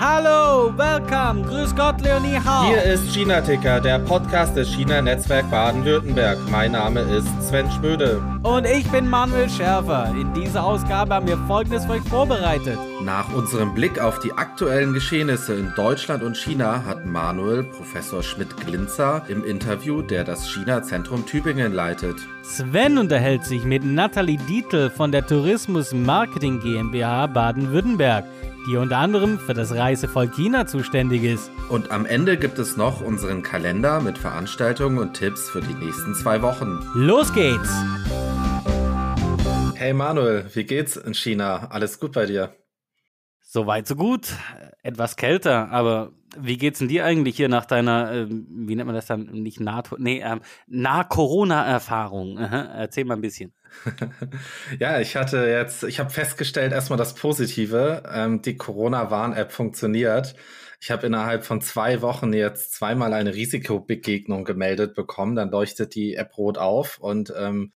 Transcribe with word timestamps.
Hallo, 0.00 0.72
welcome, 0.76 1.42
grüß 1.42 1.74
Gott, 1.76 2.00
Leonie 2.00 2.38
Hau. 2.44 2.66
Hier 2.66 2.82
ist 2.82 3.12
China 3.12 3.40
Ticker, 3.40 3.80
der 3.80 3.98
Podcast 4.00 4.56
des 4.56 4.68
China 4.68 5.00
Netzwerk 5.00 5.48
Baden-Württemberg. 5.50 6.38
Mein 6.50 6.72
Name 6.72 7.00
ist 7.00 7.28
Sven 7.40 7.70
Schmöde. 7.70 8.20
Und 8.42 8.66
ich 8.66 8.88
bin 8.90 9.08
Manuel 9.08 9.48
Schärfer. 9.48 10.12
In 10.18 10.32
dieser 10.34 10.64
Ausgabe 10.64 11.14
haben 11.14 11.28
wir 11.28 11.38
Folgendes 11.46 11.84
für 11.84 11.92
euch 11.92 12.02
vorbereitet. 12.02 12.78
Nach 13.04 13.32
unserem 13.32 13.74
Blick 13.74 14.00
auf 14.00 14.18
die 14.18 14.32
aktuellen 14.32 14.94
Geschehnisse 14.94 15.54
in 15.54 15.72
Deutschland 15.76 16.22
und 16.22 16.36
China 16.36 16.84
hat 16.84 17.06
Manuel 17.06 17.62
Professor 17.64 18.22
Schmidt-Glinzer 18.22 19.22
im 19.28 19.44
Interview, 19.44 20.02
der 20.02 20.24
das 20.24 20.48
China-Zentrum 20.48 21.26
Tübingen 21.26 21.72
leitet. 21.72 22.16
Sven 22.42 22.98
unterhält 22.98 23.44
sich 23.44 23.64
mit 23.64 23.84
Nathalie 23.84 24.38
Dietl 24.48 24.90
von 24.90 25.12
der 25.12 25.26
Tourismus 25.26 25.92
Marketing 25.92 26.60
GmbH 26.60 27.26
Baden-Württemberg 27.28 28.24
die 28.66 28.76
unter 28.76 28.98
anderem 28.98 29.38
für 29.38 29.54
das 29.54 29.74
Reisevolk 29.74 30.34
China 30.34 30.66
zuständig 30.66 31.24
ist. 31.24 31.50
Und 31.68 31.90
am 31.90 32.06
Ende 32.06 32.36
gibt 32.36 32.58
es 32.58 32.76
noch 32.76 33.00
unseren 33.00 33.42
Kalender 33.42 34.00
mit 34.00 34.18
Veranstaltungen 34.18 34.98
und 34.98 35.14
Tipps 35.14 35.48
für 35.48 35.60
die 35.60 35.74
nächsten 35.74 36.14
zwei 36.14 36.42
Wochen. 36.42 36.78
Los 36.94 37.32
geht's! 37.32 37.70
Hey 39.74 39.92
Manuel, 39.92 40.44
wie 40.54 40.64
geht's 40.64 40.96
in 40.96 41.14
China? 41.14 41.68
Alles 41.70 42.00
gut 42.00 42.12
bei 42.12 42.26
dir? 42.26 42.54
Soweit 43.40 43.86
so 43.86 43.94
gut. 43.94 44.32
Etwas 44.82 45.16
kälter, 45.16 45.70
aber 45.70 46.12
wie 46.36 46.56
geht's 46.58 46.80
denn 46.80 46.88
dir 46.88 47.04
eigentlich 47.04 47.36
hier 47.36 47.48
nach 47.48 47.64
deiner, 47.64 48.12
äh, 48.12 48.26
wie 48.28 48.74
nennt 48.74 48.86
man 48.86 48.94
das 48.94 49.06
dann, 49.06 49.26
nicht 49.26 49.60
NATO, 49.60 49.96
nee, 49.98 50.20
ähm, 50.20 50.40
Nah-Corona-Erfahrung? 50.66 52.38
Erzähl 52.38 53.04
mal 53.04 53.14
ein 53.14 53.20
bisschen. 53.20 53.54
ja, 54.78 55.00
ich 55.00 55.16
hatte 55.16 55.46
jetzt, 55.46 55.84
ich 55.84 56.00
habe 56.00 56.10
festgestellt, 56.10 56.72
erstmal 56.72 56.98
das 56.98 57.14
Positive, 57.14 58.02
ähm, 58.12 58.42
die 58.42 58.56
Corona-Warn-App 58.56 59.52
funktioniert. 59.52 60.34
Ich 60.80 60.90
habe 60.90 61.06
innerhalb 61.06 61.44
von 61.44 61.60
zwei 61.60 62.02
Wochen 62.02 62.32
jetzt 62.32 62.74
zweimal 62.74 63.12
eine 63.12 63.34
Risikobegegnung 63.34 64.44
gemeldet 64.44 64.94
bekommen. 64.94 65.34
Dann 65.34 65.50
leuchtet 65.50 65.94
die 65.94 66.14
App 66.14 66.36
rot 66.38 66.58
auf 66.58 66.98
und 66.98 67.32
ähm, 67.36 67.72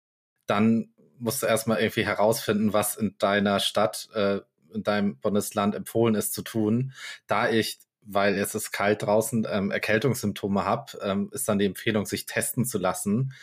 dann 0.46 0.94
musst 1.18 1.44
du 1.44 1.48
erstmal 1.48 1.80
irgendwie 1.80 2.06
herausfinden, 2.06 2.74
was 2.74 2.96
in 2.96 3.16
deiner 3.18 3.60
Stadt, 3.60 4.10
äh, 4.14 4.40
in 4.74 4.84
deinem 4.84 5.18
Bundesland 5.20 5.76
empfohlen 5.76 6.16
ist 6.16 6.34
zu 6.34 6.42
tun. 6.42 6.94
Da 7.28 7.50
ich 7.50 7.80
weil 8.04 8.36
es 8.36 8.56
ist 8.56 8.72
kalt 8.72 9.04
draußen, 9.04 9.48
ähm, 9.50 9.72
Erkältungssymptome 9.72 10.66
habe, 10.66 10.98
ähm, 11.04 11.30
ist 11.34 11.48
dann 11.48 11.60
die 11.60 11.66
Empfehlung, 11.66 12.06
sich 12.06 12.26
testen 12.26 12.66
zu 12.66 12.78
lassen. 12.78 13.34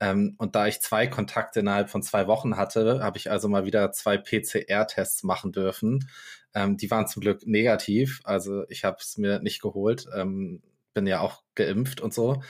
Ähm, 0.00 0.34
und 0.38 0.54
da 0.54 0.66
ich 0.66 0.80
zwei 0.80 1.06
Kontakte 1.06 1.60
innerhalb 1.60 1.90
von 1.90 2.02
zwei 2.02 2.26
Wochen 2.26 2.56
hatte, 2.56 3.00
habe 3.02 3.18
ich 3.18 3.30
also 3.30 3.48
mal 3.48 3.66
wieder 3.66 3.92
zwei 3.92 4.16
PCR-Tests 4.16 5.24
machen 5.24 5.52
dürfen. 5.52 6.08
Ähm, 6.54 6.76
die 6.76 6.90
waren 6.90 7.06
zum 7.06 7.20
Glück 7.20 7.46
negativ, 7.46 8.20
also 8.24 8.64
ich 8.68 8.84
habe 8.84 8.98
es 9.00 9.18
mir 9.18 9.40
nicht 9.40 9.60
geholt, 9.60 10.06
ähm, 10.14 10.62
bin 10.94 11.06
ja 11.06 11.20
auch 11.20 11.42
geimpft 11.54 12.00
und 12.00 12.14
so. 12.14 12.42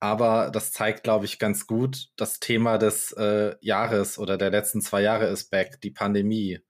Aber 0.00 0.50
das 0.50 0.72
zeigt, 0.72 1.04
glaube 1.04 1.26
ich, 1.26 1.38
ganz 1.38 1.66
gut, 1.66 2.08
das 2.16 2.40
Thema 2.40 2.78
des 2.78 3.12
äh, 3.12 3.56
Jahres 3.60 4.18
oder 4.18 4.38
der 4.38 4.50
letzten 4.50 4.80
zwei 4.80 5.02
Jahre 5.02 5.26
ist 5.26 5.50
back, 5.50 5.80
die 5.82 5.90
Pandemie. 5.90 6.60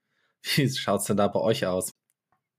Wie 0.57 0.69
schaut's 0.71 1.07
denn 1.07 1.17
da 1.17 1.29
bei 1.29 1.41
euch 1.41 1.67
aus? 1.67 1.93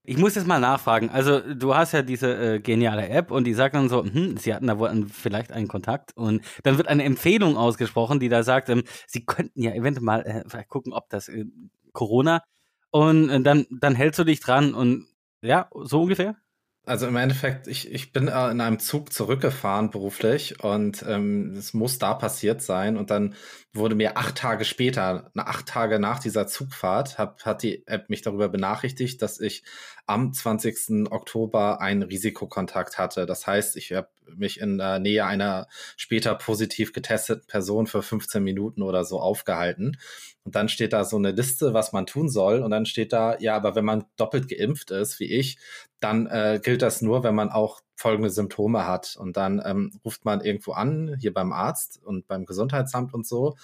Ich 0.04 0.18
muss 0.18 0.34
jetzt 0.34 0.48
mal 0.48 0.58
nachfragen. 0.58 1.10
Also, 1.10 1.40
du 1.54 1.74
hast 1.76 1.92
ja 1.92 2.02
diese 2.02 2.54
äh, 2.56 2.60
geniale 2.60 3.08
App 3.08 3.30
und 3.30 3.44
die 3.44 3.54
sagt 3.54 3.76
dann 3.76 3.88
so, 3.88 4.02
hm, 4.04 4.36
sie 4.36 4.52
hatten 4.52 4.66
da 4.66 4.78
wohl 4.78 4.88
einen, 4.88 5.06
vielleicht 5.08 5.52
einen 5.52 5.68
Kontakt 5.68 6.16
und 6.16 6.42
dann 6.64 6.76
wird 6.76 6.88
eine 6.88 7.04
Empfehlung 7.04 7.56
ausgesprochen, 7.56 8.18
die 8.18 8.28
da 8.28 8.42
sagt, 8.42 8.68
ähm, 8.68 8.82
sie 9.06 9.24
könnten 9.24 9.62
ja 9.62 9.72
eventuell 9.72 10.04
mal 10.04 10.22
äh, 10.22 10.42
vielleicht 10.48 10.68
gucken, 10.68 10.92
ob 10.92 11.08
das 11.08 11.28
äh, 11.28 11.44
Corona 11.92 12.42
und 12.90 13.30
äh, 13.30 13.40
dann, 13.42 13.66
dann 13.70 13.94
hältst 13.94 14.18
du 14.18 14.24
dich 14.24 14.40
dran 14.40 14.74
und 14.74 15.06
ja, 15.40 15.68
so 15.72 16.02
ungefähr? 16.02 16.36
Also 16.84 17.06
im 17.06 17.14
Endeffekt, 17.14 17.68
ich, 17.68 17.92
ich 17.92 18.12
bin 18.12 18.26
äh, 18.26 18.50
in 18.50 18.60
einem 18.60 18.80
Zug 18.80 19.12
zurückgefahren 19.12 19.90
beruflich 19.90 20.64
und 20.64 21.04
ähm, 21.06 21.54
es 21.56 21.74
muss 21.74 22.00
da 22.00 22.12
passiert 22.12 22.60
sein. 22.60 22.96
Und 22.96 23.10
dann 23.10 23.36
wurde 23.72 23.94
mir 23.94 24.16
acht 24.16 24.36
Tage 24.36 24.64
später, 24.64 25.30
acht 25.36 25.66
Tage 25.66 26.00
nach 26.00 26.18
dieser 26.18 26.48
Zugfahrt, 26.48 27.18
hab, 27.18 27.44
hat 27.44 27.62
die 27.62 27.86
App 27.86 28.10
mich 28.10 28.22
darüber 28.22 28.48
benachrichtigt, 28.48 29.22
dass 29.22 29.38
ich 29.38 29.62
am 30.06 30.32
20. 30.32 31.12
Oktober 31.12 31.80
einen 31.80 32.02
Risikokontakt 32.02 32.98
hatte. 32.98 33.26
Das 33.26 33.46
heißt, 33.46 33.76
ich 33.76 33.92
habe 33.92 34.08
mich 34.34 34.60
in 34.60 34.78
der 34.78 34.98
Nähe 34.98 35.24
einer 35.24 35.68
später 35.96 36.34
positiv 36.34 36.92
getesteten 36.92 37.46
Person 37.46 37.86
für 37.86 38.02
15 38.02 38.42
Minuten 38.42 38.82
oder 38.82 39.04
so 39.04 39.20
aufgehalten. 39.20 39.96
Und 40.44 40.54
dann 40.54 40.68
steht 40.68 40.92
da 40.92 41.04
so 41.04 41.16
eine 41.16 41.30
Liste, 41.30 41.74
was 41.74 41.92
man 41.92 42.06
tun 42.06 42.28
soll. 42.28 42.62
Und 42.62 42.70
dann 42.70 42.86
steht 42.86 43.12
da, 43.12 43.38
ja, 43.38 43.54
aber 43.54 43.74
wenn 43.74 43.84
man 43.84 44.04
doppelt 44.16 44.48
geimpft 44.48 44.90
ist, 44.90 45.20
wie 45.20 45.32
ich, 45.32 45.58
dann 46.00 46.26
äh, 46.26 46.60
gilt 46.62 46.82
das 46.82 47.02
nur, 47.02 47.22
wenn 47.22 47.34
man 47.34 47.50
auch 47.50 47.80
folgende 47.94 48.30
Symptome 48.30 48.86
hat. 48.86 49.16
Und 49.16 49.36
dann 49.36 49.62
ähm, 49.64 49.92
ruft 50.04 50.24
man 50.24 50.40
irgendwo 50.40 50.72
an, 50.72 51.16
hier 51.20 51.32
beim 51.32 51.52
Arzt 51.52 52.00
und 52.02 52.26
beim 52.26 52.44
Gesundheitsamt 52.44 53.14
und 53.14 53.26
so. 53.26 53.56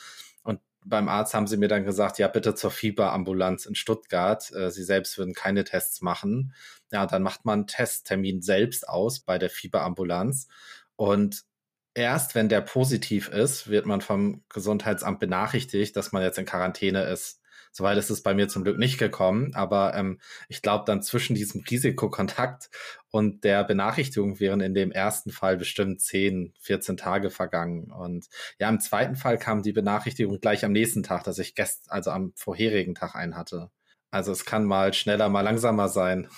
Beim 0.84 1.09
Arzt 1.09 1.34
haben 1.34 1.47
sie 1.47 1.56
mir 1.56 1.69
dann 1.69 1.84
gesagt, 1.84 2.19
ja, 2.19 2.28
bitte 2.28 2.55
zur 2.55 2.71
Fieberambulanz 2.71 3.66
in 3.66 3.75
Stuttgart. 3.75 4.50
Äh, 4.53 4.71
sie 4.71 4.84
selbst 4.84 5.19
würden 5.19 5.34
keine 5.34 5.65
Tests 5.65 6.00
machen. 6.00 6.55
Ja, 6.91 7.06
dann 7.06 7.22
macht 7.22 7.44
man 7.44 7.61
einen 7.61 7.66
Testtermin 7.66 8.43
selbst 8.43 8.88
aus 8.88 9.21
bei 9.21 9.38
der 9.38 9.50
Fieberambulanz. 9.50 10.49
Und 10.97 11.44
erst 11.94 12.34
wenn 12.34 12.49
der 12.49 12.61
positiv 12.61 13.28
ist, 13.28 13.69
wird 13.69 13.87
man 13.87 14.00
vom 14.00 14.44
Gesundheitsamt 14.49 15.19
benachrichtigt, 15.21 15.97
dass 15.97 16.12
man 16.12 16.22
jetzt 16.22 16.38
in 16.38 16.47
Quarantäne 16.47 17.05
ist. 17.05 17.38
Soweit 17.73 17.99
ist 17.99 18.11
es 18.11 18.23
bei 18.23 18.34
mir 18.34 18.49
zum 18.49 18.65
Glück 18.65 18.79
nicht 18.79 18.99
gekommen, 18.99 19.55
aber 19.55 19.95
ähm, 19.95 20.21
ich 20.49 20.62
glaube, 20.62 20.84
dann 20.87 21.03
zwischen 21.03 21.34
diesem 21.34 21.62
Risikokontakt 21.62 22.71
und 23.11 23.45
der 23.45 23.65
Benachrichtigung 23.65 24.41
wären 24.41 24.61
in 24.61 24.75
dem 24.75 24.93
ersten 24.93 25.31
Fall 25.31 25.56
bestimmt 25.56 26.01
10, 26.01 26.55
14 26.61 26.97
Tage 26.97 27.31
vergangen. 27.31 27.91
Und 27.91 28.27
ja, 28.59 28.69
im 28.69 28.81
zweiten 28.81 29.17
Fall 29.17 29.39
kam 29.39 29.62
die 29.62 29.73
Benachrichtigung 29.73 30.41
gleich 30.41 30.65
am 30.65 30.73
nächsten 30.73 31.03
Tag, 31.03 31.25
dass 31.25 31.39
ich 31.39 31.55
gestern, 31.55 31.91
also 31.91 32.11
am 32.11 32.33
vorherigen 32.37 32.95
Tag 32.95 33.15
einen 33.15 33.37
hatte. 33.37 33.71
Also 34.11 34.33
es 34.33 34.45
kann 34.45 34.65
mal 34.65 34.95
schneller, 34.95 35.29
mal 35.29 35.43
langsamer 35.43 35.89
sein 35.89 36.29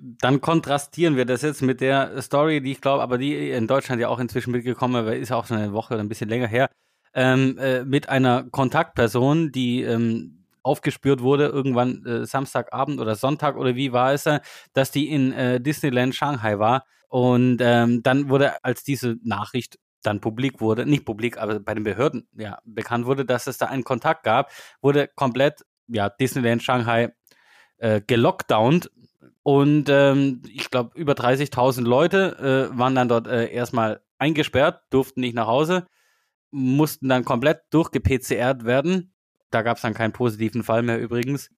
dann 0.00 0.40
kontrastieren 0.40 1.16
wir 1.16 1.24
das 1.24 1.42
jetzt 1.42 1.62
mit 1.62 1.80
der 1.80 2.22
Story, 2.22 2.60
die 2.60 2.72
ich 2.72 2.80
glaube, 2.80 3.02
aber 3.02 3.18
die 3.18 3.50
in 3.50 3.66
Deutschland 3.66 4.00
ja 4.00 4.08
auch 4.08 4.20
inzwischen 4.20 4.52
mitgekommen 4.52 5.06
ist, 5.08 5.22
ist 5.22 5.28
ja 5.30 5.36
auch 5.36 5.46
schon 5.46 5.56
eine 5.56 5.72
Woche 5.72 5.94
oder 5.94 6.02
ein 6.02 6.08
bisschen 6.08 6.28
länger 6.28 6.46
her, 6.46 6.70
ähm, 7.14 7.58
äh, 7.58 7.84
mit 7.84 8.08
einer 8.08 8.44
Kontaktperson, 8.44 9.50
die 9.50 9.82
ähm, 9.82 10.37
aufgespürt 10.68 11.22
wurde, 11.22 11.46
irgendwann 11.46 12.04
äh, 12.04 12.26
Samstagabend 12.26 13.00
oder 13.00 13.14
Sonntag 13.14 13.56
oder 13.56 13.74
wie 13.74 13.92
war 13.92 14.12
es, 14.12 14.26
äh, 14.26 14.40
dass 14.72 14.90
die 14.90 15.08
in 15.08 15.32
äh, 15.32 15.60
Disneyland 15.60 16.14
Shanghai 16.14 16.58
war. 16.58 16.84
Und 17.08 17.58
ähm, 17.60 18.02
dann 18.02 18.28
wurde, 18.28 18.62
als 18.62 18.84
diese 18.84 19.16
Nachricht 19.22 19.78
dann 20.02 20.20
publik 20.20 20.60
wurde, 20.60 20.86
nicht 20.86 21.04
publik, 21.04 21.38
aber 21.38 21.58
bei 21.58 21.74
den 21.74 21.84
Behörden 21.84 22.28
ja 22.36 22.58
bekannt 22.64 23.06
wurde, 23.06 23.24
dass 23.24 23.46
es 23.46 23.58
da 23.58 23.66
einen 23.66 23.84
Kontakt 23.84 24.22
gab, 24.24 24.52
wurde 24.80 25.08
komplett 25.16 25.64
ja 25.88 26.08
Disneyland 26.10 26.62
Shanghai 26.62 27.14
äh, 27.78 28.00
gelockdownt 28.06 28.90
und 29.48 29.88
ähm, 29.88 30.42
ich 30.46 30.68
glaube, 30.68 30.90
über 30.94 31.14
30.000 31.14 31.80
Leute 31.82 32.70
äh, 32.70 32.78
waren 32.78 32.94
dann 32.94 33.08
dort 33.08 33.26
äh, 33.26 33.50
erstmal 33.50 34.02
eingesperrt, 34.18 34.82
durften 34.90 35.20
nicht 35.20 35.34
nach 35.34 35.46
Hause, 35.46 35.86
mussten 36.50 37.08
dann 37.08 37.24
komplett 37.24 37.62
durchgepcrt 37.70 38.64
werden. 38.64 39.14
Da 39.50 39.62
gab 39.62 39.76
es 39.76 39.82
dann 39.82 39.94
keinen 39.94 40.12
positiven 40.12 40.62
Fall 40.62 40.82
mehr 40.82 41.00
übrigens. 41.00 41.50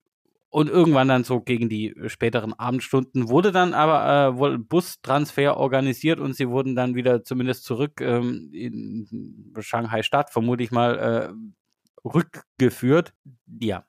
Und 0.49 0.69
irgendwann 0.69 1.07
dann 1.07 1.23
so 1.23 1.39
gegen 1.39 1.69
die 1.69 1.95
späteren 2.07 2.53
Abendstunden 2.53 3.29
wurde 3.29 3.53
dann 3.53 3.73
aber 3.73 4.33
äh, 4.33 4.37
wohl 4.37 4.57
Bustransfer 4.57 5.55
organisiert 5.55 6.19
und 6.19 6.35
sie 6.35 6.49
wurden 6.49 6.75
dann 6.75 6.93
wieder 6.93 7.23
zumindest 7.23 7.63
zurück 7.63 8.01
ähm, 8.01 8.49
in 8.51 9.53
Shanghai 9.59 10.03
Stadt, 10.03 10.29
vermute 10.29 10.63
ich 10.63 10.71
mal, 10.71 11.33
äh, 11.33 12.05
rückgeführt. 12.05 13.13
Ja, 13.61 13.85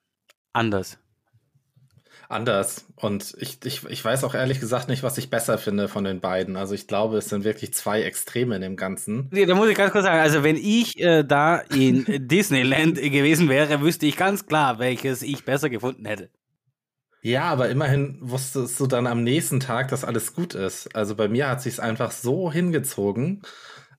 anders 0.52 1.01
anders. 2.32 2.86
Und 2.96 3.34
ich, 3.38 3.58
ich, 3.64 3.84
ich 3.84 4.04
weiß 4.04 4.24
auch 4.24 4.34
ehrlich 4.34 4.60
gesagt 4.60 4.88
nicht, 4.88 5.02
was 5.02 5.18
ich 5.18 5.30
besser 5.30 5.58
finde 5.58 5.88
von 5.88 6.04
den 6.04 6.20
beiden. 6.20 6.56
Also 6.56 6.74
ich 6.74 6.86
glaube, 6.86 7.18
es 7.18 7.28
sind 7.28 7.44
wirklich 7.44 7.74
zwei 7.74 8.02
Extreme 8.02 8.56
in 8.56 8.62
dem 8.62 8.76
Ganzen. 8.76 9.28
Nee, 9.30 9.46
da 9.46 9.54
muss 9.54 9.68
ich 9.68 9.76
ganz 9.76 9.92
kurz 9.92 10.04
sagen, 10.04 10.20
also 10.20 10.42
wenn 10.42 10.56
ich 10.56 11.00
äh, 11.00 11.22
da 11.22 11.58
in 11.58 12.04
Disneyland 12.28 12.96
gewesen 12.96 13.48
wäre, 13.48 13.80
wüsste 13.80 14.06
ich 14.06 14.16
ganz 14.16 14.46
klar, 14.46 14.78
welches 14.78 15.22
ich 15.22 15.44
besser 15.44 15.70
gefunden 15.70 16.06
hätte. 16.06 16.30
Ja, 17.24 17.44
aber 17.44 17.68
immerhin 17.68 18.18
wusstest 18.20 18.80
du 18.80 18.88
dann 18.88 19.06
am 19.06 19.22
nächsten 19.22 19.60
Tag, 19.60 19.88
dass 19.88 20.04
alles 20.04 20.34
gut 20.34 20.54
ist. 20.54 20.94
Also 20.96 21.14
bei 21.14 21.28
mir 21.28 21.48
hat 21.48 21.62
sich 21.62 21.80
einfach 21.80 22.10
so 22.10 22.50
hingezogen. 22.50 23.42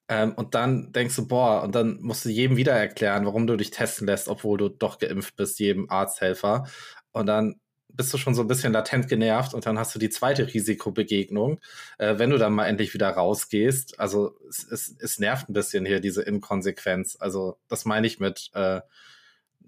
Ähm, 0.10 0.34
und 0.34 0.56
dann 0.56 0.92
denkst 0.92 1.16
du, 1.16 1.28
boah, 1.28 1.64
und 1.64 1.74
dann 1.76 2.00
musst 2.02 2.26
du 2.26 2.30
jedem 2.30 2.58
wieder 2.58 2.74
erklären, 2.74 3.26
warum 3.26 3.48
du 3.48 3.56
dich 3.56 3.72
testen 3.72 4.08
lässt, 4.08 4.28
obwohl 4.28 4.58
du 4.58 4.70
doch 4.70 5.00
geimpft 5.00 5.36
bist, 5.38 5.60
jedem 5.60 5.90
Arzthelfer. 5.90 6.66
Und 7.14 7.28
dann 7.28 7.56
bist 7.96 8.14
du 8.14 8.18
schon 8.18 8.34
so 8.34 8.42
ein 8.42 8.48
bisschen 8.48 8.74
latent 8.74 9.08
genervt 9.08 9.54
und 9.54 9.66
dann 9.66 9.78
hast 9.78 9.94
du 9.94 10.00
die 10.00 10.10
zweite 10.10 10.52
Risikobegegnung, 10.54 11.60
äh, 11.98 12.18
wenn 12.18 12.30
du 12.30 12.38
dann 12.38 12.54
mal 12.54 12.66
endlich 12.66 12.94
wieder 12.94 13.10
rausgehst. 13.10 14.00
Also 14.00 14.36
es, 14.50 14.64
es, 14.70 14.96
es 15.00 15.20
nervt 15.20 15.50
ein 15.50 15.54
bisschen 15.54 15.86
hier, 15.86 16.00
diese 16.00 16.24
Inkonsequenz. 16.24 17.18
Also 17.20 17.58
das 17.68 17.86
meine 17.86 18.08
ich 18.08 18.20
mit, 18.20 18.50
äh, 18.54 18.82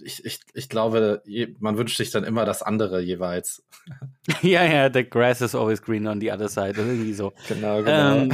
ich, 0.02 0.26
ich, 0.26 0.40
ich 0.54 0.70
glaube, 0.70 1.22
man 1.60 1.78
wünscht 1.78 1.98
sich 1.98 2.12
dann 2.12 2.24
immer 2.24 2.46
das 2.46 2.62
andere 2.62 3.00
jeweils. 3.00 3.64
ja, 4.42 4.66
ja, 4.66 4.92
the 4.92 5.08
grass 5.08 5.42
is 5.42 5.56
always 5.56 5.82
green 5.82 6.08
on 6.08 6.20
the 6.20 6.32
other 6.32 6.50
side. 6.50 6.74
Irgendwie 6.78 7.14
so. 7.14 7.34
Genau, 7.48 7.78
genau. 7.78 8.16
Ähm, 8.16 8.34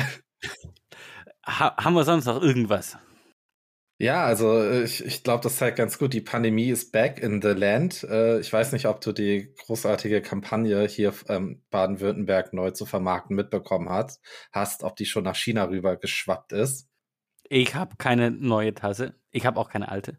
ha 1.45 1.75
haben 1.77 1.93
wir 1.93 2.03
sonst 2.03 2.25
noch 2.25 2.41
irgendwas? 2.41 2.97
Ja, 4.01 4.25
also 4.25 4.68
ich, 4.68 5.06
ich 5.06 5.24
glaube, 5.24 5.44
das 5.44 5.57
zeigt 5.57 5.77
ganz 5.77 6.00
gut. 6.00 6.12
Die 6.13 6.21
Pandemie 6.21 6.69
ist 6.71 6.92
back 6.92 7.19
in 7.19 7.39
the 7.39 7.50
land. 7.50 8.03
Äh, 8.09 8.39
ich 8.39 8.51
weiß 8.51 8.71
nicht, 8.71 8.88
ob 8.88 9.00
du 9.00 9.12
die 9.12 9.53
großartige 9.59 10.24
Kampagne 10.24 10.88
hier 10.88 11.13
ähm, 11.30 11.62
Baden-Württemberg 11.69 12.51
neu 12.51 12.71
zu 12.71 12.88
vermarkten 12.88 13.36
mitbekommen 13.36 13.89
hast, 13.89 14.19
hast, 14.51 14.81
ob 14.81 14.95
die 14.95 15.06
schon 15.06 15.24
nach 15.24 15.36
China 15.36 15.65
rüber 15.65 15.98
geschwappt 15.98 16.51
ist. 16.51 16.89
Ich 17.48 17.75
habe 17.75 17.95
keine 17.98 18.31
neue 18.31 18.74
Tasse. 18.74 19.13
Ich 19.30 19.45
habe 19.45 19.59
auch 19.59 19.69
keine 19.69 19.89
alte. 19.89 20.18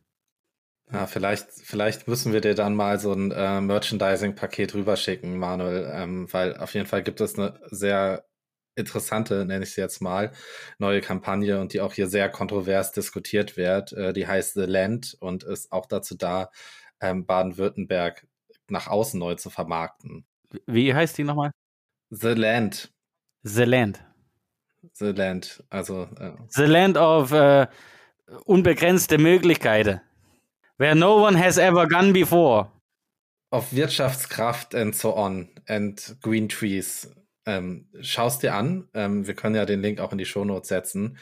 Ja, 0.92 1.08
vielleicht, 1.08 1.50
vielleicht 1.50 2.06
müssen 2.06 2.32
wir 2.32 2.40
dir 2.40 2.54
dann 2.54 2.76
mal 2.76 3.00
so 3.00 3.12
ein 3.12 3.32
äh, 3.32 3.60
Merchandising-Paket 3.60 4.74
rüberschicken, 4.74 5.36
Manuel, 5.38 5.90
ähm, 5.92 6.32
weil 6.32 6.56
auf 6.56 6.74
jeden 6.74 6.86
Fall 6.86 7.02
gibt 7.02 7.20
es 7.20 7.36
eine 7.36 7.58
sehr 7.68 8.26
interessante, 8.74 9.44
nenne 9.44 9.64
ich 9.64 9.74
sie 9.74 9.80
jetzt 9.80 10.00
mal, 10.00 10.32
neue 10.78 11.00
Kampagne 11.00 11.60
und 11.60 11.72
die 11.72 11.80
auch 11.80 11.92
hier 11.92 12.08
sehr 12.08 12.28
kontrovers 12.28 12.92
diskutiert 12.92 13.56
wird. 13.56 13.92
Äh, 13.92 14.12
die 14.12 14.26
heißt 14.26 14.54
The 14.54 14.64
Land 14.64 15.16
und 15.20 15.44
ist 15.44 15.72
auch 15.72 15.86
dazu 15.86 16.16
da, 16.16 16.50
ähm, 17.00 17.26
Baden-Württemberg 17.26 18.26
nach 18.68 18.86
außen 18.86 19.18
neu 19.18 19.34
zu 19.34 19.50
vermarkten. 19.50 20.24
Wie 20.66 20.94
heißt 20.94 21.18
die 21.18 21.24
nochmal? 21.24 21.52
The 22.10 22.28
Land. 22.28 22.92
The 23.42 23.64
Land. 23.64 24.04
The 24.94 25.12
Land, 25.12 25.64
also. 25.70 26.08
Äh, 26.18 26.32
The 26.48 26.64
Land 26.64 26.96
of 26.96 27.32
äh, 27.32 27.66
unbegrenzte 28.44 29.18
Möglichkeiten. 29.18 30.00
Where 30.78 30.94
no 30.94 31.24
one 31.24 31.38
has 31.38 31.58
ever 31.58 31.86
gone 31.86 32.12
before. 32.12 32.70
Auf 33.50 33.72
Wirtschaftskraft 33.72 34.74
and 34.74 34.96
so 34.96 35.14
on 35.14 35.50
and 35.66 36.16
green 36.22 36.48
trees 36.48 37.14
ähm, 37.46 37.88
Schau 38.00 38.28
dir 38.30 38.54
an. 38.54 38.88
Ähm, 38.94 39.26
wir 39.26 39.34
können 39.34 39.54
ja 39.54 39.64
den 39.64 39.82
Link 39.82 40.00
auch 40.00 40.12
in 40.12 40.18
die 40.18 40.24
Shownotes 40.24 40.68
setzen. 40.68 41.18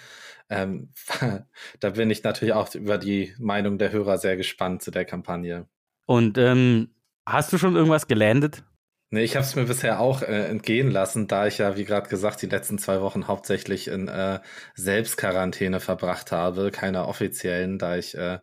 Ähm, 0.48 0.92
da 1.80 1.90
bin 1.90 2.10
ich 2.10 2.22
natürlich 2.22 2.54
auch 2.54 2.74
über 2.74 2.98
die 2.98 3.34
Meinung 3.38 3.78
der 3.78 3.92
Hörer 3.92 4.18
sehr 4.18 4.36
gespannt 4.36 4.82
zu 4.82 4.90
der 4.90 5.04
Kampagne. 5.04 5.66
Und 6.06 6.38
ähm, 6.38 6.90
hast 7.26 7.52
du 7.52 7.58
schon 7.58 7.76
irgendwas 7.76 8.08
gelandet? 8.08 8.64
Nee, 9.12 9.24
ich 9.24 9.34
habe 9.34 9.44
es 9.44 9.56
mir 9.56 9.64
bisher 9.64 9.98
auch 9.98 10.22
äh, 10.22 10.46
entgehen 10.46 10.90
lassen, 10.90 11.26
da 11.26 11.46
ich 11.46 11.58
ja, 11.58 11.76
wie 11.76 11.84
gerade 11.84 12.08
gesagt, 12.08 12.42
die 12.42 12.46
letzten 12.46 12.78
zwei 12.78 13.00
Wochen 13.00 13.26
hauptsächlich 13.26 13.88
in 13.88 14.06
äh, 14.06 14.40
Selbstquarantäne 14.76 15.80
verbracht 15.80 16.30
habe, 16.30 16.70
keiner 16.70 17.08
offiziellen, 17.08 17.78
da 17.78 17.96
ich 17.96 18.16
äh, 18.16 18.38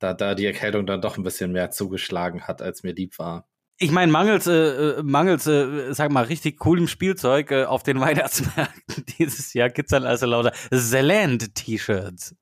da, 0.00 0.14
da 0.14 0.34
die 0.34 0.46
Erkältung 0.46 0.86
dann 0.86 1.00
doch 1.00 1.18
ein 1.18 1.24
bisschen 1.24 1.52
mehr 1.52 1.70
zugeschlagen 1.70 2.42
hat, 2.48 2.62
als 2.62 2.82
mir 2.82 2.94
lieb 2.94 3.18
war 3.18 3.46
ich 3.78 3.90
meine, 3.92 4.10
mangels, 4.10 4.46
äh, 4.46 4.52
äh, 4.52 5.02
mangels, 5.02 5.46
äh, 5.46 5.92
sag 5.94 6.10
mal, 6.10 6.24
richtig 6.24 6.58
coolem 6.58 6.88
Spielzeug 6.88 7.50
äh, 7.50 7.64
auf 7.64 7.82
den 7.82 8.00
Weihnachtsmärkten 8.00 9.04
dieses 9.18 9.54
Jahr 9.54 9.70
gibt's 9.70 9.92
dann 9.92 10.04
also 10.04 10.26
lauter 10.26 10.52
Zeland-T-Shirts. 10.70 12.34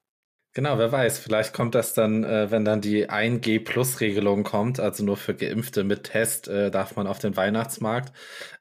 Genau, 0.54 0.78
wer 0.78 0.90
weiß, 0.90 1.18
vielleicht 1.18 1.52
kommt 1.52 1.74
das 1.74 1.92
dann, 1.92 2.24
äh, 2.24 2.50
wenn 2.50 2.64
dann 2.64 2.80
die 2.80 3.10
1G-Plus-Regelung 3.10 4.42
kommt, 4.42 4.80
also 4.80 5.04
nur 5.04 5.18
für 5.18 5.34
Geimpfte 5.34 5.84
mit 5.84 6.04
Test 6.04 6.48
äh, 6.48 6.70
darf 6.70 6.96
man 6.96 7.06
auf 7.06 7.18
den 7.18 7.36
Weihnachtsmarkt, 7.36 8.14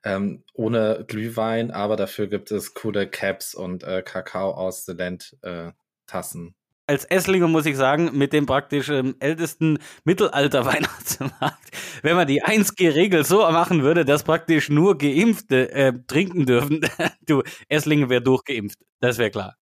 ähm, 0.04 0.44
ohne 0.54 1.06
Glühwein, 1.08 1.72
aber 1.72 1.96
dafür 1.96 2.28
gibt 2.28 2.52
es 2.52 2.74
coole 2.74 3.08
Caps 3.08 3.56
und 3.56 3.86
äh, 3.86 4.02
Kakao 4.02 4.52
aus 4.52 4.84
The 4.86 4.92
Land-Tassen. 4.92 6.48
Äh, 6.48 6.65
als 6.88 7.06
Esslinger 7.06 7.48
muss 7.48 7.66
ich 7.66 7.78
sagen, 7.78 8.12
mit 8.18 8.34
dem 8.34 8.46
praktisch 8.46 8.90
ähm, 8.90 9.16
ältesten 9.20 9.80
Mittelalter-Weihnachtsmarkt, 10.04 11.72
wenn 12.02 12.16
man 12.16 12.28
die 12.28 12.44
1G-Regel 12.44 13.24
so 13.24 13.40
machen 13.52 13.84
würde, 13.84 14.06
dass 14.06 14.24
praktisch 14.24 14.70
nur 14.70 14.98
Geimpfte 14.98 15.72
äh, 15.72 15.94
trinken 16.08 16.46
dürfen, 16.46 16.82
du, 17.26 17.44
Esslinge 17.70 18.10
wäre 18.10 18.22
durchgeimpft. 18.22 18.80
Das 19.00 19.18
wäre 19.18 19.32
klar. 19.32 19.56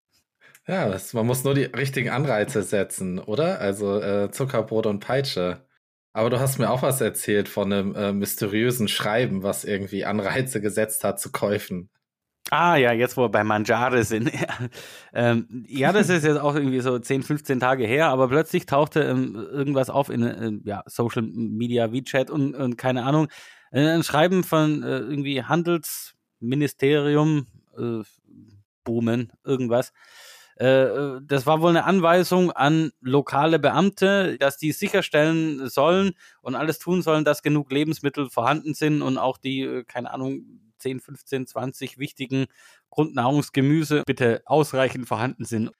Ja, 0.68 0.88
das, 0.90 1.14
man 1.14 1.25
muss 1.25 1.44
nur 1.44 1.56
die 1.56 1.66
richtigen 1.66 2.10
Anreize 2.10 2.64
setzen, 2.64 3.20
oder? 3.20 3.60
Also 3.60 4.00
äh, 4.00 4.31
Zuckerbrot 4.31 4.86
und 4.86 5.00
Peitsche. 5.00 5.66
Aber 6.14 6.30
du 6.30 6.40
hast 6.40 6.60
mir 6.60 6.69
auch 6.69 6.84
was 6.84 7.02
erzählt 7.02 7.50
von 7.50 7.74
einem 7.74 7.96
äh, 7.96 8.14
mysteriösen 8.14 8.88
Schreiben, 8.88 9.44
was 9.44 9.66
irgendwie 9.66 10.06
Anreize 10.06 10.62
gesetzt 10.62 11.04
hat 11.04 11.19
zu 11.19 11.31
Käufen. 11.31 11.90
Ah 12.56 12.76
ja, 12.76 12.92
jetzt 12.92 13.18
wo 13.18 13.24
wir 13.24 13.30
bei 13.30 13.44
Manjare 13.44 14.04
sind. 14.04 14.32
ähm, 15.14 15.66
ja, 15.68 15.92
das 15.92 16.10
ist 16.10 16.24
jetzt 16.24 16.38
auch 16.38 16.54
irgendwie 16.54 16.82
so 16.82 17.00
10, 17.00 17.24
15 17.24 17.60
Tage 17.60 17.88
her, 17.88 18.10
aber 18.10 18.28
plötzlich 18.28 18.68
tauchte 18.68 19.02
ähm, 19.02 19.36
irgendwas 19.36 19.90
auf 19.90 20.12
in 20.12 20.22
äh, 20.22 20.52
ja, 20.64 20.84
Social 20.86 21.24
Media, 21.24 21.92
WeChat 21.92 22.30
und, 22.30 22.54
und 22.54 22.78
keine 22.78 23.06
Ahnung. 23.06 23.28
Äh, 23.72 23.88
ein 23.88 24.04
Schreiben 24.04 24.44
von 24.44 24.84
äh, 24.84 25.00
irgendwie 25.00 25.42
Handelsministerium, 25.42 27.48
äh, 27.76 28.04
Boomen, 28.84 29.32
irgendwas. 29.44 29.92
Äh, 30.60 30.84
äh, 30.84 31.22
das 31.24 31.48
war 31.48 31.60
wohl 31.60 31.72
eine 31.72 31.86
Anweisung 31.86 32.52
an 32.52 32.92
lokale 33.02 33.58
Beamte, 33.58 34.38
dass 34.38 34.58
die 34.58 34.74
sicherstellen 34.74 35.70
sollen 35.70 36.12
und 36.44 36.54
alles 36.54 36.78
tun 36.78 37.02
sollen, 37.02 37.26
dass 37.26 37.42
genug 37.42 37.72
Lebensmittel 37.72 38.30
vorhanden 38.30 38.76
sind 38.76 39.02
und 39.02 39.18
auch 39.18 39.40
die, 39.40 39.82
keine 39.88 40.14
Ahnung, 40.14 40.60
10, 40.83 41.00
15, 41.00 41.47
20 41.47 41.97
wichtigen 41.97 42.45
Grundnahrungsgemüse 42.89 44.03
bitte 44.06 44.44
ausreichend 44.45 45.07
vorhanden 45.07 45.45
sind. 45.45 45.71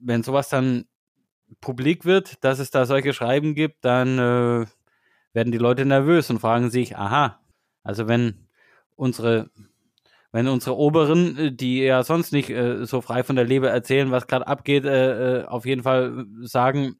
Wenn 0.00 0.22
sowas 0.22 0.48
dann 0.48 0.86
publik 1.60 2.04
wird, 2.04 2.42
dass 2.44 2.58
es 2.58 2.70
da 2.70 2.86
solche 2.86 3.12
Schreiben 3.12 3.54
gibt, 3.54 3.84
dann 3.84 4.18
äh, 4.18 4.66
werden 5.32 5.52
die 5.52 5.58
Leute 5.58 5.84
nervös 5.84 6.30
und 6.30 6.40
fragen 6.40 6.70
sich, 6.70 6.96
aha, 6.96 7.40
also 7.82 8.08
wenn 8.08 8.48
unsere 8.96 9.50
wenn 10.30 10.46
unsere 10.46 10.76
Oberen, 10.76 11.38
äh, 11.38 11.52
die 11.52 11.80
ja 11.80 12.02
sonst 12.02 12.32
nicht 12.32 12.50
äh, 12.50 12.84
so 12.84 13.00
frei 13.00 13.22
von 13.22 13.36
der 13.36 13.46
Leber 13.46 13.70
erzählen, 13.70 14.10
was 14.10 14.26
gerade 14.26 14.46
abgeht, 14.46 14.84
äh, 14.84 15.40
äh, 15.40 15.44
auf 15.46 15.64
jeden 15.64 15.82
Fall 15.82 16.26
sagen, 16.42 16.96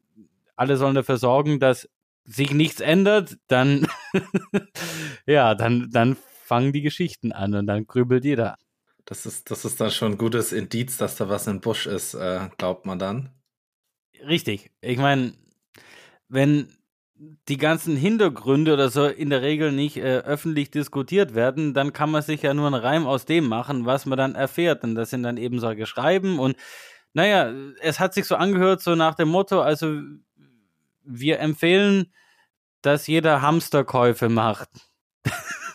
alle 0.56 0.76
sollen 0.76 0.94
dafür 0.94 1.19
sorgen, 1.19 1.60
dass 1.60 1.88
sich 2.25 2.52
nichts 2.52 2.81
ändert, 2.81 3.38
dann 3.46 3.87
ja, 5.26 5.55
dann, 5.55 5.90
dann 5.90 6.16
fangen 6.49 6.73
die 6.73 6.83
Geschichten 6.83 7.33
an 7.33 7.55
und 7.55 7.67
dann 7.67 7.87
grübelt 7.87 8.25
jeder. 8.25 8.56
Das 9.05 9.27
ist, 9.27 9.50
das 9.50 9.65
ist 9.65 9.81
dann 9.81 9.91
schon 9.91 10.12
ein 10.12 10.19
gutes 10.19 10.53
Indiz, 10.53 10.97
dass 10.97 11.17
da 11.17 11.29
was 11.29 11.47
im 11.47 11.61
Busch 11.61 11.87
ist, 11.87 12.15
äh, 12.15 12.49
glaubt 12.59 12.87
man 12.87 12.99
dann. 12.99 13.31
Richtig. 14.27 14.71
Ich 14.81 14.99
meine, 14.99 15.35
wenn 16.29 16.69
die 17.49 17.56
ganzen 17.56 17.97
Hintergründe 17.97 18.73
oder 18.75 18.91
so 18.91 19.06
in 19.06 19.31
der 19.31 19.43
Regel 19.43 19.73
nicht 19.73 19.97
äh, 19.97 20.19
öffentlich 20.19 20.71
diskutiert 20.71 21.35
werden, 21.35 21.75
dann 21.75 21.93
kann 21.93 22.11
man 22.11 22.22
sich 22.22 22.43
ja 22.43 22.55
nur 22.55 22.67
einen 22.67 22.77
Reim 22.77 23.06
aus 23.06 23.25
dem 23.25 23.46
machen, 23.49 23.87
was 23.87 24.06
man 24.06 24.19
dann 24.19 24.34
erfährt. 24.34 24.84
Und 24.84 24.94
das 24.94 25.11
sind 25.11 25.22
dann 25.22 25.37
eben 25.37 25.58
solche 25.58 25.87
Schreiben. 25.87 26.39
Und 26.39 26.56
naja, 27.13 27.53
es 27.81 28.01
hat 28.01 28.15
sich 28.15 28.25
so 28.27 28.37
angehört, 28.37 28.82
so 28.82 28.94
nach 28.94 29.15
dem 29.15 29.29
Motto, 29.29 29.61
also 29.61 30.01
wir 31.03 31.41
empfehlen, 31.41 32.13
dass 32.82 33.06
jeder 33.06 33.43
Hamsterkäufe 33.43 34.29
macht. 34.29 34.88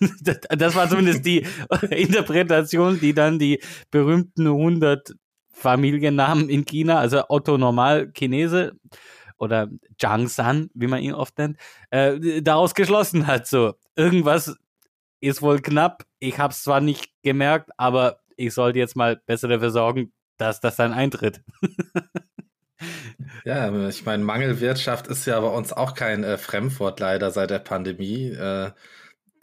das 0.50 0.76
war 0.76 0.90
zumindest 0.90 1.26
die 1.26 1.46
Interpretation, 1.90 3.00
die 3.00 3.14
dann 3.14 3.40
die 3.40 3.62
berühmten 3.92 4.48
100 4.48 5.14
Familiennamen 5.52 6.50
in 6.50 6.66
China, 6.66 7.00
also 7.00 7.24
Otto 7.30 7.58
Normal 7.58 8.12
Chinese 8.12 8.74
oder 9.38 9.70
Zhang 9.98 10.28
San, 10.28 10.70
wie 10.74 10.88
man 10.88 11.02
ihn 11.02 11.14
oft 11.14 11.38
nennt, 11.38 11.58
äh, 11.90 12.42
daraus 12.42 12.74
geschlossen 12.74 13.28
hat. 13.28 13.48
So, 13.48 13.76
irgendwas 13.96 14.56
ist 15.22 15.42
wohl 15.42 15.62
knapp. 15.62 16.04
Ich 16.20 16.38
habe 16.38 16.52
es 16.52 16.64
zwar 16.64 16.82
nicht 16.82 17.12
gemerkt, 17.24 17.70
aber 17.78 18.20
ich 18.36 18.54
sollte 18.54 18.80
jetzt 18.80 18.96
mal 18.96 19.22
besser 19.26 19.48
dafür 19.48 19.70
sorgen, 19.70 20.12
dass 20.38 20.60
das 20.60 20.76
dann 20.76 20.92
eintritt. 20.92 21.42
ja, 23.46 23.88
ich 23.88 24.06
meine, 24.06 24.24
Mangelwirtschaft 24.24 25.08
ist 25.08 25.26
ja 25.26 25.40
bei 25.40 25.48
uns 25.48 25.72
auch 25.72 25.94
kein 25.94 26.24
äh, 26.24 26.38
Fremdwort 26.38 27.00
leider 27.00 27.32
seit 27.32 27.52
der 27.52 27.60
Pandemie. 27.60 28.30
Äh, 28.30 28.72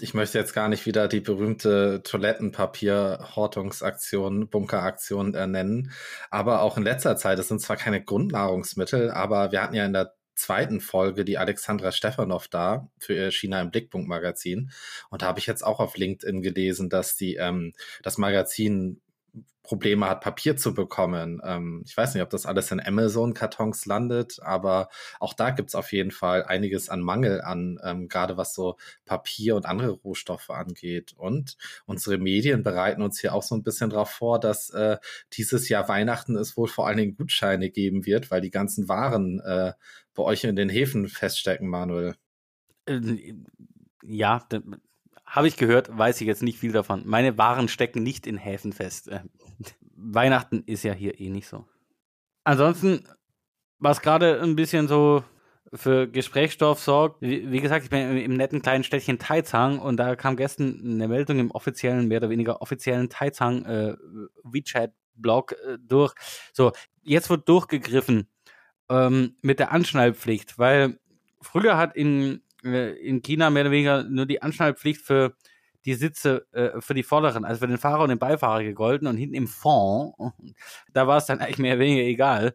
ich 0.02 0.14
möchte 0.14 0.38
jetzt 0.38 0.54
gar 0.54 0.68
nicht 0.68 0.86
wieder 0.86 1.08
die 1.08 1.20
berühmte 1.20 2.02
Toilettenpapier-Hortungsaktion, 2.02 4.48
Bunkeraktion 4.48 5.34
äh, 5.34 5.46
nennen, 5.46 5.92
aber 6.30 6.62
auch 6.62 6.76
in 6.76 6.82
letzter 6.82 7.16
Zeit, 7.16 7.38
es 7.38 7.46
sind 7.48 7.60
zwar 7.60 7.76
keine 7.76 8.02
Grundnahrungsmittel, 8.02 9.10
aber 9.10 9.52
wir 9.52 9.62
hatten 9.62 9.74
ja 9.74 9.84
in 9.84 9.92
der 9.92 10.14
zweiten 10.34 10.80
Folge 10.80 11.24
die 11.24 11.38
Alexandra 11.38 11.92
Stefanov 11.92 12.48
da 12.48 12.88
für 12.98 13.14
ihr 13.14 13.30
China 13.30 13.60
im 13.60 13.70
Blickpunkt 13.70 14.08
Magazin. 14.08 14.70
Und 15.10 15.22
da 15.22 15.26
habe 15.26 15.38
ich 15.38 15.46
jetzt 15.46 15.62
auch 15.62 15.80
auf 15.80 15.98
LinkedIn 15.98 16.40
gelesen, 16.40 16.88
dass 16.88 17.16
die 17.16 17.36
ähm, 17.36 17.74
das 18.02 18.16
Magazin 18.16 19.02
Probleme 19.70 20.08
hat, 20.08 20.20
Papier 20.20 20.56
zu 20.56 20.74
bekommen. 20.74 21.40
Ähm, 21.44 21.84
ich 21.86 21.96
weiß 21.96 22.14
nicht, 22.14 22.24
ob 22.24 22.30
das 22.30 22.44
alles 22.44 22.72
in 22.72 22.80
Amazon-Kartons 22.80 23.86
landet, 23.86 24.38
aber 24.42 24.88
auch 25.20 25.32
da 25.32 25.50
gibt 25.50 25.68
es 25.68 25.74
auf 25.76 25.92
jeden 25.92 26.10
Fall 26.10 26.42
einiges 26.42 26.88
an 26.88 27.00
Mangel 27.00 27.40
an, 27.40 27.78
ähm, 27.84 28.08
gerade 28.08 28.36
was 28.36 28.52
so 28.52 28.78
Papier 29.04 29.54
und 29.54 29.66
andere 29.66 29.90
Rohstoffe 29.92 30.50
angeht. 30.50 31.12
Und 31.16 31.56
unsere 31.86 32.18
Medien 32.18 32.64
bereiten 32.64 33.00
uns 33.00 33.20
hier 33.20 33.32
auch 33.32 33.44
so 33.44 33.54
ein 33.54 33.62
bisschen 33.62 33.90
darauf 33.90 34.10
vor, 34.10 34.40
dass 34.40 34.70
äh, 34.70 34.96
dieses 35.34 35.68
Jahr 35.68 35.88
Weihnachten 35.88 36.36
es 36.36 36.56
wohl 36.56 36.66
vor 36.66 36.88
allen 36.88 36.98
Dingen 36.98 37.16
Gutscheine 37.16 37.70
geben 37.70 38.06
wird, 38.06 38.32
weil 38.32 38.40
die 38.40 38.50
ganzen 38.50 38.88
Waren 38.88 39.38
äh, 39.38 39.74
bei 40.14 40.22
euch 40.24 40.42
in 40.42 40.56
den 40.56 40.68
Häfen 40.68 41.06
feststecken, 41.06 41.68
Manuel. 41.68 42.16
Äh, 42.86 43.34
ja, 44.02 44.44
Habe 45.30 45.46
ich 45.46 45.56
gehört, 45.56 45.96
weiß 45.96 46.20
ich 46.20 46.26
jetzt 46.26 46.42
nicht 46.42 46.58
viel 46.58 46.72
davon. 46.72 47.02
Meine 47.06 47.38
Waren 47.38 47.68
stecken 47.68 48.02
nicht 48.02 48.26
in 48.26 48.36
Häfen 48.36 48.72
fest. 48.72 49.08
Äh, 49.08 49.20
Weihnachten 49.94 50.64
ist 50.66 50.82
ja 50.82 50.92
hier 50.92 51.20
eh 51.20 51.30
nicht 51.30 51.46
so. 51.46 51.66
Ansonsten, 52.42 53.04
was 53.78 54.02
gerade 54.02 54.42
ein 54.42 54.56
bisschen 54.56 54.88
so 54.88 55.22
für 55.72 56.08
Gesprächsstoff 56.08 56.80
sorgt. 56.80 57.22
Wie, 57.22 57.48
wie, 57.52 57.60
gesagt, 57.60 57.84
ich 57.84 57.90
bin 57.90 58.16
im, 58.16 58.36
netten 58.36 58.60
kleinen 58.60 58.82
Städtchen 58.82 59.20
Taizang 59.20 59.78
und 59.78 59.98
da 59.98 60.16
kam 60.16 60.34
gestern 60.34 60.80
eine 60.82 61.06
Meldung 61.06 61.38
im 61.38 61.52
offiziellen, 61.52 62.08
mehr 62.08 62.18
oder 62.18 62.30
weniger 62.30 62.60
offiziellen 62.60 63.08
Taizang 63.08 63.64
äh, 63.66 63.96
WeChat-Blog 64.42 65.52
äh, 65.52 65.78
durch. 65.80 66.12
So, 66.52 66.72
jetzt 67.02 67.30
wird 67.30 67.48
durchgegriffen 67.48 68.28
ähm, 68.88 69.36
mit 69.42 69.60
der 69.60 69.70
Anschnallpflicht, 69.70 70.58
weil 70.58 70.98
früher 71.40 71.76
hat 71.76 71.94
in, 71.94 72.42
in 72.62 73.22
China 73.22 73.50
mehr 73.50 73.62
oder 73.62 73.70
weniger 73.70 74.02
nur 74.04 74.26
die 74.26 74.42
Anschnallpflicht 74.42 75.00
für 75.00 75.34
die 75.84 75.94
Sitze 75.94 76.46
äh, 76.52 76.80
für 76.80 76.94
die 76.94 77.02
vorderen, 77.02 77.44
also 77.44 77.60
für 77.60 77.66
den 77.66 77.78
Fahrer 77.78 78.02
und 78.02 78.10
den 78.10 78.18
Beifahrer 78.18 78.62
gegolten 78.62 79.08
und 79.08 79.16
hinten 79.16 79.34
im 79.34 79.48
Fond, 79.48 80.14
da 80.92 81.06
war 81.06 81.18
es 81.18 81.26
dann 81.26 81.40
eigentlich 81.40 81.58
mehr 81.58 81.74
oder 81.74 81.84
weniger 81.84 82.02
egal. 82.02 82.54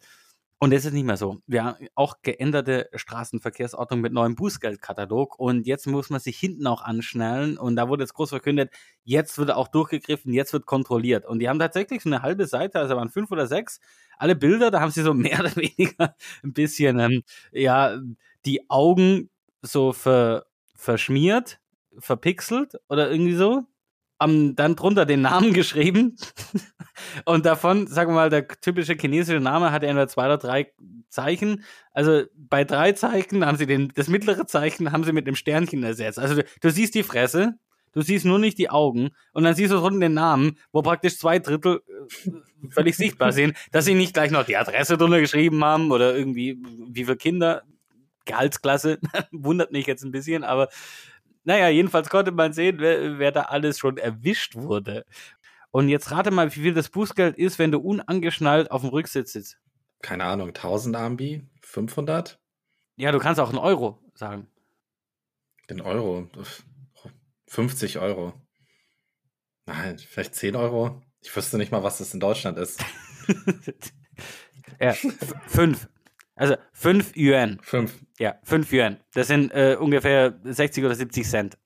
Und 0.57 0.71
das 0.71 0.85
ist 0.85 0.93
nicht 0.93 1.05
mehr 1.05 1.17
so. 1.17 1.41
Wir 1.47 1.65
haben 1.65 1.87
auch 1.95 2.15
geänderte 2.21 2.89
Straßenverkehrsordnung 2.95 3.99
mit 3.99 4.13
neuem 4.13 4.35
Bußgeldkatalog 4.35 5.37
und 5.37 5.67
jetzt 5.67 5.85
muss 5.85 6.09
man 6.09 6.21
sich 6.21 6.37
hinten 6.39 6.65
auch 6.65 6.81
anschnallen 6.81 7.57
und 7.57 7.75
da 7.75 7.89
wurde 7.89 8.03
jetzt 8.03 8.13
groß 8.13 8.29
verkündet, 8.29 8.71
jetzt 9.03 9.37
wird 9.37 9.51
auch 9.51 9.67
durchgegriffen, 9.67 10.31
jetzt 10.33 10.53
wird 10.53 10.65
kontrolliert. 10.65 11.25
Und 11.25 11.39
die 11.39 11.49
haben 11.49 11.59
tatsächlich 11.59 12.01
so 12.03 12.09
eine 12.09 12.21
halbe 12.21 12.47
Seite, 12.47 12.79
also 12.79 12.95
waren 12.95 13.09
fünf 13.09 13.31
oder 13.31 13.47
sechs, 13.47 13.79
alle 14.17 14.35
Bilder, 14.35 14.71
da 14.71 14.79
haben 14.79 14.91
sie 14.91 15.01
so 15.03 15.13
mehr 15.13 15.39
oder 15.41 15.55
weniger 15.57 16.15
ein 16.41 16.53
bisschen, 16.53 16.99
ähm, 16.99 17.23
ja, 17.51 17.99
die 18.45 18.69
Augen 18.69 19.29
so 19.65 19.93
ver, 19.93 20.45
verschmiert, 20.75 21.59
verpixelt 21.99 22.75
oder 22.89 23.09
irgendwie 23.09 23.35
so 23.35 23.65
haben 24.19 24.55
dann 24.55 24.75
drunter 24.75 25.05
den 25.05 25.21
Namen 25.21 25.53
geschrieben 25.53 26.15
und 27.25 27.45
davon, 27.45 27.87
sagen 27.87 28.11
wir 28.11 28.15
mal, 28.15 28.29
der 28.29 28.47
typische 28.47 28.95
chinesische 28.99 29.39
Name 29.39 29.71
hat 29.71 29.83
entweder 29.83 30.07
zwei 30.07 30.25
oder 30.25 30.37
drei 30.37 30.71
Zeichen. 31.09 31.63
Also 31.91 32.23
bei 32.35 32.63
drei 32.63 32.93
Zeichen 32.93 33.45
haben 33.45 33.57
sie 33.57 33.65
den, 33.65 33.91
das 33.95 34.07
mittlere 34.07 34.45
Zeichen 34.47 34.91
haben 34.91 35.03
sie 35.03 35.13
mit 35.13 35.27
einem 35.27 35.35
Sternchen 35.35 35.83
ersetzt. 35.83 36.19
Also 36.19 36.35
du, 36.35 36.45
du 36.61 36.69
siehst 36.69 36.95
die 36.95 37.03
Fresse, 37.03 37.55
du 37.93 38.01
siehst 38.01 38.25
nur 38.25 38.39
nicht 38.39 38.57
die 38.57 38.69
Augen 38.69 39.09
und 39.33 39.43
dann 39.43 39.55
siehst 39.55 39.71
du 39.71 39.77
drunten 39.77 40.01
den 40.01 40.13
Namen, 40.13 40.57
wo 40.71 40.81
praktisch 40.81 41.17
zwei 41.17 41.39
Drittel 41.39 41.81
äh, 41.87 42.69
völlig 42.69 42.95
sichtbar 42.95 43.31
sind, 43.31 43.55
dass 43.71 43.85
sie 43.85 43.95
nicht 43.95 44.13
gleich 44.13 44.31
noch 44.31 44.45
die 44.45 44.57
Adresse 44.57 44.97
drunter 44.97 45.19
geschrieben 45.19 45.63
haben 45.63 45.91
oder 45.91 46.15
irgendwie 46.15 46.57
wie 46.89 47.03
viele 47.03 47.17
Kinder, 47.17 47.63
Gehaltsklasse, 48.25 48.99
wundert 49.31 49.71
mich 49.71 49.87
jetzt 49.87 50.03
ein 50.03 50.11
bisschen, 50.11 50.43
aber 50.43 50.69
naja, 51.43 51.69
jedenfalls 51.69 52.09
konnte 52.09 52.31
man 52.31 52.53
sehen, 52.53 52.79
wer, 52.79 53.19
wer 53.19 53.31
da 53.31 53.43
alles 53.43 53.77
schon 53.77 53.97
erwischt 53.97 54.55
wurde. 54.55 55.05
Und 55.71 55.89
jetzt 55.89 56.09
rate 56.09 56.31
mal, 56.31 56.47
wie 56.55 56.61
viel 56.61 56.73
das 56.73 56.89
Bußgeld 56.89 57.37
ist, 57.37 57.59
wenn 57.59 57.71
du 57.71 57.79
unangeschnallt 57.79 58.71
auf 58.71 58.81
dem 58.81 58.89
Rücksitz 58.89 59.33
sitzt. 59.33 59.59
Keine 60.01 60.23
Ahnung, 60.23 60.49
1000 60.49 60.95
Ambi? 60.95 61.47
500? 61.61 62.39
Ja, 62.95 63.11
du 63.11 63.19
kannst 63.19 63.39
auch 63.39 63.49
einen 63.49 63.57
Euro 63.57 63.99
sagen. 64.13 64.47
Den 65.69 65.81
Euro? 65.81 66.29
50 67.47 67.99
Euro. 67.99 68.33
Nein, 69.65 69.97
vielleicht 69.97 70.35
10 70.35 70.55
Euro? 70.55 71.01
Ich 71.21 71.35
wüsste 71.35 71.57
nicht 71.57 71.71
mal, 71.71 71.83
was 71.83 71.97
das 71.97 72.13
in 72.13 72.19
Deutschland 72.19 72.57
ist. 72.57 72.83
ja, 74.79 74.93
fünf. 75.47 75.89
Also 76.35 76.55
5 76.73 77.13
Yuan. 77.15 77.59
5. 77.61 77.93
Ja, 78.19 78.35
5 78.43 78.71
Yuan. 78.71 78.97
Das 79.13 79.27
sind 79.27 79.51
äh, 79.51 79.77
ungefähr 79.79 80.39
60 80.43 80.83
oder 80.83 80.95
70 80.95 81.27
Cent. 81.27 81.57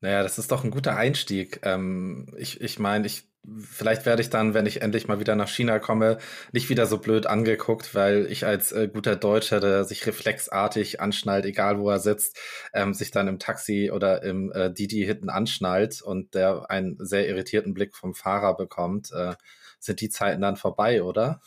Naja, 0.00 0.22
das 0.22 0.38
ist 0.38 0.50
doch 0.50 0.64
ein 0.64 0.70
guter 0.70 0.96
Einstieg. 0.96 1.60
Ähm, 1.62 2.26
ich 2.36 2.60
ich 2.60 2.78
meine, 2.78 3.06
ich, 3.06 3.28
vielleicht 3.58 4.04
werde 4.04 4.22
ich 4.22 4.30
dann, 4.30 4.52
wenn 4.52 4.66
ich 4.66 4.82
endlich 4.82 5.08
mal 5.08 5.20
wieder 5.20 5.34
nach 5.34 5.48
China 5.48 5.78
komme, 5.78 6.18
nicht 6.52 6.68
wieder 6.68 6.86
so 6.86 6.98
blöd 6.98 7.26
angeguckt, 7.26 7.94
weil 7.94 8.26
ich 8.30 8.44
als 8.44 8.72
äh, 8.72 8.88
guter 8.88 9.16
Deutscher, 9.16 9.60
der 9.60 9.84
sich 9.84 10.06
reflexartig 10.06 11.00
anschnallt, 11.00 11.46
egal 11.46 11.78
wo 11.78 11.88
er 11.90 12.00
sitzt, 12.00 12.38
ähm, 12.74 12.92
sich 12.94 13.12
dann 13.12 13.28
im 13.28 13.38
Taxi 13.38 13.90
oder 13.90 14.22
im 14.22 14.52
äh, 14.52 14.72
Didi 14.72 15.04
hinten 15.04 15.30
anschnallt 15.30 16.02
und 16.02 16.34
der 16.34 16.70
einen 16.70 16.96
sehr 17.00 17.28
irritierten 17.28 17.74
Blick 17.74 17.94
vom 17.94 18.14
Fahrer 18.14 18.56
bekommt. 18.56 19.10
Äh, 19.12 19.34
sind 19.78 20.00
die 20.00 20.08
Zeiten 20.08 20.40
dann 20.40 20.56
vorbei, 20.56 21.02
oder? 21.02 21.40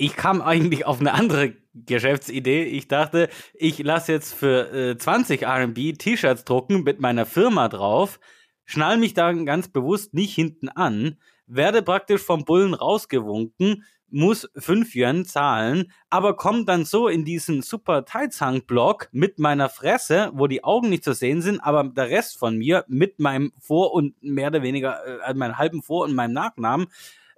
Ich 0.00 0.16
kam 0.16 0.40
eigentlich 0.40 0.86
auf 0.86 0.98
eine 1.00 1.12
andere 1.12 1.52
Geschäftsidee. 1.74 2.64
Ich 2.64 2.88
dachte, 2.88 3.28
ich 3.52 3.78
lasse 3.80 4.12
jetzt 4.12 4.32
für 4.32 4.72
äh, 4.72 4.96
20 4.96 5.46
RB 5.46 5.98
T-Shirts 5.98 6.44
drucken 6.44 6.84
mit 6.84 7.00
meiner 7.00 7.26
Firma 7.26 7.68
drauf, 7.68 8.18
schnall 8.64 8.96
mich 8.96 9.12
da 9.12 9.30
ganz 9.30 9.68
bewusst 9.68 10.14
nicht 10.14 10.34
hinten 10.34 10.70
an, 10.70 11.18
werde 11.46 11.82
praktisch 11.82 12.22
vom 12.22 12.46
Bullen 12.46 12.72
rausgewunken, 12.72 13.84
muss 14.08 14.48
5 14.56 14.94
Yuan 14.94 15.26
zahlen, 15.26 15.92
aber 16.08 16.34
komme 16.34 16.64
dann 16.64 16.86
so 16.86 17.06
in 17.06 17.26
diesen 17.26 17.60
super 17.60 18.06
Taizang-Block 18.06 19.10
mit 19.12 19.38
meiner 19.38 19.68
Fresse, 19.68 20.30
wo 20.32 20.46
die 20.46 20.64
Augen 20.64 20.88
nicht 20.88 21.04
zu 21.04 21.12
sehen 21.12 21.42
sind, 21.42 21.60
aber 21.60 21.84
der 21.84 22.08
Rest 22.08 22.38
von 22.38 22.56
mir 22.56 22.86
mit 22.88 23.20
meinem 23.20 23.52
Vor- 23.58 23.92
und 23.92 24.14
mehr 24.22 24.48
oder 24.48 24.62
weniger, 24.62 25.04
äh, 25.26 25.34
meinem 25.34 25.58
halben 25.58 25.82
Vor- 25.82 26.04
und 26.04 26.14
meinem 26.14 26.32
Nachnamen, 26.32 26.86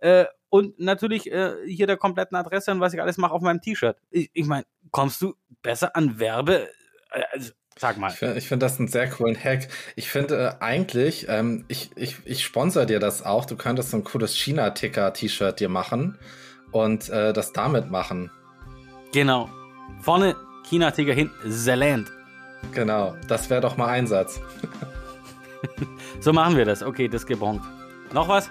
äh, 0.02 0.26
und 0.50 0.78
natürlich 0.80 1.30
äh, 1.30 1.54
hier 1.64 1.86
der 1.86 1.96
kompletten 1.96 2.36
Adresse 2.36 2.72
und 2.72 2.80
was 2.80 2.92
ich 2.92 3.00
alles 3.00 3.18
mache 3.18 3.32
auf 3.32 3.40
meinem 3.40 3.60
T-Shirt. 3.60 3.96
Ich, 4.10 4.30
ich 4.34 4.46
meine, 4.46 4.64
kommst 4.90 5.22
du 5.22 5.34
besser 5.62 5.94
an 5.94 6.18
Werbe? 6.18 6.68
Äh, 7.12 7.22
also, 7.30 7.52
sag 7.78 7.98
mal. 7.98 8.10
Ich 8.10 8.18
finde 8.18 8.40
find 8.40 8.62
das 8.62 8.78
einen 8.78 8.88
sehr 8.88 9.08
coolen 9.08 9.36
Hack. 9.36 9.68
Ich 9.94 10.10
finde 10.10 10.56
äh, 10.60 10.62
eigentlich, 10.62 11.26
ähm, 11.28 11.64
ich, 11.68 11.90
ich, 11.94 12.16
ich 12.24 12.44
sponsor 12.44 12.84
dir 12.84 12.98
das 12.98 13.24
auch. 13.24 13.44
Du 13.44 13.56
könntest 13.56 13.90
so 13.90 13.96
ein 13.96 14.04
cooles 14.04 14.34
China-Ticker-T-Shirt 14.34 15.60
dir 15.60 15.68
machen 15.68 16.18
und 16.72 17.08
äh, 17.08 17.32
das 17.32 17.52
damit 17.52 17.90
machen. 17.90 18.30
Genau. 19.12 19.48
Vorne 20.00 20.34
China-Ticker, 20.68 21.12
hinten 21.12 21.50
Zeland. 21.50 22.10
Genau, 22.72 23.14
das 23.28 23.48
wäre 23.50 23.60
doch 23.60 23.76
mal 23.76 23.86
Einsatz. 23.86 24.40
so 26.20 26.32
machen 26.32 26.56
wir 26.56 26.64
das. 26.64 26.82
Okay, 26.82 27.06
das 27.06 27.24
gebongt. 27.24 27.62
Noch 28.12 28.28
was? 28.28 28.50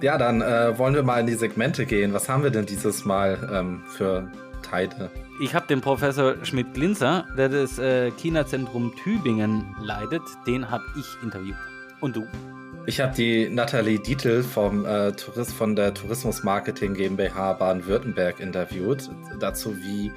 Ja, 0.00 0.16
dann 0.16 0.42
äh, 0.42 0.78
wollen 0.78 0.94
wir 0.94 1.02
mal 1.02 1.20
in 1.20 1.26
die 1.26 1.34
Segmente 1.34 1.84
gehen. 1.84 2.12
Was 2.12 2.28
haben 2.28 2.44
wir 2.44 2.50
denn 2.50 2.66
dieses 2.66 3.04
Mal 3.04 3.50
ähm, 3.52 3.82
für 3.88 4.30
Teile? 4.62 5.10
Ich 5.40 5.54
habe 5.54 5.66
den 5.66 5.80
Professor 5.80 6.34
Schmidt-Glinzer, 6.44 7.26
der 7.36 7.48
das 7.48 7.78
äh, 7.78 8.12
China-Zentrum 8.12 8.94
Tübingen 9.02 9.74
leitet, 9.82 10.22
den 10.46 10.70
habe 10.70 10.84
ich 10.98 11.06
interviewt. 11.22 11.56
Und 12.00 12.14
du? 12.14 12.26
Ich 12.86 13.00
habe 13.00 13.12
die 13.14 13.48
Nathalie 13.50 13.98
Dietl 13.98 14.42
vom 14.42 14.86
äh, 14.86 15.12
Tourist 15.12 15.52
von 15.52 15.76
der 15.76 15.92
Tourismus-Marketing 15.94 16.94
GmbH 16.94 17.54
Baden-Württemberg 17.54 18.40
interviewt. 18.40 19.10
Dazu, 19.40 19.76
wie 19.76 20.12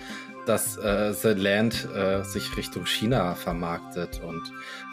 dass 0.45 0.77
äh, 0.77 1.13
The 1.13 1.29
Land 1.29 1.87
äh, 1.95 2.23
sich 2.23 2.55
Richtung 2.57 2.85
China 2.85 3.35
vermarktet 3.35 4.21
und 4.25 4.41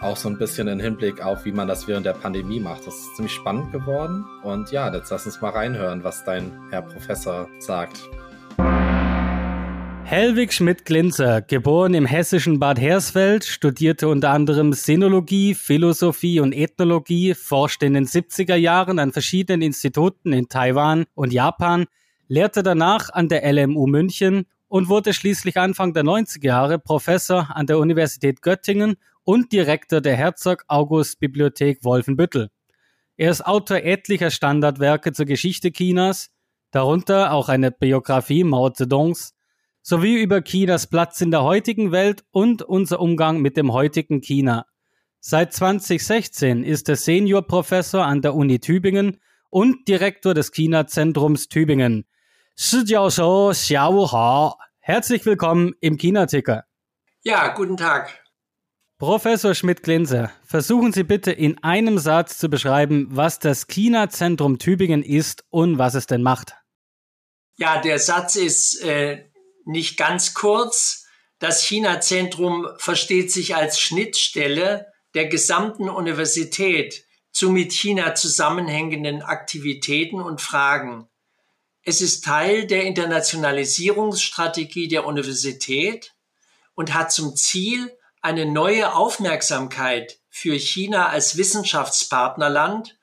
auch 0.00 0.16
so 0.16 0.28
ein 0.28 0.38
bisschen 0.38 0.68
im 0.68 0.80
Hinblick 0.80 1.22
auf, 1.22 1.44
wie 1.44 1.52
man 1.52 1.68
das 1.68 1.88
während 1.88 2.06
der 2.06 2.12
Pandemie 2.12 2.60
macht. 2.60 2.86
Das 2.86 2.94
ist 2.94 3.16
ziemlich 3.16 3.34
spannend 3.34 3.72
geworden. 3.72 4.24
Und 4.42 4.70
ja, 4.70 4.92
jetzt 4.94 5.10
lass 5.10 5.26
uns 5.26 5.40
mal 5.40 5.50
reinhören, 5.50 6.04
was 6.04 6.24
dein 6.24 6.52
Herr 6.70 6.82
Professor 6.82 7.48
sagt. 7.58 8.08
Helwig 10.08 10.54
Schmidt-Glinzer, 10.54 11.42
geboren 11.42 11.92
im 11.92 12.06
hessischen 12.06 12.58
Bad 12.58 12.80
Hersfeld, 12.80 13.44
studierte 13.44 14.08
unter 14.08 14.30
anderem 14.30 14.72
Sinologie, 14.72 15.54
Philosophie 15.54 16.40
und 16.40 16.54
Ethnologie, 16.54 17.34
forschte 17.34 17.84
in 17.84 17.92
den 17.92 18.06
70er 18.06 18.54
Jahren 18.54 18.98
an 19.00 19.12
verschiedenen 19.12 19.60
Instituten 19.60 20.32
in 20.32 20.48
Taiwan 20.48 21.04
und 21.14 21.34
Japan, 21.34 21.84
lehrte 22.26 22.62
danach 22.62 23.10
an 23.10 23.28
der 23.28 23.52
LMU 23.52 23.86
München 23.86 24.46
und 24.68 24.88
wurde 24.88 25.14
schließlich 25.14 25.56
Anfang 25.56 25.94
der 25.94 26.04
90er 26.04 26.44
Jahre 26.44 26.78
Professor 26.78 27.48
an 27.54 27.66
der 27.66 27.78
Universität 27.78 28.42
Göttingen 28.42 28.96
und 29.24 29.52
Direktor 29.52 30.00
der 30.00 30.16
Herzog 30.16 30.64
August 30.68 31.18
Bibliothek 31.20 31.82
Wolfenbüttel. 31.84 32.50
Er 33.16 33.30
ist 33.30 33.44
Autor 33.44 33.78
etlicher 33.78 34.30
Standardwerke 34.30 35.12
zur 35.12 35.26
Geschichte 35.26 35.72
Chinas, 35.72 36.30
darunter 36.70 37.32
auch 37.32 37.48
eine 37.48 37.70
Biografie 37.70 38.44
Mao 38.44 38.70
Zedongs, 38.70 39.34
sowie 39.82 40.22
über 40.22 40.42
Chinas 40.42 40.86
Platz 40.86 41.20
in 41.20 41.30
der 41.30 41.42
heutigen 41.42 41.90
Welt 41.90 42.24
und 42.30 42.62
unser 42.62 43.00
Umgang 43.00 43.40
mit 43.40 43.56
dem 43.56 43.72
heutigen 43.72 44.20
China. 44.20 44.66
Seit 45.20 45.52
2016 45.52 46.62
ist 46.62 46.88
er 46.88 46.96
Seniorprofessor 46.96 48.04
an 48.04 48.22
der 48.22 48.34
Uni 48.34 48.60
Tübingen 48.60 49.18
und 49.50 49.88
Direktor 49.88 50.34
des 50.34 50.52
China-Zentrums 50.52 51.48
Tübingen– 51.48 52.04
Shi 52.60 52.82
Jiao 52.84 53.08
Shou, 53.08 53.52
Xiao 53.52 54.10
Hao. 54.10 54.56
Herzlich 54.80 55.24
willkommen 55.24 55.74
im 55.80 55.96
China-Ticker. 55.96 56.64
Ja, 57.22 57.54
guten 57.54 57.76
Tag. 57.76 58.24
Professor 58.98 59.54
Schmidt-Glinse, 59.54 60.32
versuchen 60.44 60.92
Sie 60.92 61.04
bitte 61.04 61.30
in 61.30 61.62
einem 61.62 62.00
Satz 62.00 62.36
zu 62.36 62.48
beschreiben, 62.48 63.06
was 63.10 63.38
das 63.38 63.68
China-Zentrum 63.68 64.58
Tübingen 64.58 65.04
ist 65.04 65.44
und 65.50 65.78
was 65.78 65.94
es 65.94 66.06
denn 66.06 66.20
macht. 66.24 66.56
Ja, 67.58 67.80
der 67.80 68.00
Satz 68.00 68.34
ist 68.34 68.82
äh, 68.82 69.30
nicht 69.64 69.96
ganz 69.96 70.34
kurz. 70.34 71.06
Das 71.38 71.62
China-Zentrum 71.62 72.66
versteht 72.78 73.30
sich 73.30 73.54
als 73.54 73.78
Schnittstelle 73.78 74.88
der 75.14 75.26
gesamten 75.26 75.88
Universität 75.88 77.04
zu 77.30 77.50
mit 77.50 77.72
China 77.72 78.16
zusammenhängenden 78.16 79.22
Aktivitäten 79.22 80.20
und 80.20 80.40
Fragen. 80.40 81.08
Es 81.88 82.00
ist 82.02 82.22
Teil 82.22 82.66
der 82.66 82.84
Internationalisierungsstrategie 82.84 84.88
der 84.88 85.06
Universität 85.06 86.14
und 86.74 86.92
hat 86.92 87.10
zum 87.10 87.34
Ziel, 87.34 87.90
eine 88.20 88.44
neue 88.44 88.94
Aufmerksamkeit 88.94 90.18
für 90.28 90.52
China 90.52 91.08
als 91.08 91.38
Wissenschaftspartnerland 91.38 92.98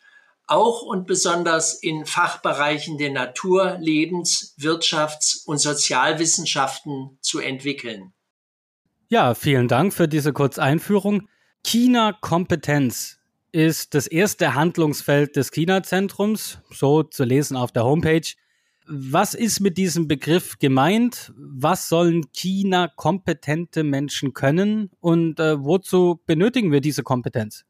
auch 0.45 0.83
und 0.83 1.07
besonders 1.07 1.73
in 1.73 2.05
Fachbereichen 2.05 2.99
der 2.99 3.09
Natur-, 3.09 3.79
Lebens-, 3.81 4.53
Wirtschafts- 4.59 5.43
und 5.47 5.57
Sozialwissenschaften 5.57 7.17
zu 7.21 7.39
entwickeln. 7.39 8.13
Ja, 9.07 9.33
vielen 9.33 9.67
Dank 9.67 9.95
für 9.95 10.07
diese 10.07 10.31
Kurzeinführung. 10.31 11.27
China-Kompetenz 11.63 13.17
ist 13.51 13.95
das 13.95 14.05
erste 14.05 14.53
Handlungsfeld 14.53 15.37
des 15.37 15.49
China-Zentrums, 15.49 16.59
so 16.69 17.01
zu 17.01 17.23
lesen 17.23 17.57
auf 17.57 17.71
der 17.71 17.83
Homepage. 17.83 18.35
Was 18.87 19.33
ist 19.33 19.61
mit 19.61 19.77
diesem 19.77 20.07
Begriff 20.07 20.59
gemeint? 20.59 21.33
Was 21.35 21.89
sollen 21.89 22.31
China 22.31 22.87
kompetente 22.87 23.83
Menschen 23.83 24.33
können 24.33 24.91
und 24.99 25.39
äh, 25.39 25.63
wozu 25.63 26.21
benötigen 26.25 26.71
wir 26.71 26.81
diese 26.81 27.01
Kompetenz? 27.01 27.65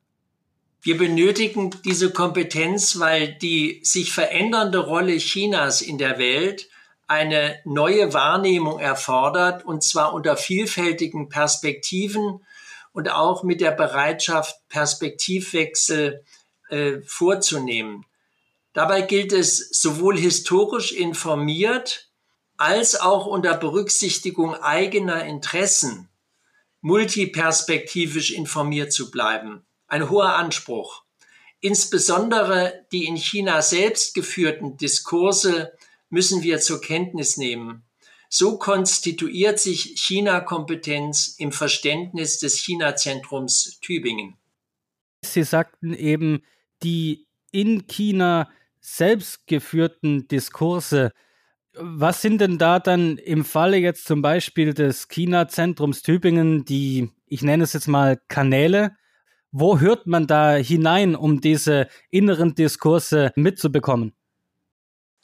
Wir 0.81 0.97
benötigen 0.97 1.71
diese 1.83 2.11
Kompetenz, 2.11 2.99
weil 2.99 3.33
die 3.33 3.79
sich 3.83 4.11
verändernde 4.11 4.79
Rolle 4.79 5.17
Chinas 5.17 5.81
in 5.81 5.97
der 5.97 6.19
Welt 6.19 6.69
eine 7.07 7.59
neue 7.65 8.13
Wahrnehmung 8.13 8.79
erfordert, 8.79 9.65
und 9.65 9.83
zwar 9.83 10.13
unter 10.13 10.37
vielfältigen 10.37 11.29
Perspektiven 11.29 12.45
und 12.91 13.09
auch 13.09 13.43
mit 13.43 13.61
der 13.61 13.71
Bereitschaft, 13.71 14.55
Perspektivwechsel 14.69 16.23
äh, 16.69 17.01
vorzunehmen. 17.05 18.05
Dabei 18.75 19.03
gilt 19.03 19.31
es, 19.31 19.69
sowohl 19.69 20.17
historisch 20.17 20.91
informiert 20.91 22.11
als 22.57 22.99
auch 22.99 23.25
unter 23.25 23.55
Berücksichtigung 23.55 24.53
eigener 24.53 25.23
Interessen 25.23 26.09
multiperspektivisch 26.81 28.31
informiert 28.31 28.91
zu 28.91 29.11
bleiben. 29.11 29.65
Ein 29.87 30.09
hoher 30.09 30.35
Anspruch. 30.35 31.03
Insbesondere 31.61 32.85
die 32.91 33.05
in 33.05 33.15
China 33.15 33.61
selbst 33.61 34.13
geführten 34.13 34.75
Diskurse 34.75 35.71
müssen 36.09 36.43
wir 36.43 36.59
zur 36.59 36.81
Kenntnis 36.81 37.37
nehmen. 37.37 37.83
So 38.27 38.57
konstituiert 38.57 39.57
sich 39.57 39.95
China-Kompetenz 39.95 41.35
im 41.37 41.53
Verständnis 41.53 42.39
des 42.39 42.57
China-Zentrums 42.57 43.79
Tübingen. 43.79 44.35
Sie 45.23 45.43
sagten 45.43 45.93
eben, 45.93 46.43
die 46.83 47.25
in 47.53 47.87
China 47.87 48.51
selbst 48.85 49.47
geführten 49.47 50.27
Diskurse. 50.27 51.11
Was 51.73 52.21
sind 52.21 52.39
denn 52.39 52.57
da 52.57 52.79
dann 52.79 53.17
im 53.17 53.43
Falle 53.43 53.77
jetzt 53.77 54.05
zum 54.05 54.21
Beispiel 54.21 54.73
des 54.73 55.07
China-Zentrums 55.07 56.01
Tübingen 56.01 56.63
die, 56.65 57.09
ich 57.25 57.41
nenne 57.41 57.63
es 57.63 57.73
jetzt 57.73 57.87
mal 57.87 58.19
Kanäle? 58.27 58.95
Wo 59.51 59.79
hört 59.79 60.07
man 60.07 60.27
da 60.27 60.55
hinein, 60.55 61.15
um 61.15 61.41
diese 61.41 61.87
inneren 62.09 62.55
Diskurse 62.55 63.31
mitzubekommen? 63.35 64.13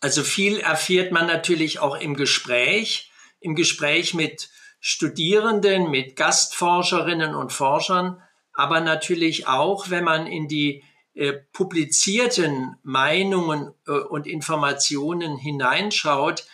Also 0.01 0.23
viel 0.23 0.59
erfährt 0.59 1.11
man 1.11 1.27
natürlich 1.27 1.79
auch 1.79 1.95
im 1.95 2.15
Gespräch, 2.15 3.11
im 3.39 3.55
Gespräch 3.55 4.13
mit 4.13 4.49
Studierenden, 4.79 5.91
mit 5.91 6.15
Gastforscherinnen 6.15 7.35
und 7.35 7.53
Forschern, 7.53 8.21
aber 8.53 8.81
natürlich 8.81 9.47
auch, 9.47 9.89
wenn 9.89 10.03
man 10.03 10.25
in 10.25 10.47
die 10.47 10.83
äh, 11.13 11.33
publizierten 11.53 12.77
Meinungen 12.83 13.73
äh, 13.85 13.91
und 13.91 14.27
Informationen 14.27 15.37
hineinschaut, 15.37 16.45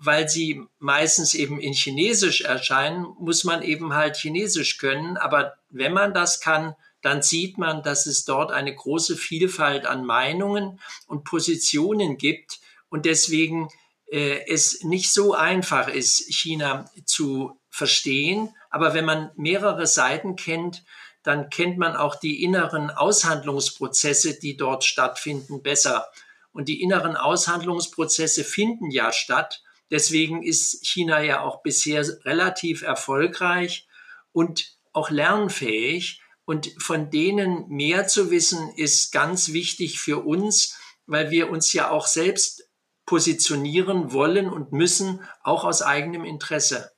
weil 0.00 0.28
sie 0.28 0.62
meistens 0.78 1.34
eben 1.34 1.60
in 1.60 1.72
Chinesisch 1.72 2.42
erscheinen, 2.42 3.06
muss 3.18 3.44
man 3.44 3.62
eben 3.62 3.94
halt 3.94 4.16
Chinesisch 4.16 4.78
können. 4.78 5.16
Aber 5.16 5.54
wenn 5.70 5.92
man 5.92 6.14
das 6.14 6.40
kann, 6.40 6.74
dann 7.02 7.22
sieht 7.22 7.58
man, 7.58 7.82
dass 7.82 8.06
es 8.06 8.24
dort 8.24 8.50
eine 8.50 8.74
große 8.74 9.16
Vielfalt 9.16 9.86
an 9.86 10.04
Meinungen 10.04 10.80
und 11.06 11.24
Positionen 11.24 12.16
gibt 12.16 12.60
und 12.88 13.04
deswegen 13.04 13.68
äh, 14.10 14.46
es 14.48 14.82
nicht 14.84 15.12
so 15.12 15.34
einfach 15.34 15.88
ist, 15.88 16.32
China 16.32 16.90
zu 17.04 17.58
verstehen. 17.70 18.54
Aber 18.70 18.94
wenn 18.94 19.04
man 19.04 19.30
mehrere 19.36 19.86
Seiten 19.86 20.36
kennt, 20.36 20.82
dann 21.22 21.50
kennt 21.50 21.78
man 21.78 21.96
auch 21.96 22.14
die 22.14 22.42
inneren 22.42 22.90
Aushandlungsprozesse, 22.90 24.38
die 24.38 24.56
dort 24.56 24.84
stattfinden, 24.84 25.62
besser. 25.62 26.06
Und 26.52 26.68
die 26.68 26.82
inneren 26.82 27.16
Aushandlungsprozesse 27.16 28.44
finden 28.44 28.90
ja 28.90 29.12
statt. 29.12 29.62
Deswegen 29.90 30.42
ist 30.42 30.86
China 30.86 31.20
ja 31.20 31.42
auch 31.42 31.62
bisher 31.62 32.04
relativ 32.24 32.82
erfolgreich 32.82 33.86
und 34.32 34.76
auch 34.92 35.10
lernfähig. 35.10 36.22
Und 36.44 36.70
von 36.78 37.10
denen 37.10 37.68
mehr 37.68 38.06
zu 38.06 38.30
wissen, 38.30 38.72
ist 38.76 39.12
ganz 39.12 39.52
wichtig 39.52 40.00
für 40.00 40.24
uns, 40.24 40.78
weil 41.06 41.30
wir 41.30 41.50
uns 41.50 41.72
ja 41.72 41.90
auch 41.90 42.06
selbst 42.06 42.68
positionieren 43.04 44.12
wollen 44.12 44.48
und 44.50 44.72
müssen, 44.72 45.22
auch 45.42 45.64
aus 45.64 45.82
eigenem 45.82 46.24
Interesse. 46.24 46.90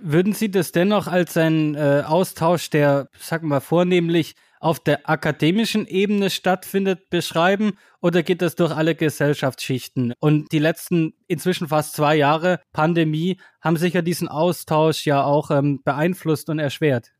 Würden 0.00 0.32
Sie 0.32 0.50
das 0.50 0.72
dennoch 0.72 1.06
als 1.06 1.36
einen 1.36 1.74
äh, 1.76 2.02
Austausch, 2.06 2.68
der, 2.70 3.08
sagen 3.18 3.48
wir, 3.48 3.60
vornehmlich 3.60 4.34
auf 4.58 4.80
der 4.80 5.08
akademischen 5.08 5.86
Ebene 5.86 6.30
stattfindet, 6.30 7.10
beschreiben? 7.10 7.78
Oder 8.00 8.22
geht 8.22 8.42
das 8.42 8.56
durch 8.56 8.72
alle 8.72 8.94
Gesellschaftsschichten? 8.94 10.14
Und 10.18 10.52
die 10.52 10.58
letzten 10.58 11.14
inzwischen 11.26 11.68
fast 11.68 11.94
zwei 11.94 12.16
Jahre 12.16 12.60
Pandemie 12.72 13.38
haben 13.60 13.76
sicher 13.76 14.02
diesen 14.02 14.26
Austausch 14.26 15.06
ja 15.06 15.22
auch 15.22 15.50
ähm, 15.50 15.82
beeinflusst 15.84 16.48
und 16.48 16.58
erschwert. 16.58 17.12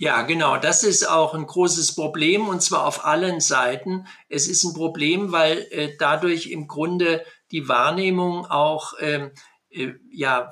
Ja, 0.00 0.22
genau. 0.22 0.56
Das 0.56 0.84
ist 0.84 1.08
auch 1.08 1.34
ein 1.34 1.44
großes 1.44 1.94
Problem 1.94 2.48
und 2.48 2.62
zwar 2.62 2.86
auf 2.86 3.04
allen 3.04 3.40
Seiten. 3.40 4.06
Es 4.28 4.48
ist 4.48 4.64
ein 4.64 4.72
Problem, 4.72 5.32
weil 5.32 5.66
äh, 5.70 5.96
dadurch 5.98 6.46
im 6.46 6.68
Grunde 6.68 7.24
die 7.50 7.68
Wahrnehmung 7.68 8.46
auch 8.46 8.94
ähm, 9.00 9.32
äh, 9.70 9.94
ja 10.10 10.50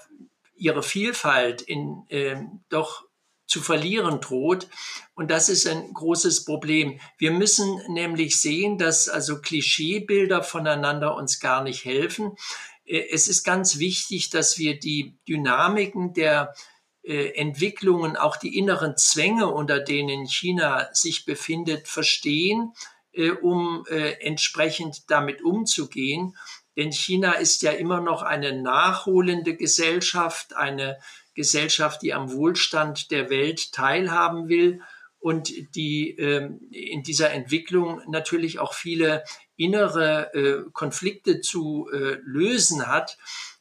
ihre 0.57 0.83
Vielfalt 0.83 1.63
in, 1.63 2.05
äh, 2.09 2.37
doch 2.69 3.05
zu 3.47 3.61
verlieren 3.61 4.21
droht. 4.21 4.69
Und 5.15 5.31
das 5.31 5.49
ist 5.49 5.67
ein 5.67 5.93
großes 5.93 6.45
Problem. 6.45 7.01
Wir 7.19 7.31
müssen 7.31 7.81
nämlich 7.89 8.41
sehen, 8.41 8.77
dass 8.77 9.09
also 9.09 9.41
Klischeebilder 9.41 10.43
voneinander 10.43 11.15
uns 11.15 11.39
gar 11.39 11.63
nicht 11.63 11.85
helfen. 11.85 12.37
Äh, 12.85 13.05
es 13.13 13.29
ist 13.29 13.45
ganz 13.45 13.79
wichtig, 13.79 14.31
dass 14.31 14.59
wir 14.59 14.79
die 14.79 15.19
Dynamiken 15.29 16.13
der 16.13 16.55
äh, 17.03 17.35
Entwicklungen, 17.37 18.17
auch 18.17 18.37
die 18.37 18.59
inneren 18.59 18.97
Zwänge, 18.97 19.47
unter 19.47 19.79
denen 19.79 20.27
China 20.27 20.89
sich 20.93 21.25
befindet, 21.25 21.87
verstehen, 21.87 22.73
äh, 23.13 23.31
um 23.31 23.85
äh, 23.89 24.13
entsprechend 24.21 25.09
damit 25.09 25.43
umzugehen. 25.43 26.37
Denn 26.77 26.93
China 26.93 27.33
ist 27.33 27.63
ja 27.63 27.73
immer 27.73 28.01
noch 28.01 28.23
eine 28.23 28.61
nachholende 28.61 29.57
Gesellschaft, 29.57 30.55
eine 30.55 30.99
Gesellschaft, 31.35 32.03
die 32.03 32.15
am 32.15 32.33
Wohlstand 32.33 33.11
der 33.11 33.31
Welt 33.31 33.73
teilhaben 33.73 34.49
will 34.49 34.83
und 35.19 35.53
die 35.75 36.11
äh, 36.19 36.51
in 36.71 37.03
dieser 37.03 37.31
Entwicklung 37.31 38.01
natürlich 38.09 38.59
auch 38.59 38.75
viele 38.75 39.25
innere 39.57 40.35
äh, 40.35 40.71
Konflikte 40.73 41.41
zu 41.41 41.89
äh, 41.93 42.19
lösen 42.23 42.87
hat. 42.87 43.19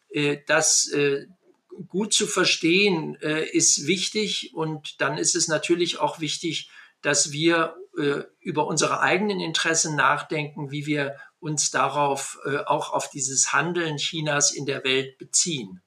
Äh, 0.09 0.37
das 0.45 0.89
äh, 0.89 1.25
gut 1.87 2.13
zu 2.13 2.27
verstehen 2.27 3.17
äh, 3.21 3.45
ist 3.45 3.87
wichtig 3.87 4.51
und 4.53 5.01
dann 5.01 5.17
ist 5.17 5.35
es 5.35 5.47
natürlich 5.47 5.99
auch 5.99 6.19
wichtig, 6.19 6.69
dass 7.01 7.31
wir 7.31 7.75
äh, 7.97 8.23
über 8.39 8.67
unsere 8.67 8.99
eigenen 8.99 9.39
Interessen 9.39 9.95
nachdenken, 9.95 10.71
wie 10.71 10.85
wir 10.85 11.15
uns 11.39 11.71
darauf 11.71 12.39
äh, 12.45 12.57
auch 12.65 12.91
auf 12.91 13.09
dieses 13.09 13.53
Handeln 13.53 13.97
Chinas 13.97 14.51
in 14.51 14.65
der 14.65 14.83
Welt 14.83 15.17
beziehen. 15.17 15.81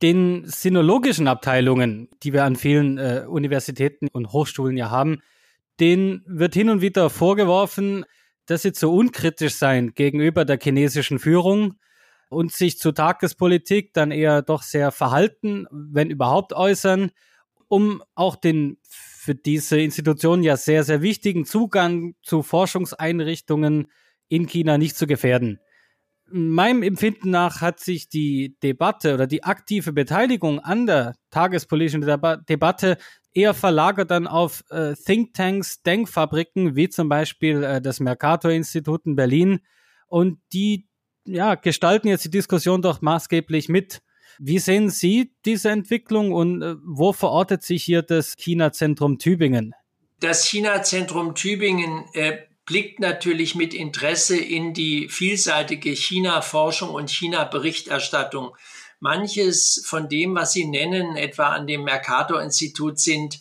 Den 0.00 0.44
sinologischen 0.46 1.28
Abteilungen, 1.28 2.08
die 2.22 2.32
wir 2.32 2.44
an 2.44 2.56
vielen 2.56 2.98
äh, 2.98 3.24
Universitäten 3.28 4.08
und 4.12 4.32
Hochschulen 4.32 4.76
ja 4.76 4.90
haben, 4.90 5.22
denen 5.78 6.22
wird 6.26 6.54
hin 6.54 6.70
und 6.70 6.80
wieder 6.80 7.08
vorgeworfen, 7.08 8.04
dass 8.46 8.62
sie 8.62 8.72
zu 8.72 8.92
unkritisch 8.92 9.54
seien 9.54 9.94
gegenüber 9.94 10.44
der 10.44 10.58
chinesischen 10.60 11.18
Führung 11.18 11.74
und 12.28 12.52
sich 12.52 12.78
zur 12.78 12.94
Tagespolitik 12.94 13.92
dann 13.92 14.10
eher 14.10 14.42
doch 14.42 14.62
sehr 14.62 14.90
verhalten, 14.90 15.66
wenn 15.70 16.10
überhaupt 16.10 16.52
äußern, 16.52 17.12
um 17.68 18.02
auch 18.14 18.36
den 18.36 18.78
für 18.82 19.34
diese 19.36 19.80
Institution 19.80 20.42
ja 20.42 20.56
sehr, 20.56 20.82
sehr 20.82 21.00
wichtigen 21.00 21.44
Zugang 21.44 22.14
zu 22.22 22.42
Forschungseinrichtungen 22.42 23.86
in 24.32 24.46
China 24.46 24.78
nicht 24.78 24.96
zu 24.96 25.06
gefährden. 25.06 25.60
meinem 26.30 26.82
Empfinden 26.82 27.28
nach 27.28 27.60
hat 27.60 27.80
sich 27.80 28.08
die 28.08 28.56
Debatte 28.62 29.12
oder 29.12 29.26
die 29.26 29.44
aktive 29.44 29.92
Beteiligung 29.92 30.58
an 30.58 30.86
der 30.86 31.14
tagespolitischen 31.30 32.00
Deba 32.00 32.36
Debatte 32.36 32.96
eher 33.34 33.52
verlagert 33.52 34.10
dann 34.10 34.26
auf 34.26 34.64
äh, 34.70 34.94
Thinktanks, 34.94 35.82
Denkfabriken, 35.82 36.74
wie 36.76 36.88
zum 36.88 37.10
Beispiel 37.10 37.62
äh, 37.62 37.82
das 37.82 38.00
Mercator-Institut 38.00 39.04
in 39.04 39.16
Berlin. 39.16 39.60
Und 40.08 40.38
die 40.54 40.88
ja, 41.26 41.54
gestalten 41.54 42.08
jetzt 42.08 42.24
die 42.24 42.30
Diskussion 42.30 42.80
doch 42.80 43.02
maßgeblich 43.02 43.68
mit. 43.68 44.00
Wie 44.38 44.58
sehen 44.58 44.88
Sie 44.88 45.34
diese 45.44 45.68
Entwicklung 45.68 46.32
und 46.32 46.62
äh, 46.62 46.76
wo 46.82 47.12
verortet 47.12 47.62
sich 47.62 47.84
hier 47.84 48.00
das 48.00 48.36
China-Zentrum 48.36 49.18
Tübingen? 49.18 49.74
Das 50.20 50.46
China-Zentrum 50.46 51.34
Tübingen 51.34 52.04
äh, 52.14 52.38
blickt 52.64 53.00
natürlich 53.00 53.54
mit 53.54 53.74
Interesse 53.74 54.36
in 54.36 54.72
die 54.72 55.08
vielseitige 55.08 55.90
China-Forschung 55.90 56.90
und 56.90 57.10
China-Berichterstattung. 57.10 58.56
Manches 59.00 59.82
von 59.84 60.08
dem, 60.08 60.36
was 60.36 60.52
Sie 60.52 60.64
nennen, 60.64 61.16
etwa 61.16 61.48
an 61.48 61.66
dem 61.66 61.82
Mercator-Institut, 61.82 63.00
sind 63.00 63.40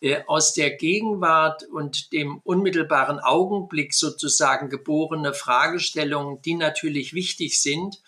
äh, 0.00 0.22
aus 0.26 0.54
der 0.54 0.70
Gegenwart 0.70 1.64
und 1.64 2.12
dem 2.12 2.40
unmittelbaren 2.44 3.20
Augenblick 3.20 3.92
sozusagen 3.92 4.70
geborene 4.70 5.34
Fragestellungen, 5.34 6.40
die 6.42 6.54
natürlich 6.54 7.12
wichtig 7.12 7.60
sind. 7.60 8.02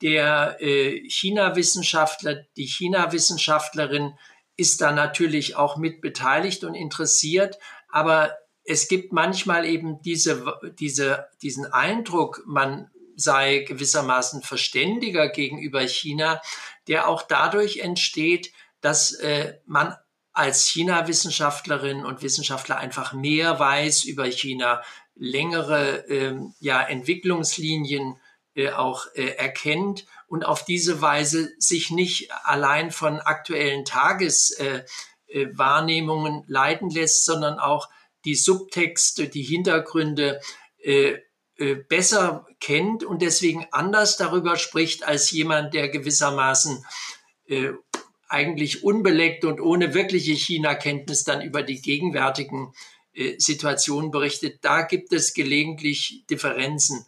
Der 0.00 0.56
äh, 0.60 1.06
China-Wissenschaftler, 1.08 2.46
die 2.56 2.66
China-Wissenschaftlerin 2.66 4.14
ist 4.56 4.80
da 4.80 4.90
natürlich 4.90 5.54
auch 5.54 5.76
mit 5.76 6.00
beteiligt 6.00 6.64
und 6.64 6.74
interessiert, 6.74 7.58
aber 7.90 8.36
es 8.68 8.86
gibt 8.86 9.12
manchmal 9.14 9.64
eben 9.64 10.02
diese, 10.02 10.60
diese, 10.78 11.26
diesen 11.40 11.72
Eindruck, 11.72 12.42
man 12.46 12.90
sei 13.16 13.64
gewissermaßen 13.66 14.42
verständiger 14.42 15.30
gegenüber 15.30 15.80
China, 15.80 16.42
der 16.86 17.08
auch 17.08 17.22
dadurch 17.22 17.78
entsteht, 17.78 18.52
dass 18.82 19.14
äh, 19.14 19.54
man 19.64 19.96
als 20.32 20.66
China-Wissenschaftlerin 20.66 22.04
und 22.04 22.20
Wissenschaftler 22.22 22.76
einfach 22.76 23.14
mehr 23.14 23.58
weiß 23.58 24.04
über 24.04 24.26
China, 24.26 24.82
längere 25.14 26.06
äh, 26.08 26.38
ja, 26.60 26.82
Entwicklungslinien 26.82 28.20
äh, 28.54 28.72
auch 28.72 29.06
äh, 29.14 29.28
erkennt 29.30 30.04
und 30.26 30.44
auf 30.44 30.66
diese 30.66 31.00
Weise 31.00 31.48
sich 31.58 31.90
nicht 31.90 32.30
allein 32.44 32.90
von 32.90 33.18
aktuellen 33.18 33.86
Tageswahrnehmungen 33.86 36.34
äh, 36.34 36.40
äh, 36.40 36.44
leiten 36.46 36.90
lässt, 36.90 37.24
sondern 37.24 37.58
auch 37.58 37.88
die 38.28 38.34
Subtexte, 38.34 39.28
die 39.28 39.42
Hintergründe 39.42 40.38
äh, 40.82 41.16
äh, 41.56 41.76
besser 41.76 42.46
kennt 42.60 43.02
und 43.02 43.22
deswegen 43.22 43.66
anders 43.70 44.18
darüber 44.18 44.56
spricht 44.56 45.02
als 45.02 45.30
jemand, 45.30 45.72
der 45.72 45.88
gewissermaßen 45.88 46.84
äh, 47.46 47.70
eigentlich 48.28 48.84
unbeleckt 48.84 49.46
und 49.46 49.62
ohne 49.62 49.94
wirkliche 49.94 50.32
China-Kenntnis 50.32 51.24
dann 51.24 51.40
über 51.40 51.62
die 51.62 51.80
gegenwärtigen 51.80 52.74
äh, 53.14 53.36
Situationen 53.38 54.10
berichtet. 54.10 54.58
Da 54.60 54.82
gibt 54.82 55.14
es 55.14 55.32
gelegentlich 55.32 56.24
Differenzen. 56.28 57.06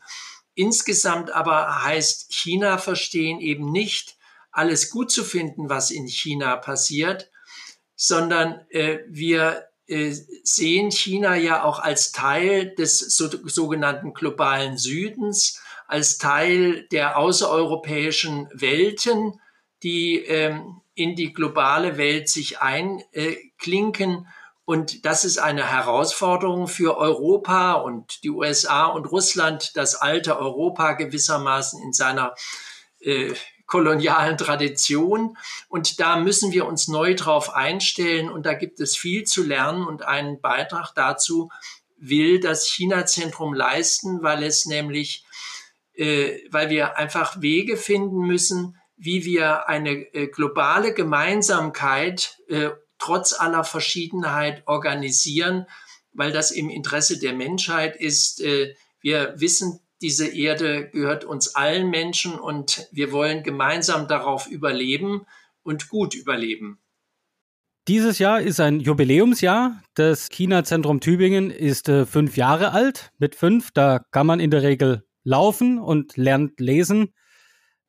Insgesamt 0.55 1.31
aber 1.31 1.85
heißt 1.85 2.33
China 2.33 2.79
verstehen 2.79 3.41
eben 3.41 3.71
nicht, 3.71 4.17
alles 4.53 4.91
gut 4.91 5.13
zu 5.13 5.23
finden, 5.23 5.69
was 5.69 5.91
in 5.91 6.09
China 6.09 6.57
passiert, 6.57 7.31
sondern 7.95 8.67
äh, 8.71 9.01
wir 9.07 9.70
sehen 10.43 10.91
China 10.91 11.35
ja 11.37 11.65
auch 11.65 11.81
als 11.81 12.13
Teil 12.13 12.75
des 12.75 12.99
so, 12.99 13.29
sogenannten 13.49 14.15
globalen 14.15 14.77
Südens, 14.79 15.61
als 15.89 16.19
Teil 16.19 16.87
der 16.93 17.17
außereuropäischen 17.17 18.49
Welten, 18.53 19.41
die 19.83 20.19
ähm, 20.19 20.81
in 20.95 21.17
die 21.17 21.33
globale 21.33 21.97
Welt 21.97 22.29
sich 22.29 22.61
einklinken. 22.61 24.29
Und 24.65 25.05
das 25.05 25.25
ist 25.25 25.39
eine 25.39 25.69
Herausforderung 25.69 26.69
für 26.69 26.97
Europa 26.97 27.73
und 27.73 28.23
die 28.23 28.31
USA 28.31 28.87
und 28.87 29.07
Russland, 29.07 29.77
das 29.77 29.97
alte 29.97 30.39
Europa 30.39 30.93
gewissermaßen 30.93 31.83
in 31.83 31.93
seiner 31.93 32.35
äh, 33.01 33.35
kolonialen 33.71 34.37
Tradition. 34.37 35.39
Und 35.69 36.01
da 36.01 36.19
müssen 36.19 36.53
wir 36.53 36.67
uns 36.67 36.89
neu 36.89 37.15
drauf 37.15 37.55
einstellen. 37.55 38.29
Und 38.29 38.45
da 38.45 38.53
gibt 38.53 38.81
es 38.81 38.97
viel 38.97 39.25
zu 39.25 39.43
lernen. 39.43 39.87
Und 39.87 40.03
einen 40.03 40.41
Beitrag 40.41 40.93
dazu 40.95 41.51
will 41.97 42.41
das 42.41 42.67
China-Zentrum 42.69 43.55
leisten, 43.55 44.23
weil 44.23 44.43
es 44.43 44.67
nämlich, 44.67 45.25
äh, 45.95 46.41
weil 46.51 46.69
wir 46.69 46.99
einfach 46.99 47.41
Wege 47.41 47.77
finden 47.77 48.27
müssen, 48.27 48.77
wie 48.97 49.25
wir 49.25 49.69
eine 49.69 49.93
äh, 50.15 50.27
globale 50.27 50.93
Gemeinsamkeit 50.93 52.39
äh, 52.49 52.71
trotz 52.99 53.33
aller 53.33 53.65
Verschiedenheit 53.65 54.63
organisieren, 54.67 55.67
weil 56.13 56.33
das 56.33 56.51
im 56.51 56.69
Interesse 56.69 57.19
der 57.19 57.35
Menschheit 57.35 57.97
ist. 57.97 58.41
Äh, 58.41 58.75
wir 59.01 59.35
wissen 59.37 59.81
diese 60.03 60.29
Erde 60.29 60.89
gehört 60.89 61.25
uns 61.25 61.55
allen 61.55 61.91
Menschen 61.91 62.39
und 62.39 62.89
wir 62.93 63.13
wollen 63.13 63.43
gemeinsam 63.43 64.09
darauf 64.09 64.47
überleben 64.47 65.27
und 65.63 65.89
gut 65.89 66.15
überleben. 66.15 66.79
Dieses 67.89 68.19
Jahr 68.19 68.41
ist 68.41 68.61
ein 68.61 68.81
Jubiläumsjahr. 68.81 69.83
Das 69.95 70.29
China-Zentrum 70.29 71.01
Tübingen 71.01 71.51
ist 71.51 71.89
äh, 71.89 72.07
fünf 72.07 72.37
Jahre 72.37 72.73
alt. 72.73 73.11
Mit 73.19 73.35
fünf, 73.35 73.71
da 73.73 74.01
kann 74.11 74.27
man 74.27 74.39
in 74.39 74.51
der 74.51 74.63
Regel 74.63 75.05
laufen 75.25 75.79
und 75.79 76.17
lernt 76.17 76.61
lesen. 76.61 77.13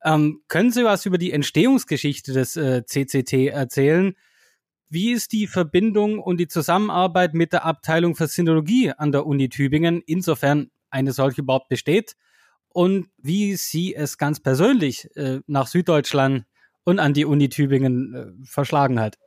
Ähm, 0.03 0.41
können 0.47 0.71
Sie 0.71 0.83
was 0.83 1.05
über 1.05 1.17
die 1.17 1.31
Entstehungsgeschichte 1.31 2.33
des 2.33 2.57
äh, 2.57 2.83
CCT 2.85 3.49
erzählen? 3.49 4.15
Wie 4.89 5.11
ist 5.11 5.31
die 5.31 5.47
Verbindung 5.47 6.19
und 6.19 6.37
die 6.37 6.47
Zusammenarbeit 6.47 7.33
mit 7.33 7.53
der 7.53 7.65
Abteilung 7.65 8.15
für 8.15 8.27
Sinologie 8.27 8.91
an 8.91 9.11
der 9.11 9.25
Uni 9.25 9.49
Tübingen, 9.49 10.01
insofern 10.05 10.71
eine 10.91 11.11
solche 11.11 11.41
überhaupt 11.41 11.69
besteht 11.69 12.15
und 12.69 13.09
wie 13.17 13.55
sie 13.55 13.95
es 13.95 14.17
ganz 14.17 14.39
persönlich 14.39 15.09
äh, 15.15 15.39
nach 15.47 15.67
Süddeutschland 15.67 16.45
und 16.83 16.99
an 16.99 17.13
die 17.13 17.25
Uni 17.25 17.49
Tübingen 17.49 18.13
äh, 18.13 18.45
verschlagen 18.45 18.99
hat. 18.99 19.17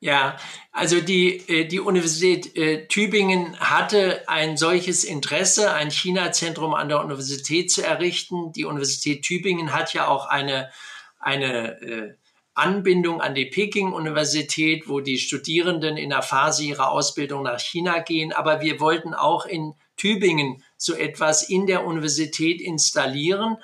Ja, 0.00 0.36
also 0.72 1.00
die, 1.00 1.48
äh, 1.48 1.64
die 1.64 1.78
Universität 1.78 2.56
äh, 2.56 2.88
Tübingen 2.88 3.56
hatte 3.60 4.28
ein 4.28 4.56
solches 4.56 5.04
Interesse, 5.04 5.72
ein 5.74 5.92
China-Zentrum 5.92 6.74
an 6.74 6.88
der 6.88 7.00
Universität 7.00 7.70
zu 7.70 7.86
errichten. 7.86 8.50
Die 8.50 8.64
Universität 8.64 9.22
Tübingen 9.22 9.72
hat 9.72 9.94
ja 9.94 10.08
auch 10.08 10.26
eine, 10.26 10.70
eine 11.20 11.80
äh, 11.82 12.14
Anbindung 12.54 13.20
an 13.20 13.36
die 13.36 13.46
Peking-Universität, 13.46 14.88
wo 14.88 14.98
die 14.98 15.18
Studierenden 15.18 15.96
in 15.96 16.10
der 16.10 16.22
Phase 16.22 16.64
ihrer 16.64 16.90
Ausbildung 16.90 17.44
nach 17.44 17.60
China 17.60 18.00
gehen. 18.00 18.32
Aber 18.32 18.60
wir 18.60 18.80
wollten 18.80 19.14
auch 19.14 19.46
in 19.46 19.74
Tübingen 19.96 20.64
so 20.82 20.94
etwas 20.94 21.48
in 21.48 21.66
der 21.66 21.84
Universität 21.84 22.60
installieren. 22.60 23.56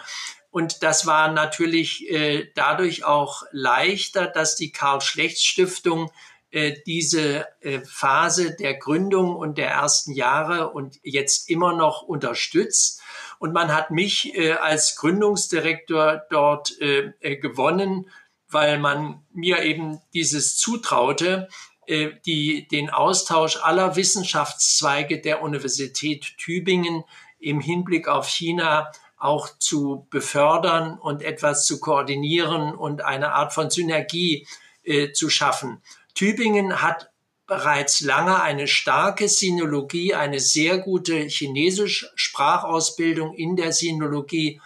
Und 0.50 0.82
das 0.82 1.06
war 1.06 1.30
natürlich 1.32 2.08
äh, 2.10 2.48
dadurch 2.54 3.04
auch 3.04 3.42
leichter, 3.52 4.26
dass 4.26 4.56
die 4.56 4.72
Karl-Schlecht-Stiftung 4.72 6.10
äh, 6.50 6.76
diese 6.86 7.46
äh, 7.60 7.80
Phase 7.80 8.56
der 8.56 8.74
Gründung 8.74 9.36
und 9.36 9.58
der 9.58 9.68
ersten 9.68 10.12
Jahre 10.12 10.70
und 10.70 10.96
jetzt 11.02 11.50
immer 11.50 11.74
noch 11.74 12.00
unterstützt. 12.00 13.02
Und 13.38 13.52
man 13.52 13.74
hat 13.74 13.90
mich 13.90 14.34
äh, 14.34 14.52
als 14.52 14.96
Gründungsdirektor 14.96 16.22
dort 16.30 16.74
gewonnen, 17.20 18.10
weil 18.48 18.78
man 18.78 19.26
mir 19.32 19.62
eben 19.62 20.00
dieses 20.14 20.56
zutraute, 20.56 21.48
äh, 21.88 22.10
die, 22.26 22.68
den 22.68 22.90
Austausch 22.90 23.56
aller 23.62 23.96
Wissenschaftszweige 23.96 25.20
der 25.20 25.42
Universität 25.42 26.36
Tübingen 26.36 27.02
im 27.38 27.60
Hinblick 27.60 28.08
auf 28.08 28.28
China 28.28 28.92
auch 29.16 29.48
zu 29.58 30.06
befördern 30.10 30.98
und 30.98 31.22
etwas 31.22 31.66
zu 31.66 31.80
koordinieren 31.80 32.74
und 32.74 33.02
eine 33.02 33.32
Art 33.32 33.52
von 33.52 33.70
Synergie 33.70 34.46
äh, 34.84 35.12
zu 35.12 35.30
schaffen. 35.30 35.82
Tübingen 36.14 36.82
hat 36.82 37.10
bereits 37.46 38.00
lange 38.02 38.42
eine 38.42 38.68
starke 38.68 39.26
Sinologie, 39.26 40.14
eine 40.14 40.40
sehr 40.40 40.78
gute 40.78 41.14
chinesische 41.14 42.10
Sprachausbildung 42.14 43.34
in 43.34 43.56
der 43.56 43.72
Sinologie. 43.72 44.60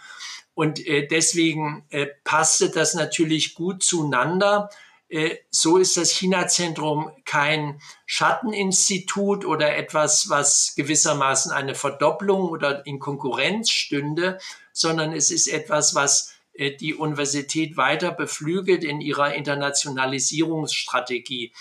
Und 0.53 0.85
äh, 0.85 1.07
deswegen 1.07 1.85
äh, 1.89 2.07
passte 2.25 2.69
das 2.69 2.93
natürlich 2.93 3.55
gut 3.55 3.81
zueinander. 3.81 4.69
Äh, 5.13 5.37
so 5.51 5.77
ist 5.77 5.95
das 5.95 6.09
China-Zentrum 6.09 7.11
kein 7.23 7.79
Schatteninstitut 8.07 9.45
oder 9.45 9.77
etwas, 9.77 10.27
was 10.29 10.73
gewissermaßen 10.75 11.51
eine 11.51 11.75
Verdopplung 11.75 12.49
oder 12.49 12.83
in 12.87 12.97
Konkurrenz 12.97 13.69
stünde, 13.69 14.39
sondern 14.71 15.13
es 15.13 15.29
ist 15.29 15.45
etwas, 15.45 15.93
was 15.93 16.33
äh, 16.53 16.75
die 16.75 16.95
Universität 16.95 17.77
weiter 17.77 18.11
beflügelt 18.11 18.83
in 18.83 19.01
ihrer 19.01 19.35
Internationalisierungsstrategie. 19.35 21.53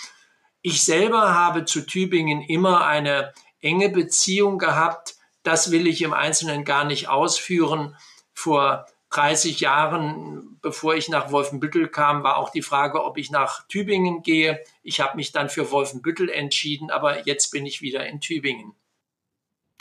Ich 0.63 0.83
selber 0.83 1.35
habe 1.35 1.67
zu 1.67 1.83
Tübingen 1.83 2.41
immer 2.41 2.87
eine 2.87 3.35
enge 3.61 3.91
Beziehung 3.91 4.57
gehabt. 4.57 5.17
Das 5.43 5.71
will 5.71 5.87
ich 5.87 6.01
im 6.01 6.15
Einzelnen 6.15 6.65
gar 6.65 6.85
nicht 6.85 7.11
ausführen. 7.11 7.99
Vor 8.33 8.87
30 9.13 9.61
Jahren, 9.61 10.59
bevor 10.63 10.95
ich 10.95 11.09
nach 11.09 11.31
Wolfenbüttel 11.31 11.89
kam, 11.89 12.23
war 12.23 12.39
auch 12.39 12.51
die 12.51 12.63
Frage, 12.63 13.05
ob 13.05 13.19
ich 13.19 13.31
nach 13.31 13.67
Tübingen 13.69 14.23
gehe. 14.23 14.61
Ich 14.83 15.01
habe 15.01 15.17
mich 15.17 15.33
dann 15.33 15.49
für 15.49 15.71
Wolfenbüttel 15.71 16.29
entschieden, 16.29 16.91
aber 16.91 17.27
jetzt 17.27 17.51
bin 17.51 17.67
ich 17.67 17.83
wieder 17.83 18.07
in 18.07 18.21
Tübingen. 18.21 18.75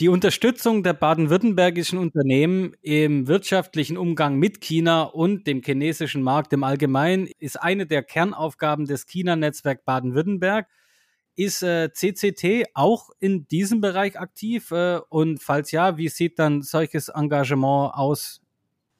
Die 0.02 0.10
Unterstützung 0.10 0.82
der 0.82 0.94
baden-württembergischen 0.94 2.00
Unternehmen 2.00 2.76
im 2.82 3.28
wirtschaftlichen 3.28 3.98
Umgang 3.98 4.38
mit 4.38 4.60
China 4.60 5.04
und 5.04 5.46
dem 5.46 5.62
chinesischen 5.62 6.24
Markt 6.24 6.54
im 6.54 6.63
Allgemeinen 6.63 7.30
ist 7.38 7.62
eine 7.62 7.86
der 7.86 8.02
Kernaufgaben 8.02 8.86
des 8.86 9.06
China-Netzwerk 9.06 9.86
Baden-Württemberg. 9.86 10.67
Ist 11.36 11.62
äh, 11.62 11.91
CCT 11.94 12.72
auch 12.74 13.12
in 13.20 13.48
diesem 13.48 13.80
Bereich 13.80 14.20
aktiv? 14.20 14.72
Äh, 14.72 15.02
und 15.10 15.41
falls 15.41 15.72
ja, 15.72 15.98
wie 15.98 16.10
sieht 16.10 16.39
dann 16.39 16.63
solches 16.63 17.10
Engagement 17.10 17.94
aus 17.94 18.41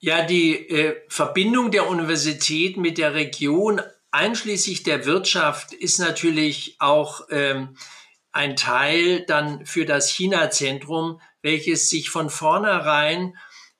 ja, 0.02 0.24
die 0.24 0.56
äh, 0.56 0.96
Verbindung 1.08 1.70
der 1.70 1.88
Universität 1.88 2.76
mit 2.76 2.98
der 2.98 3.14
Region 3.14 3.82
einschließlich 4.10 4.84
der 4.84 5.06
Wirtschaft 5.06 5.74
ist 5.74 6.00
natürlich 6.00 6.76
auch 6.80 7.22
ähm, 7.30 7.78
ein 8.32 8.56
Teil 8.56 9.24
dann 9.28 9.66
für 9.66 9.86
das 9.86 10.10
China-Zentrum, 10.10 11.22
welches 11.44 11.90
sich 11.90 12.10
von 12.10 12.30
vornherein 12.30 13.38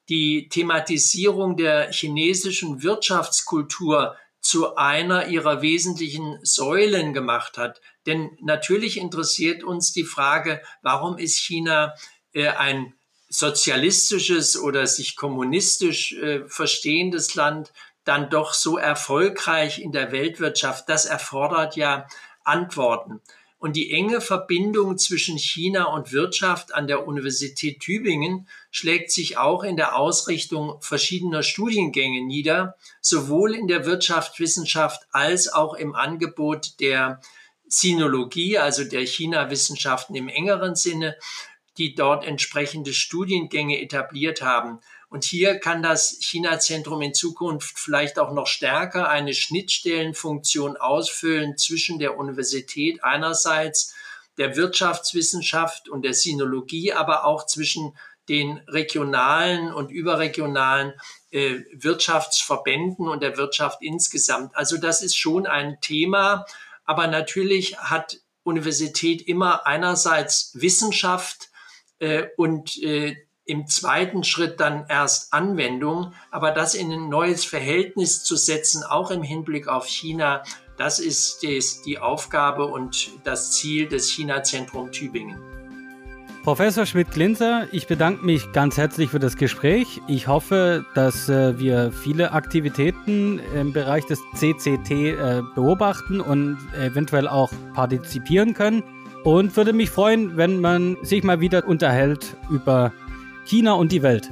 die 0.10 0.48
Thematisierung 0.50 1.58
der 1.58 1.92
chinesischen 1.92 2.84
Wirtschaftskultur 2.84 4.16
zu 4.42 4.76
einer 4.76 5.28
ihrer 5.28 5.62
wesentlichen 5.64 6.40
Säulen 6.44 7.14
gemacht 7.14 7.58
hat. 7.58 7.82
Denn 8.06 8.38
natürlich 8.42 8.98
interessiert 8.98 9.64
uns 9.64 9.92
die 9.92 10.04
Frage, 10.04 10.62
warum 10.84 11.18
ist 11.18 11.38
China 11.38 11.96
äh, 12.34 12.50
ein 12.50 12.94
sozialistisches 13.32 14.60
oder 14.60 14.86
sich 14.86 15.16
kommunistisch 15.16 16.12
äh, 16.14 16.44
verstehendes 16.48 17.34
Land 17.36 17.72
dann 18.04 18.30
doch 18.30 18.54
so 18.54 18.78
erfolgreich 18.78 19.80
in 19.80 19.92
der 19.92 20.12
Weltwirtschaft, 20.12 20.90
das 20.90 21.06
erfordert 21.06 21.76
ja 21.76 22.08
Antworten. 22.44 23.22
Und 23.58 23.76
die 23.76 23.92
enge 23.92 24.22
Verbindung 24.22 24.98
zwischen 24.98 25.38
China 25.38 25.86
und 25.86 26.12
Wirtschaft 26.12 26.74
an 26.74 26.88
der 26.88 27.08
Universität 27.08 27.80
Tübingen 27.80 28.48
schlägt 28.72 29.12
sich 29.12 29.38
auch 29.38 29.64
in 29.64 29.78
der 29.78 29.96
Ausrichtung 29.96 30.82
verschiedener 30.82 31.44
Studiengänge 31.44 32.26
nieder, 32.26 32.76
sowohl 33.02 33.54
in 33.54 33.68
der 33.68 33.86
Wirtschaftswissenschaft 33.86 35.04
als 35.12 35.48
auch 35.48 35.76
im 35.76 35.96
Angebot 35.96 36.80
der 36.80 37.22
Sinologie, 37.68 38.58
also 38.58 38.84
der 38.84 39.06
China-Wissenschaften 39.06 40.16
im 40.16 40.28
engeren 40.28 40.76
Sinne, 40.76 41.16
die 41.82 41.96
dort 41.96 42.24
entsprechende 42.24 42.94
Studiengänge 42.94 43.82
etabliert 43.82 44.44
haben. 44.44 44.80
Und 45.10 45.24
hier 45.24 45.60
kann 45.60 45.82
das 45.82 46.20
China-Zentrum 46.22 47.02
in 47.02 47.16
Zukunft 47.16 47.80
vielleicht 47.80 48.20
auch 48.20 48.32
noch 48.32 48.46
stärker 48.46 49.10
eine 49.10 49.34
Schnittstellenfunktion 49.34 50.78
ausfüllen 50.78 51.58
zwischen 51.58 51.98
der 51.98 52.20
Universität 52.20 53.04
einerseits, 53.04 53.96
der 54.38 54.56
Wirtschaftswissenschaft 54.56 55.90
und 55.90 56.06
der 56.06 56.14
Sinologie, 56.14 56.94
aber 56.94 57.26
auch 57.26 57.48
zwischen 57.48 57.98
den 58.30 58.62
regionalen 58.68 59.74
und 59.74 59.90
überregionalen 59.92 60.94
äh, 61.32 61.62
Wirtschaftsverbänden 61.74 63.08
und 63.08 63.24
der 63.24 63.38
Wirtschaft 63.38 63.80
insgesamt. 63.82 64.56
Also 64.56 64.78
das 64.78 65.02
ist 65.02 65.18
schon 65.18 65.48
ein 65.48 65.80
Thema, 65.82 66.46
aber 66.86 67.08
natürlich 67.08 67.78
hat 67.80 68.20
Universität 68.44 69.28
immer 69.28 69.66
einerseits 69.66 70.52
Wissenschaft, 70.54 71.51
äh, 72.02 72.28
und 72.36 72.82
äh, 72.84 73.16
im 73.46 73.68
zweiten 73.68 74.24
Schritt 74.24 74.60
dann 74.60 74.86
erst 74.90 75.34
Anwendung. 75.34 76.14
Aber 76.32 76.52
das 76.52 76.76
in 76.76 76.92
ein 76.92 77.10
neues 77.10 77.46
Verhältnis 77.46 78.24
zu 78.24 78.36
setzen, 78.36 78.84
auch 78.84 79.12
im 79.12 79.24
Hinblick 79.24 79.68
auf 79.68 79.88
China, 79.88 80.44
das 80.78 81.00
ist 81.00 81.44
des, 81.44 81.82
die 81.84 82.00
Aufgabe 82.00 82.66
und 82.66 83.12
das 83.24 83.52
Ziel 83.52 83.88
des 83.88 84.10
China-Zentrum 84.10 84.92
Tübingen. 84.92 85.38
Professor 86.44 86.88
Schmidt-Glinzer, 86.88 87.68
ich 87.72 87.86
bedanke 87.86 88.26
mich 88.26 88.52
ganz 88.52 88.78
herzlich 88.78 89.12
für 89.12 89.20
das 89.20 89.36
Gespräch. 89.36 90.02
Ich 90.08 90.28
hoffe, 90.28 90.84
dass 90.96 91.30
äh, 91.30 91.60
wir 91.60 91.92
viele 91.92 92.32
Aktivitäten 92.32 93.40
im 93.54 93.74
Bereich 93.74 94.08
des 94.08 94.20
CCT 94.34 94.92
äh, 94.92 95.42
beobachten 95.54 96.20
und 96.20 96.58
eventuell 96.76 97.28
auch 97.28 97.52
partizipieren 97.76 98.56
können 98.56 98.82
und 99.24 99.56
würde 99.56 99.74
mich 99.74 99.90
freuen, 99.90 100.38
wenn 100.38 100.60
man 100.60 100.98
sich 101.04 101.24
mal 101.24 101.40
wieder 101.40 101.68
unterhält 101.68 102.36
über 102.50 102.92
China 103.46 103.74
und 103.74 103.92
die 103.92 104.04
Welt. 104.04 104.30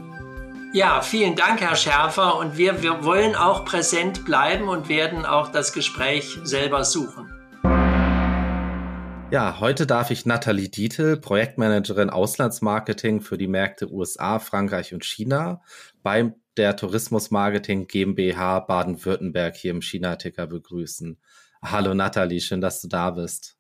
Ja, 0.71 1.01
vielen 1.01 1.35
Dank, 1.35 1.61
Herr 1.61 1.75
Schärfer. 1.75 2.37
Und 2.37 2.57
wir, 2.57 2.83
wir 2.83 3.03
wollen 3.03 3.35
auch 3.35 3.65
präsent 3.65 4.25
bleiben 4.25 4.67
und 4.67 4.87
werden 4.87 5.25
auch 5.25 5.51
das 5.51 5.73
Gespräch 5.73 6.37
selber 6.43 6.83
suchen. 6.83 7.27
Ja, 9.31 9.59
heute 9.59 9.85
darf 9.85 10.09
ich 10.09 10.25
Nathalie 10.25 10.69
Dietel, 10.69 11.17
Projektmanagerin 11.17 12.09
Auslandsmarketing 12.09 13.21
für 13.21 13.37
die 13.37 13.47
Märkte 13.47 13.91
USA, 13.91 14.39
Frankreich 14.39 14.93
und 14.93 15.05
China 15.05 15.61
bei 16.01 16.33
der 16.57 16.75
Tourismusmarketing 16.75 17.87
GmbH 17.87 18.59
Baden-Württemberg 18.61 19.55
hier 19.55 19.71
im 19.71 19.81
China-Ticker 19.81 20.47
begrüßen. 20.47 21.19
Hallo 21.63 21.93
Nathalie, 21.93 22.41
schön, 22.41 22.59
dass 22.59 22.81
du 22.81 22.87
da 22.87 23.11
bist. 23.11 23.58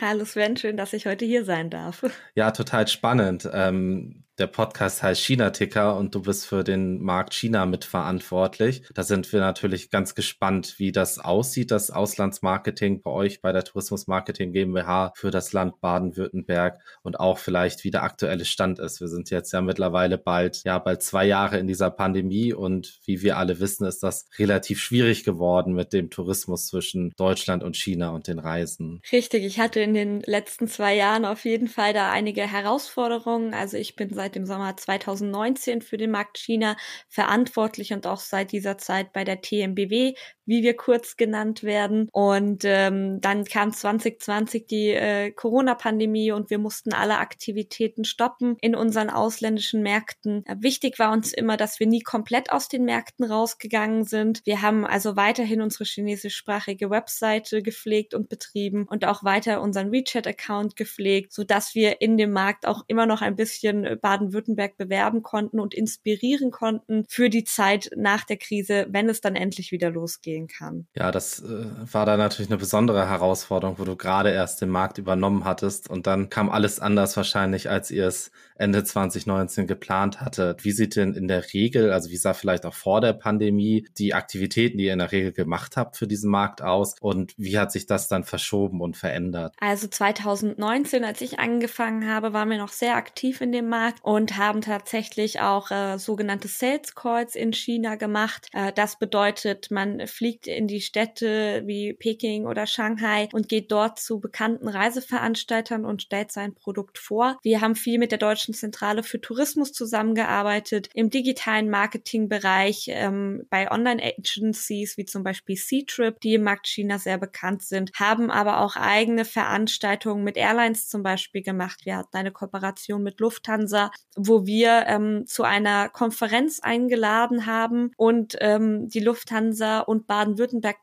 Hallo 0.00 0.24
Sven, 0.24 0.56
schön, 0.56 0.76
dass 0.76 0.92
ich 0.92 1.06
heute 1.06 1.24
hier 1.24 1.44
sein 1.44 1.70
darf. 1.70 2.04
Ja, 2.34 2.50
total 2.50 2.86
spannend. 2.86 3.48
Ähm, 3.52 4.25
der 4.38 4.46
Podcast 4.46 5.02
heißt 5.02 5.22
China-Ticker 5.22 5.96
und 5.96 6.14
du 6.14 6.20
bist 6.20 6.46
für 6.46 6.62
den 6.62 7.02
Markt 7.02 7.32
China 7.32 7.64
mitverantwortlich. 7.64 8.82
Da 8.92 9.02
sind 9.02 9.32
wir 9.32 9.40
natürlich 9.40 9.90
ganz 9.90 10.14
gespannt, 10.14 10.74
wie 10.78 10.92
das 10.92 11.18
aussieht, 11.18 11.70
das 11.70 11.90
Auslandsmarketing 11.90 13.00
bei 13.00 13.10
euch 13.10 13.40
bei 13.40 13.52
der 13.52 13.64
Tourismusmarketing 13.64 14.52
GmbH 14.52 15.12
für 15.16 15.30
das 15.30 15.54
Land 15.54 15.80
Baden-Württemberg 15.80 16.78
und 17.02 17.18
auch 17.18 17.38
vielleicht, 17.38 17.84
wie 17.84 17.90
der 17.90 18.02
aktuelle 18.02 18.44
Stand 18.44 18.78
ist. 18.78 19.00
Wir 19.00 19.08
sind 19.08 19.30
jetzt 19.30 19.52
ja 19.52 19.62
mittlerweile 19.62 20.18
bald, 20.18 20.62
ja, 20.64 20.78
bald 20.78 21.02
zwei 21.02 21.24
Jahre 21.24 21.58
in 21.58 21.66
dieser 21.66 21.90
Pandemie 21.90 22.52
und 22.52 23.00
wie 23.06 23.22
wir 23.22 23.38
alle 23.38 23.58
wissen, 23.58 23.86
ist 23.86 24.02
das 24.02 24.28
relativ 24.38 24.80
schwierig 24.80 25.24
geworden 25.24 25.72
mit 25.72 25.94
dem 25.94 26.10
Tourismus 26.10 26.66
zwischen 26.66 27.14
Deutschland 27.16 27.62
und 27.62 27.74
China 27.76 28.10
und 28.10 28.26
den 28.26 28.38
Reisen. 28.38 29.00
Richtig, 29.12 29.44
ich 29.44 29.58
hatte 29.60 29.80
in 29.80 29.94
den 29.94 30.20
letzten 30.20 30.68
zwei 30.68 30.94
Jahren 30.94 31.24
auf 31.24 31.46
jeden 31.46 31.68
Fall 31.68 31.94
da 31.94 32.10
einige 32.10 32.42
Herausforderungen. 32.42 33.54
Also 33.54 33.78
ich 33.78 33.96
bin 33.96 34.12
seit 34.12 34.25
seit 34.26 34.34
dem 34.34 34.44
Sommer 34.44 34.76
2019 34.76 35.82
für 35.82 35.96
den 35.96 36.10
Markt 36.10 36.36
China 36.36 36.76
verantwortlich 37.08 37.92
und 37.92 38.08
auch 38.08 38.18
seit 38.18 38.50
dieser 38.50 38.76
Zeit 38.76 39.12
bei 39.12 39.22
der 39.22 39.40
TMBW, 39.40 40.14
wie 40.46 40.62
wir 40.62 40.74
kurz 40.74 41.16
genannt 41.16 41.62
werden. 41.62 42.08
Und 42.12 42.62
ähm, 42.64 43.20
dann 43.20 43.44
kam 43.44 43.72
2020 43.72 44.66
die 44.66 44.90
äh, 44.90 45.30
Corona-Pandemie 45.32 46.32
und 46.32 46.50
wir 46.50 46.58
mussten 46.58 46.92
alle 46.92 47.18
Aktivitäten 47.18 48.04
stoppen 48.04 48.56
in 48.60 48.74
unseren 48.74 49.10
ausländischen 49.10 49.82
Märkten. 49.82 50.44
Wichtig 50.56 50.98
war 50.98 51.12
uns 51.12 51.32
immer, 51.32 51.56
dass 51.56 51.80
wir 51.80 51.86
nie 51.86 52.00
komplett 52.00 52.50
aus 52.52 52.68
den 52.68 52.84
Märkten 52.84 53.24
rausgegangen 53.24 54.04
sind. 54.04 54.40
Wir 54.44 54.62
haben 54.62 54.86
also 54.86 55.16
weiterhin 55.16 55.60
unsere 55.60 55.84
chinesischsprachige 55.84 56.90
Webseite 56.90 57.62
gepflegt 57.62 58.14
und 58.14 58.28
betrieben 58.28 58.86
und 58.88 59.04
auch 59.04 59.24
weiter 59.24 59.60
unseren 59.60 59.92
WeChat-Account 59.92 60.76
gepflegt, 60.76 61.32
so 61.32 61.44
dass 61.44 61.74
wir 61.74 62.00
in 62.00 62.16
dem 62.16 62.30
Markt 62.30 62.66
auch 62.66 62.84
immer 62.86 63.06
noch 63.06 63.22
ein 63.22 63.36
bisschen 63.36 63.98
Baden-Württemberg 64.00 64.76
bewerben 64.76 65.22
konnten 65.22 65.60
und 65.60 65.74
inspirieren 65.74 66.50
konnten 66.50 67.04
für 67.08 67.28
die 67.28 67.44
Zeit 67.44 67.90
nach 67.96 68.24
der 68.24 68.36
Krise, 68.36 68.86
wenn 68.90 69.08
es 69.08 69.20
dann 69.20 69.36
endlich 69.36 69.72
wieder 69.72 69.90
losgehen 70.36 70.48
kann. 70.48 70.86
Ja, 70.94 71.10
das 71.10 71.40
äh, 71.40 71.66
war 71.92 72.06
da 72.06 72.16
natürlich 72.16 72.50
eine 72.50 72.58
besondere 72.58 73.08
Herausforderung, 73.08 73.78
wo 73.78 73.84
du 73.84 73.96
gerade 73.96 74.30
erst 74.30 74.60
den 74.60 74.70
Markt 74.70 74.98
übernommen 74.98 75.44
hattest 75.44 75.88
und 75.88 76.06
dann 76.06 76.28
kam 76.30 76.50
alles 76.50 76.80
anders 76.80 77.16
wahrscheinlich, 77.16 77.70
als 77.70 77.90
ihr 77.90 78.06
es 78.06 78.30
Ende 78.58 78.84
2019 78.84 79.66
geplant 79.66 80.20
hattet. 80.20 80.64
Wie 80.64 80.72
sieht 80.72 80.96
denn 80.96 81.12
in 81.14 81.28
der 81.28 81.52
Regel, 81.52 81.92
also 81.92 82.10
wie 82.10 82.16
sah 82.16 82.32
vielleicht 82.32 82.64
auch 82.64 82.74
vor 82.74 83.00
der 83.00 83.12
Pandemie 83.12 83.86
die 83.98 84.14
Aktivitäten, 84.14 84.78
die 84.78 84.86
ihr 84.86 84.92
in 84.94 84.98
der 84.98 85.12
Regel 85.12 85.32
gemacht 85.32 85.76
habt 85.76 85.96
für 85.96 86.06
diesen 86.06 86.30
Markt 86.30 86.62
aus 86.62 86.94
und 87.00 87.34
wie 87.36 87.58
hat 87.58 87.72
sich 87.72 87.86
das 87.86 88.08
dann 88.08 88.24
verschoben 88.24 88.80
und 88.80 88.96
verändert? 88.96 89.54
Also 89.60 89.88
2019, 89.88 91.04
als 91.04 91.20
ich 91.20 91.38
angefangen 91.38 92.08
habe, 92.08 92.32
waren 92.32 92.48
wir 92.48 92.58
noch 92.58 92.72
sehr 92.72 92.96
aktiv 92.96 93.40
in 93.40 93.52
dem 93.52 93.68
Markt 93.68 93.98
und 94.02 94.38
haben 94.38 94.62
tatsächlich 94.62 95.40
auch 95.40 95.70
äh, 95.70 95.98
sogenannte 95.98 96.48
Sales 96.48 96.94
Calls 96.94 97.34
in 97.34 97.52
China 97.52 97.96
gemacht. 97.96 98.48
Äh, 98.52 98.72
das 98.72 98.98
bedeutet, 98.98 99.70
man 99.70 100.06
fliegt 100.06 100.25
fliegt 100.26 100.48
in 100.48 100.66
die 100.66 100.80
Städte 100.80 101.62
wie 101.66 101.92
Peking 101.92 102.46
oder 102.46 102.66
Shanghai 102.66 103.28
und 103.32 103.48
geht 103.48 103.70
dort 103.70 104.00
zu 104.00 104.18
bekannten 104.18 104.66
Reiseveranstaltern 104.66 105.84
und 105.84 106.02
stellt 106.02 106.32
sein 106.32 106.52
Produkt 106.52 106.98
vor. 106.98 107.38
Wir 107.44 107.60
haben 107.60 107.76
viel 107.76 108.00
mit 108.00 108.10
der 108.10 108.18
Deutschen 108.18 108.52
Zentrale 108.52 109.04
für 109.04 109.20
Tourismus 109.20 109.72
zusammengearbeitet 109.72 110.88
im 110.94 111.10
digitalen 111.10 111.70
Marketingbereich, 111.70 112.86
ähm, 112.88 113.46
bei 113.50 113.70
Online-Agencies 113.70 114.96
wie 114.96 115.04
zum 115.04 115.22
Beispiel 115.22 115.54
C-Trip, 115.54 116.18
die 116.20 116.34
im 116.34 116.42
Markt 116.42 116.66
China 116.66 116.98
sehr 116.98 117.18
bekannt 117.18 117.62
sind, 117.62 117.92
haben 117.94 118.32
aber 118.32 118.62
auch 118.62 118.74
eigene 118.74 119.24
Veranstaltungen 119.24 120.24
mit 120.24 120.36
Airlines 120.36 120.88
zum 120.88 121.04
Beispiel 121.04 121.42
gemacht. 121.42 121.82
Wir 121.84 121.98
hatten 121.98 122.16
eine 122.16 122.32
Kooperation 122.32 123.00
mit 123.00 123.20
Lufthansa, 123.20 123.92
wo 124.16 124.44
wir 124.44 124.86
ähm, 124.88 125.24
zu 125.26 125.44
einer 125.44 125.88
Konferenz 125.88 126.58
eingeladen 126.58 127.46
haben 127.46 127.92
und 127.96 128.36
ähm, 128.40 128.88
die 128.88 128.98
Lufthansa 128.98 129.80
und 129.80 130.08
Baden-Württemberg 130.08 130.15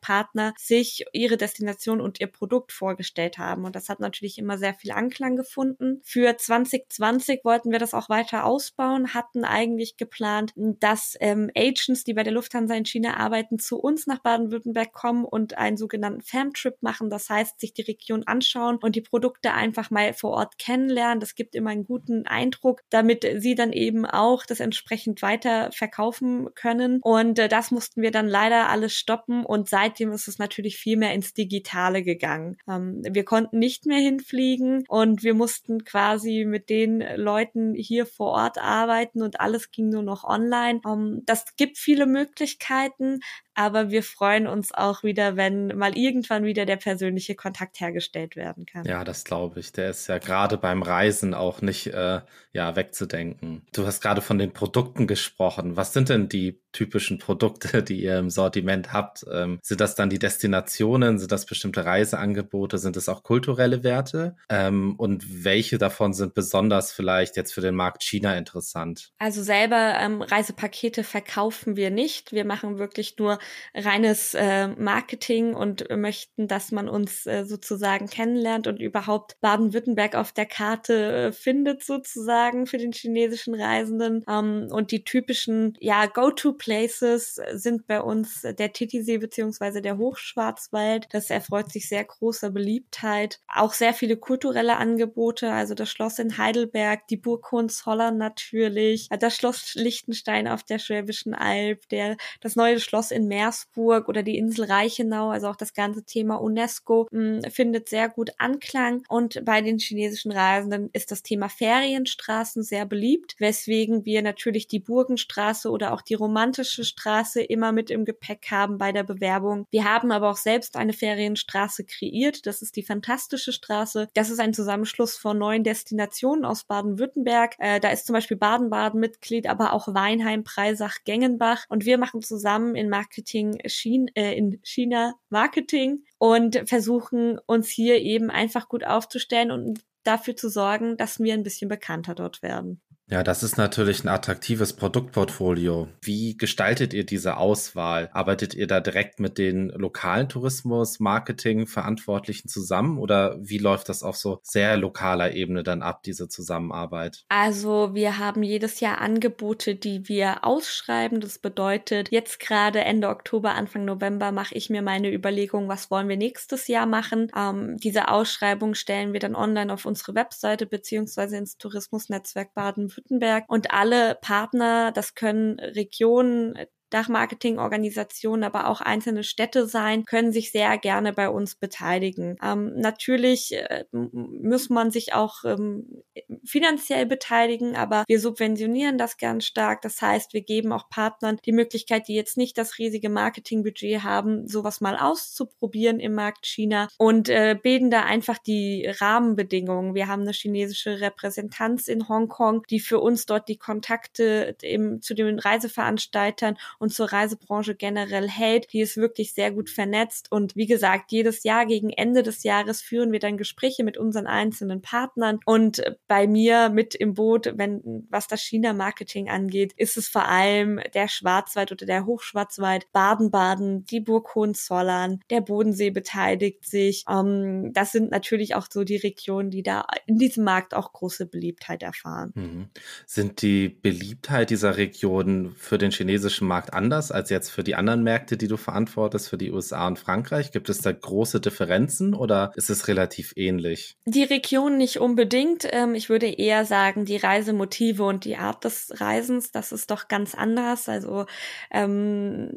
Partner 0.01 0.53
sich 0.57 1.05
ihre 1.13 1.37
Destination 1.37 2.01
und 2.01 2.19
ihr 2.19 2.27
Produkt 2.27 2.71
vorgestellt 2.71 3.37
haben. 3.37 3.65
Und 3.65 3.75
das 3.75 3.89
hat 3.89 3.99
natürlich 3.99 4.37
immer 4.37 4.57
sehr 4.57 4.73
viel 4.73 4.91
Anklang 4.91 5.35
gefunden. 5.35 6.01
Für 6.03 6.35
2020 6.37 7.41
wollten 7.43 7.71
wir 7.71 7.79
das 7.79 7.93
auch 7.93 8.09
weiter 8.09 8.45
ausbauen, 8.45 9.13
hatten 9.13 9.45
eigentlich 9.45 9.97
geplant, 9.97 10.53
dass 10.55 11.15
ähm, 11.19 11.49
Agents, 11.55 12.03
die 12.03 12.13
bei 12.13 12.23
der 12.23 12.33
Lufthansa 12.33 12.73
in 12.75 12.85
China 12.85 13.17
arbeiten, 13.17 13.59
zu 13.59 13.77
uns 13.79 14.07
nach 14.07 14.19
Baden-Württemberg 14.19 14.91
kommen 14.93 15.25
und 15.25 15.57
einen 15.57 15.77
sogenannten 15.77 16.21
Fam-Trip 16.21 16.75
machen. 16.81 17.09
Das 17.09 17.29
heißt, 17.29 17.59
sich 17.59 17.73
die 17.73 17.83
Region 17.83 18.23
anschauen 18.25 18.77
und 18.81 18.95
die 18.95 19.01
Produkte 19.01 19.53
einfach 19.53 19.89
mal 19.91 20.13
vor 20.13 20.31
Ort 20.31 20.57
kennenlernen. 20.57 21.19
Das 21.19 21.35
gibt 21.35 21.55
immer 21.55 21.69
einen 21.69 21.85
guten 21.85 22.25
Eindruck, 22.27 22.81
damit 22.89 23.25
sie 23.37 23.55
dann 23.55 23.71
eben 23.71 24.05
auch 24.05 24.45
das 24.45 24.59
entsprechend 24.59 25.21
weiter 25.21 25.71
verkaufen 25.71 26.49
können. 26.55 26.99
Und 27.01 27.39
äh, 27.39 27.47
das 27.47 27.71
mussten 27.71 28.01
wir 28.01 28.11
dann 28.11 28.27
leider 28.27 28.69
alles 28.69 28.93
stoppen 28.93 29.22
und 29.27 29.69
seitdem 29.69 30.11
ist 30.11 30.27
es 30.27 30.39
natürlich 30.39 30.77
viel 30.77 30.97
mehr 30.97 31.13
ins 31.13 31.33
Digitale 31.33 32.03
gegangen. 32.03 32.57
Ähm, 32.67 33.01
wir 33.09 33.23
konnten 33.25 33.59
nicht 33.59 33.85
mehr 33.85 33.99
hinfliegen 33.99 34.83
und 34.87 35.23
wir 35.23 35.33
mussten 35.33 35.83
quasi 35.83 36.45
mit 36.45 36.69
den 36.69 37.03
Leuten 37.15 37.73
hier 37.73 38.05
vor 38.05 38.31
Ort 38.31 38.57
arbeiten 38.57 39.21
und 39.21 39.39
alles 39.39 39.71
ging 39.71 39.89
nur 39.89 40.03
noch 40.03 40.23
online. 40.23 40.81
Ähm, 40.85 41.21
das 41.25 41.55
gibt 41.55 41.77
viele 41.77 42.05
Möglichkeiten, 42.05 43.19
aber 43.55 43.89
wir 43.89 44.03
freuen 44.03 44.47
uns 44.47 44.73
auch 44.73 45.03
wieder, 45.03 45.35
wenn 45.35 45.67
mal 45.77 45.97
irgendwann 45.97 46.43
wieder 46.43 46.65
der 46.65 46.77
persönliche 46.77 47.35
Kontakt 47.35 47.79
hergestellt 47.79 48.35
werden 48.35 48.65
kann. 48.65 48.85
Ja, 48.85 49.03
das 49.03 49.23
glaube 49.23 49.59
ich. 49.59 49.71
Der 49.71 49.89
ist 49.89 50.07
ja 50.07 50.17
gerade 50.17 50.57
beim 50.57 50.81
Reisen 50.81 51.33
auch 51.33 51.61
nicht 51.61 51.87
äh, 51.87 52.21
ja, 52.51 52.75
wegzudenken. 52.75 53.65
Du 53.73 53.85
hast 53.85 54.01
gerade 54.01 54.21
von 54.21 54.37
den 54.37 54.53
Produkten 54.53 55.07
gesprochen. 55.07 55.75
Was 55.75 55.93
sind 55.93 56.09
denn 56.09 56.29
die 56.29 56.61
typischen 56.71 57.17
Produkte, 57.17 57.83
die 57.83 58.03
ihr 58.03 58.19
im 58.19 58.29
Sortiment 58.29 58.93
habt? 58.93 59.25
Ähm, 59.31 59.59
sind 59.61 59.81
das 59.81 59.95
dann 59.95 60.09
die 60.09 60.19
Destinationen? 60.19 61.19
Sind 61.19 61.31
das 61.31 61.45
bestimmte 61.45 61.85
Reiseangebote? 61.85 62.77
Sind 62.77 62.97
es 62.97 63.09
auch 63.09 63.23
kulturelle 63.23 63.83
Werte? 63.83 64.35
Ähm, 64.49 64.95
und 64.97 65.43
welche 65.43 65.77
davon 65.77 66.13
sind 66.13 66.33
besonders 66.33 66.91
vielleicht 66.91 67.37
jetzt 67.37 67.53
für 67.53 67.61
den 67.61 67.75
Markt 67.75 68.03
China 68.03 68.35
interessant? 68.37 69.11
Also 69.17 69.41
selber 69.41 69.95
ähm, 69.99 70.21
Reisepakete 70.21 71.03
verkaufen 71.03 71.75
wir 71.75 71.91
nicht. 71.91 72.33
Wir 72.33 72.45
machen 72.45 72.77
wirklich 72.77 73.17
nur 73.17 73.39
reines 73.73 74.33
äh, 74.33 74.67
Marketing 74.67 75.53
und 75.53 75.87
möchten, 75.95 76.47
dass 76.47 76.71
man 76.71 76.89
uns 76.89 77.25
äh, 77.25 77.45
sozusagen 77.45 78.07
kennenlernt 78.07 78.67
und 78.67 78.79
überhaupt 78.79 79.39
Baden-Württemberg 79.41 80.15
auf 80.15 80.31
der 80.31 80.45
Karte 80.45 80.93
äh, 81.27 81.31
findet 81.31 81.83
sozusagen 81.83 82.65
für 82.67 82.77
den 82.77 82.91
chinesischen 82.91 83.55
Reisenden. 83.55 84.23
Ähm, 84.29 84.67
und 84.71 84.91
die 84.91 85.03
typischen 85.03 85.77
ja 85.79 86.05
Go-to-Places 86.05 87.41
sind 87.53 87.87
bei 87.87 88.01
uns 88.01 88.41
der 88.41 88.73
Titisee 88.73 89.17
beziehungsweise 89.17 89.81
der 89.81 89.97
Hochschwarzwald. 89.97 91.07
Das 91.11 91.29
erfreut 91.29 91.71
sich 91.71 91.87
sehr 91.87 92.03
großer 92.03 92.51
Beliebtheit. 92.51 93.39
Auch 93.47 93.73
sehr 93.73 93.93
viele 93.93 94.17
kulturelle 94.17 94.77
Angebote, 94.77 95.51
also 95.51 95.73
das 95.73 95.89
Schloss 95.89 96.19
in 96.19 96.37
Heidelberg, 96.37 97.07
die 97.07 97.17
Burg 97.17 97.51
Hohenzollern 97.51 98.17
natürlich, 98.17 99.09
das 99.09 99.35
Schloss 99.35 99.73
Liechtenstein 99.75 100.47
auf 100.47 100.63
der 100.63 100.79
Schwäbischen 100.79 101.33
Alb, 101.33 101.87
der 101.89 102.17
das 102.41 102.55
neue 102.55 102.79
Schloss 102.79 103.11
in 103.11 103.27
Meersburg 103.33 104.09
oder 104.09 104.21
die 104.21 104.37
Insel 104.37 104.65
Reichenau, 104.65 105.29
also 105.29 105.47
auch 105.47 105.55
das 105.55 105.73
ganze 105.73 106.03
Thema 106.03 106.35
UNESCO, 106.35 107.07
mh, 107.11 107.49
findet 107.49 107.89
sehr 107.89 108.07
gut 108.07 108.31
Anklang. 108.37 109.03
Und 109.09 109.43
bei 109.43 109.61
den 109.61 109.79
chinesischen 109.79 110.31
Reisenden 110.31 110.89
ist 110.93 111.09
das 111.11 111.23
Thema 111.23 111.49
Ferienstraßen 111.49 112.61
sehr 112.61 112.85
beliebt, 112.85 113.35
weswegen 113.39 114.05
wir 114.05 114.21
natürlich 114.21 114.67
die 114.67 114.79
Burgenstraße 114.79 115.71
oder 115.71 115.93
auch 115.93 116.01
die 116.01 116.13
romantische 116.13 116.83
Straße 116.83 117.41
immer 117.41 117.71
mit 117.71 117.89
im 117.89 118.05
Gepäck 118.05 118.47
haben 118.51 118.77
bei 118.77 118.91
der 118.91 119.03
Bewerbung. 119.03 119.65
Wir 119.71 119.85
haben 119.85 120.11
aber 120.11 120.29
auch 120.29 120.37
selbst 120.37 120.77
eine 120.77 120.93
Ferienstraße 120.93 121.85
kreiert. 121.85 122.45
Das 122.45 122.61
ist 122.61 122.75
die 122.75 122.83
Fantastische 122.83 123.51
Straße. 123.51 124.09
Das 124.13 124.29
ist 124.29 124.39
ein 124.39 124.53
Zusammenschluss 124.53 125.17
von 125.17 125.39
neun 125.39 125.63
Destinationen 125.63 126.45
aus 126.45 126.65
Baden-Württemberg. 126.65 127.55
Äh, 127.57 127.79
da 127.79 127.89
ist 127.89 128.05
zum 128.05 128.13
Beispiel 128.13 128.37
Baden-Baden 128.37 128.99
Mitglied, 128.99 129.47
aber 129.47 129.73
auch 129.73 129.87
Weinheim, 129.87 130.43
Preisach, 130.43 130.97
Gengenbach. 131.03 131.65
Und 131.69 131.85
wir 131.85 131.97
machen 131.97 132.21
zusammen 132.21 132.75
in 132.75 132.89
Markt 132.89 133.22
Marketing 133.23 134.07
äh, 134.15 134.33
in 134.37 134.59
China 134.63 135.15
Marketing 135.29 136.03
und 136.17 136.63
versuchen 136.67 137.39
uns 137.45 137.69
hier 137.69 137.99
eben 137.99 138.29
einfach 138.29 138.67
gut 138.69 138.85
aufzustellen 138.85 139.51
und 139.51 139.85
dafür 140.03 140.35
zu 140.35 140.49
sorgen, 140.49 140.97
dass 140.97 141.19
wir 141.19 141.33
ein 141.33 141.43
bisschen 141.43 141.69
bekannter 141.69 142.15
dort 142.15 142.41
werden. 142.41 142.81
Ja, 143.09 143.21
das 143.21 143.43
ist 143.43 143.57
natürlich 143.57 144.03
ein 144.03 144.07
attraktives 144.07 144.73
Produktportfolio. 144.73 145.89
Wie 146.01 146.37
gestaltet 146.37 146.93
ihr 146.93 147.05
diese 147.05 147.35
Auswahl? 147.35 148.09
Arbeitet 148.13 148.53
ihr 148.53 148.65
da 148.65 148.79
direkt 148.79 149.19
mit 149.19 149.37
den 149.37 149.69
lokalen 149.69 150.29
Tourismus, 150.29 150.99
Marketing 150.99 151.67
Verantwortlichen 151.67 152.47
zusammen 152.47 152.97
oder 152.97 153.37
wie 153.41 153.57
läuft 153.57 153.89
das 153.89 154.03
auf 154.03 154.15
so 154.15 154.39
sehr 154.41 154.77
lokaler 154.77 155.33
Ebene 155.33 155.63
dann 155.63 155.81
ab, 155.81 156.03
diese 156.03 156.29
Zusammenarbeit? 156.29 157.25
Also 157.27 157.93
wir 157.93 158.19
haben 158.19 158.41
jedes 158.41 158.79
Jahr 158.79 158.99
Angebote, 158.99 159.75
die 159.75 160.07
wir 160.07 160.45
ausschreiben. 160.45 161.19
Das 161.19 161.39
bedeutet, 161.39 162.09
jetzt 162.09 162.39
gerade 162.39 162.81
Ende 162.81 163.09
Oktober, 163.09 163.53
Anfang 163.53 163.83
November 163.83 164.31
mache 164.31 164.55
ich 164.55 164.69
mir 164.69 164.81
meine 164.81 165.13
Überlegung, 165.13 165.67
was 165.67 165.91
wollen 165.91 166.07
wir 166.07 166.17
nächstes 166.17 166.67
Jahr 166.67 166.85
machen. 166.85 167.29
Ähm, 167.35 167.77
diese 167.77 168.07
Ausschreibung 168.07 168.75
stellen 168.75 169.11
wir 169.11 169.19
dann 169.19 169.35
online 169.35 169.73
auf 169.73 169.85
unsere 169.85 170.15
Webseite 170.15 170.65
beziehungsweise 170.65 171.35
ins 171.35 171.57
Tourismusnetzwerk 171.57 172.53
Baden 172.53 172.92
Baden-Württemberg. 172.95 173.45
Und 173.47 173.71
alle 173.71 174.15
Partner, 174.15 174.91
das 174.91 175.15
können 175.15 175.59
Regionen, 175.59 176.55
Dachmarketingorganisationen, 176.93 178.43
aber 178.43 178.67
auch 178.67 178.81
einzelne 178.81 179.23
Städte 179.23 179.67
sein, 179.67 180.05
können 180.05 180.31
sich 180.31 180.51
sehr 180.51 180.77
gerne 180.77 181.13
bei 181.13 181.29
uns 181.29 181.55
beteiligen. 181.55 182.37
Ähm, 182.43 182.73
natürlich 182.75 183.53
äh, 183.53 183.85
muss 183.91 184.69
man 184.69 184.91
sich 184.91 185.13
auch 185.13 185.43
ähm, 185.43 186.03
finanziell 186.45 187.05
beteiligen, 187.05 187.75
aber 187.75 188.03
wir 188.07 188.19
subventionieren 188.19 188.97
das 188.97 189.17
ganz 189.17 189.45
stark. 189.45 189.81
Das 189.81 190.01
heißt, 190.01 190.33
wir 190.33 190.41
geben 190.41 190.71
auch 190.71 190.89
Partnern 190.89 191.39
die 191.45 191.51
Möglichkeit, 191.51 192.07
die 192.07 192.15
jetzt 192.15 192.37
nicht 192.37 192.57
das 192.57 192.77
riesige 192.77 193.09
Marketingbudget 193.09 194.03
haben, 194.03 194.47
sowas 194.47 194.81
mal 194.81 194.97
auszuprobieren 194.97 195.99
im 195.99 196.13
Markt 196.13 196.45
China 196.45 196.87
und 196.97 197.29
äh, 197.29 197.57
bilden 197.61 197.89
da 197.89 198.03
einfach 198.03 198.37
die 198.37 198.85
Rahmenbedingungen. 198.87 199.95
Wir 199.95 200.07
haben 200.07 200.21
eine 200.21 200.31
chinesische 200.31 201.01
Repräsentanz 201.01 201.87
in 201.87 202.07
Hongkong, 202.07 202.63
die 202.69 202.79
für 202.79 202.99
uns 202.99 203.25
dort 203.25 203.47
die 203.47 203.57
Kontakte 203.57 204.55
im, 204.61 205.01
zu 205.01 205.13
den 205.13 205.39
Reiseveranstaltern 205.39 206.57
und 206.83 206.93
zur 206.93 207.13
Reisebranche 207.13 207.75
generell 207.75 208.27
hält. 208.27 208.73
Die 208.73 208.81
ist 208.81 208.97
wirklich 208.97 209.33
sehr 209.33 209.51
gut 209.51 209.69
vernetzt 209.69 210.29
und 210.29 210.57
wie 210.57 210.65
gesagt, 210.65 211.13
jedes 211.13 211.43
Jahr 211.43 211.65
gegen 211.65 211.89
Ende 211.91 212.23
des 212.23 212.43
Jahres 212.43 212.81
führen 212.81 213.13
wir 213.13 213.19
dann 213.19 213.37
Gespräche 213.37 213.85
mit 213.85 213.97
unseren 213.97 214.27
einzelnen 214.27 214.81
Partnern 214.81 215.39
und 215.45 215.81
bei 216.09 216.27
mir 216.27 216.67
mit 216.67 216.93
im 216.93 217.13
Boot, 217.13 217.53
wenn 217.55 218.05
was 218.09 218.27
das 218.27 218.41
China-Marketing 218.41 219.29
angeht, 219.29 219.71
ist 219.77 219.95
es 219.95 220.09
vor 220.09 220.27
allem 220.27 220.81
der 220.93 221.07
Schwarzwald 221.07 221.71
oder 221.71 221.85
der 221.85 222.05
Hochschwarzwald, 222.05 222.91
Baden-Baden, 222.91 223.85
die 223.85 224.01
Burg 224.01 224.35
Hohenzollern, 224.35 225.21
der 225.29 225.39
Bodensee 225.39 225.89
beteiligt 225.89 226.65
sich. 226.65 227.05
Ähm, 227.09 227.71
das 227.71 227.93
sind 227.93 228.11
natürlich 228.11 228.55
auch 228.55 228.67
so 228.69 228.83
die 228.83 228.97
Regionen, 228.97 229.51
die 229.51 229.63
da 229.63 229.85
in 230.05 230.17
diesem 230.17 230.43
Markt 230.43 230.73
auch 230.73 230.91
große 230.91 231.27
Beliebtheit 231.27 231.81
erfahren. 231.81 232.33
Mhm. 232.35 232.67
Sind 233.05 233.41
die 233.41 233.69
Beliebtheit 233.69 234.49
dieser 234.49 234.75
Regionen 234.75 235.55
für 235.55 235.77
den 235.77 235.91
chinesischen 235.91 236.45
Markt 236.45 236.72
anders 236.73 237.11
als 237.11 237.29
jetzt 237.29 237.49
für 237.49 237.63
die 237.63 237.75
anderen 237.75 238.03
Märkte, 238.03 238.37
die 238.37 238.47
du 238.47 238.57
verantwortest, 238.57 239.29
für 239.29 239.37
die 239.37 239.51
USA 239.51 239.87
und 239.87 239.99
Frankreich? 239.99 240.51
Gibt 240.51 240.69
es 240.69 240.79
da 240.79 240.91
große 240.91 241.39
Differenzen 241.39 242.13
oder 242.13 242.51
ist 242.55 242.69
es 242.69 242.87
relativ 242.87 243.33
ähnlich? 243.35 243.97
Die 244.05 244.23
Region 244.23 244.77
nicht 244.77 244.97
unbedingt. 244.99 245.67
Ähm, 245.71 245.95
ich 245.95 246.09
würde 246.09 246.27
eher 246.27 246.65
sagen, 246.65 247.05
die 247.05 247.17
Reisemotive 247.17 248.03
und 248.03 248.25
die 248.25 248.37
Art 248.37 248.63
des 248.63 248.93
Reisens, 248.99 249.51
das 249.51 249.71
ist 249.71 249.91
doch 249.91 250.07
ganz 250.07 250.35
anders. 250.35 250.89
Also 250.89 251.25
ähm, 251.71 252.51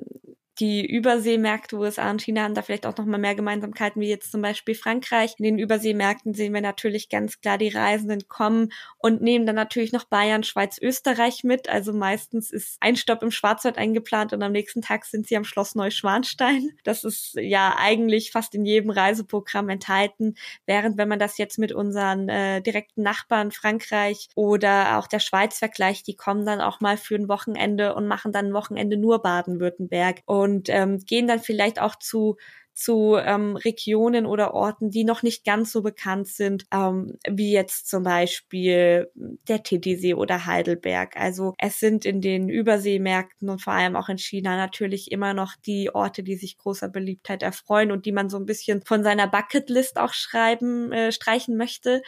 die 0.59 0.87
Überseemärkte 0.87 1.77
USA 1.77 2.11
und 2.11 2.23
China 2.23 2.42
haben 2.42 2.54
da 2.54 2.63
vielleicht 2.63 2.87
auch 2.87 2.96
noch 2.96 3.04
mal 3.04 3.19
mehr 3.19 3.35
Gemeinsamkeiten 3.35 4.00
wie 4.00 4.09
jetzt 4.09 4.33
zum 4.33 4.40
Beispiel 4.40 4.75
Frankreich. 4.75 5.35
In 5.38 5.44
den 5.44 5.59
Überseemärkten 5.59 6.35
sehen 6.35 6.54
wir 6.54 6.61
natürlich 6.61 7.09
ganz 7.09 7.40
klar, 7.40 7.59
die 7.59 7.69
Reisenden 7.69 8.27
kommen 8.29 8.73
und 8.98 9.21
nehmen 9.21 9.46
dann 9.46 9.57
natürlich 9.57 9.92
noch 9.92 10.04
Bayern, 10.04 10.44
Schweiz, 10.44 10.79
Österreich 10.81 11.44
mit. 11.44 11.69
Also 11.69 11.92
meistens 11.92 12.50
ist 12.50 12.79
ein 12.81 12.96
Stopp 12.96 13.23
im 13.23 13.31
Schwarzwald 13.31 13.77
eingeplant 13.77 14.33
und 14.33 14.42
am 14.42 14.52
nächsten 14.52 14.81
Tag 14.81 15.04
sind 15.04 15.27
sie 15.27 15.37
am 15.37 15.44
Schloss 15.44 15.75
Neuschwanstein. 15.75 16.71
Das 16.85 17.04
ist 17.04 17.35
ja 17.35 17.77
eigentlich 17.79 18.31
fast 18.31 18.54
in 18.54 18.65
jedem 18.65 18.90
Reiseprogramm 18.90 19.69
enthalten. 19.69 20.35
Während 20.65 20.96
wenn 20.96 21.09
man 21.09 21.19
das 21.19 21.37
jetzt 21.38 21.59
mit 21.59 21.73
unseren 21.73 22.29
äh, 22.29 22.63
direkten 22.63 23.02
Nachbarn 23.02 23.52
Frankreich 23.52 24.29
oder 24.35 24.98
auch 24.98 25.07
der 25.07 25.21
Schweiz 25.21 25.59
vergleicht, 25.59 26.07
die 26.07 26.17
kommen 26.17 26.46
dann 26.46 26.61
auch 26.61 26.81
mal 26.81 26.96
für 26.96 27.17
ein 27.17 27.29
Wochenende 27.29 27.94
und 27.94 28.07
machen 28.07 28.33
dann 28.33 28.46
ein 28.46 28.54
Wochenende 28.54 28.96
nur 28.96 29.21
Baden-Württemberg. 29.21 30.23
Und 30.47 30.69
ähm, 30.69 30.99
gehen 31.05 31.27
dann 31.27 31.40
vielleicht 31.40 31.81
auch 31.81 31.97
zu 31.97 32.37
zu 32.77 33.17
ähm, 33.17 33.57
Regionen 33.57 34.27
oder 34.27 34.53
Orten, 34.53 34.90
die 34.90 35.05
noch 35.05 35.23
nicht 35.23 35.47
ganz 35.47 35.73
so 35.73 35.81
bekannt 35.81 36.29
sind, 36.29 36.67
ähm, 36.73 37.19
wie 37.27 37.51
jetzt 37.51 37.88
zum 37.88 38.03
Beispiel 38.03 39.11
der 39.15 39.63
Titisee 39.63 40.13
oder 40.13 40.44
Heidelberg. 40.44 41.17
Also 41.17 41.55
es 41.57 41.81
sind 41.81 42.05
in 42.05 42.21
den 42.21 42.51
Überseemärkten 42.51 43.49
und 43.49 43.63
vor 43.63 43.73
allem 43.73 43.97
auch 43.97 44.11
in 44.11 44.19
China 44.19 44.59
natürlich 44.59 45.11
immer 45.11 45.33
noch 45.33 45.55
die 45.65 45.94
Orte, 45.94 46.23
die 46.23 46.37
sich 46.37 46.59
großer 46.59 46.90
Beliebtheit 46.90 47.42
erfreuen 47.42 47.90
und 47.90 48.05
die 48.05 48.13
man 48.13 48.29
so 48.29 48.37
ein 48.37 48.47
bisschen 48.47 48.83
von 48.83 49.03
seiner 49.03 49.27
Bucketlist 49.27 49.99
auch 49.99 50.13
schreiben, 50.13 50.92
äh, 50.92 51.13
streichen 51.13 51.57
möchte 51.57 52.03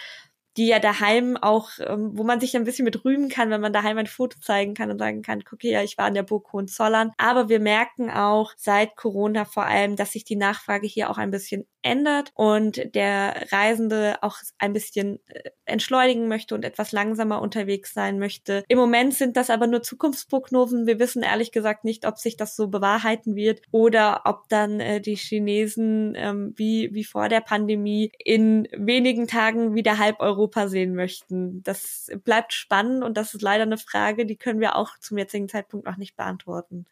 die 0.59 0.67
ja 0.67 0.81
daheim 0.81 1.37
auch, 1.37 1.71
ähm, 1.79 2.11
wo 2.15 2.25
man 2.25 2.41
sich 2.41 2.57
ein 2.57 2.65
bisschen 2.65 2.85
mit 2.85 3.05
rühmen 3.05 3.29
kann, 3.29 3.51
wenn 3.51 3.61
man 3.61 3.73
daheim 3.73 3.97
ein 3.97 4.09
Foto 4.09 4.41
zeigen 4.41 4.75
kann 4.75 4.91
und 4.91 4.99
sagen 4.99 5.23
kann, 5.23 5.45
guck 5.49 5.63
hier, 5.63 5.83
ich 5.85 5.97
war 5.97 6.09
in 6.09 6.15
der 6.15 6.25
Burg 6.25 6.53
Hohenzollern. 6.53 7.13
Aber 7.17 7.49
wir 7.49 7.61
merken 7.61 8.11
auch 8.11 8.53
seit 8.57 8.97
Corona 8.97 9.45
vor 9.45 9.65
allem, 9.67 9.95
dass 9.95 10.13
sich 10.13 10.25
die 10.25 10.37
Nachfrage 10.37 10.89
hier 10.89 11.11
auch 11.11 11.19
ein 11.19 11.31
bisschen 11.31 11.67
ändert 11.89 12.33
und 12.35 12.95
der 12.95 13.47
Reisende 13.51 14.17
auch 14.23 14.37
ein 14.59 14.73
bisschen 14.73 15.19
äh, 15.27 15.51
entschleunigen 15.65 16.29
möchte 16.29 16.55
und 16.55 16.65
etwas 16.65 16.93
langsamer 16.93 17.43
unterwegs 17.43 17.93
sein 17.93 18.19
möchte. 18.19 18.65
Im 18.69 18.79
Moment 18.79 19.15
sind 19.15 19.37
das 19.37 19.51
aber 19.51 19.67
nur 19.67 19.83
Zukunftsprognosen. 19.83 20.87
Wir 20.87 20.99
wissen 20.99 21.23
ehrlich 21.23 21.53
gesagt 21.53 21.85
nicht, 21.85 22.07
ob 22.07 22.19
sich 22.19 22.37
das 22.37 22.57
so 22.57 22.69
bewahrheiten 22.69 23.37
wird 23.37 23.61
oder 23.71 24.23
ob 24.25 24.49
dann 24.49 24.81
äh, 24.81 25.01
die 25.01 25.17
Chinesen 25.17 26.15
ähm, 26.17 26.55
wie, 26.57 26.91
wie 26.95 27.05
vor 27.05 27.29
der 27.29 27.41
Pandemie 27.41 28.13
in 28.19 28.69
wenigen 28.73 29.27
Tagen 29.27 29.75
wieder 29.75 29.99
halb 29.99 30.21
Europa 30.21 30.39
Europa 30.39 30.69
sehen 30.69 30.95
möchten. 30.95 31.63
Das 31.63 32.11
bleibt 32.25 32.53
spannend 32.53 33.03
und 33.03 33.17
das 33.17 33.35
ist 33.35 33.43
leider 33.43 33.65
eine 33.65 33.79
Frage, 33.79 34.27
die 34.27 34.37
können 34.37 34.61
wir 34.61 34.77
auch 34.77 34.99
zum 34.99 35.19
jetzigen 35.19 35.49
Zeitpunkt 35.49 35.87
noch 35.87 35.97
nicht 35.97 36.17
beantworten. 36.17 36.87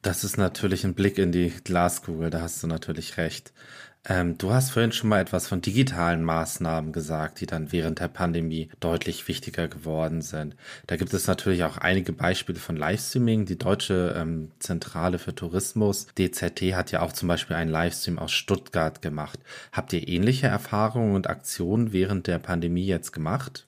Das 0.00 0.24
ist 0.24 0.36
natürlich 0.36 0.84
ein 0.84 0.94
Blick 0.94 1.18
in 1.18 1.30
die 1.30 1.50
Glaskugel, 1.50 2.30
da 2.30 2.40
hast 2.40 2.62
du 2.62 2.66
natürlich 2.66 3.16
recht. 3.16 3.52
Ähm, 4.08 4.36
du 4.36 4.52
hast 4.52 4.70
vorhin 4.70 4.90
schon 4.90 5.08
mal 5.10 5.20
etwas 5.20 5.46
von 5.46 5.60
digitalen 5.60 6.24
Maßnahmen 6.24 6.92
gesagt, 6.92 7.40
die 7.40 7.46
dann 7.46 7.70
während 7.70 8.00
der 8.00 8.08
Pandemie 8.08 8.68
deutlich 8.80 9.28
wichtiger 9.28 9.68
geworden 9.68 10.22
sind. 10.22 10.56
Da 10.88 10.96
gibt 10.96 11.14
es 11.14 11.28
natürlich 11.28 11.62
auch 11.62 11.78
einige 11.78 12.12
Beispiele 12.12 12.58
von 12.58 12.76
Livestreaming. 12.76 13.44
Die 13.46 13.58
Deutsche 13.58 14.14
ähm, 14.16 14.50
Zentrale 14.58 15.20
für 15.20 15.36
Tourismus, 15.36 16.08
DZT, 16.18 16.74
hat 16.74 16.90
ja 16.90 17.02
auch 17.02 17.12
zum 17.12 17.28
Beispiel 17.28 17.54
einen 17.54 17.70
Livestream 17.70 18.18
aus 18.18 18.32
Stuttgart 18.32 19.02
gemacht. 19.02 19.38
Habt 19.70 19.92
ihr 19.92 20.08
ähnliche 20.08 20.48
Erfahrungen 20.48 21.14
und 21.14 21.28
Aktionen 21.28 21.92
während 21.92 22.26
der 22.26 22.40
Pandemie 22.40 22.86
jetzt 22.86 23.12
gemacht? 23.12 23.66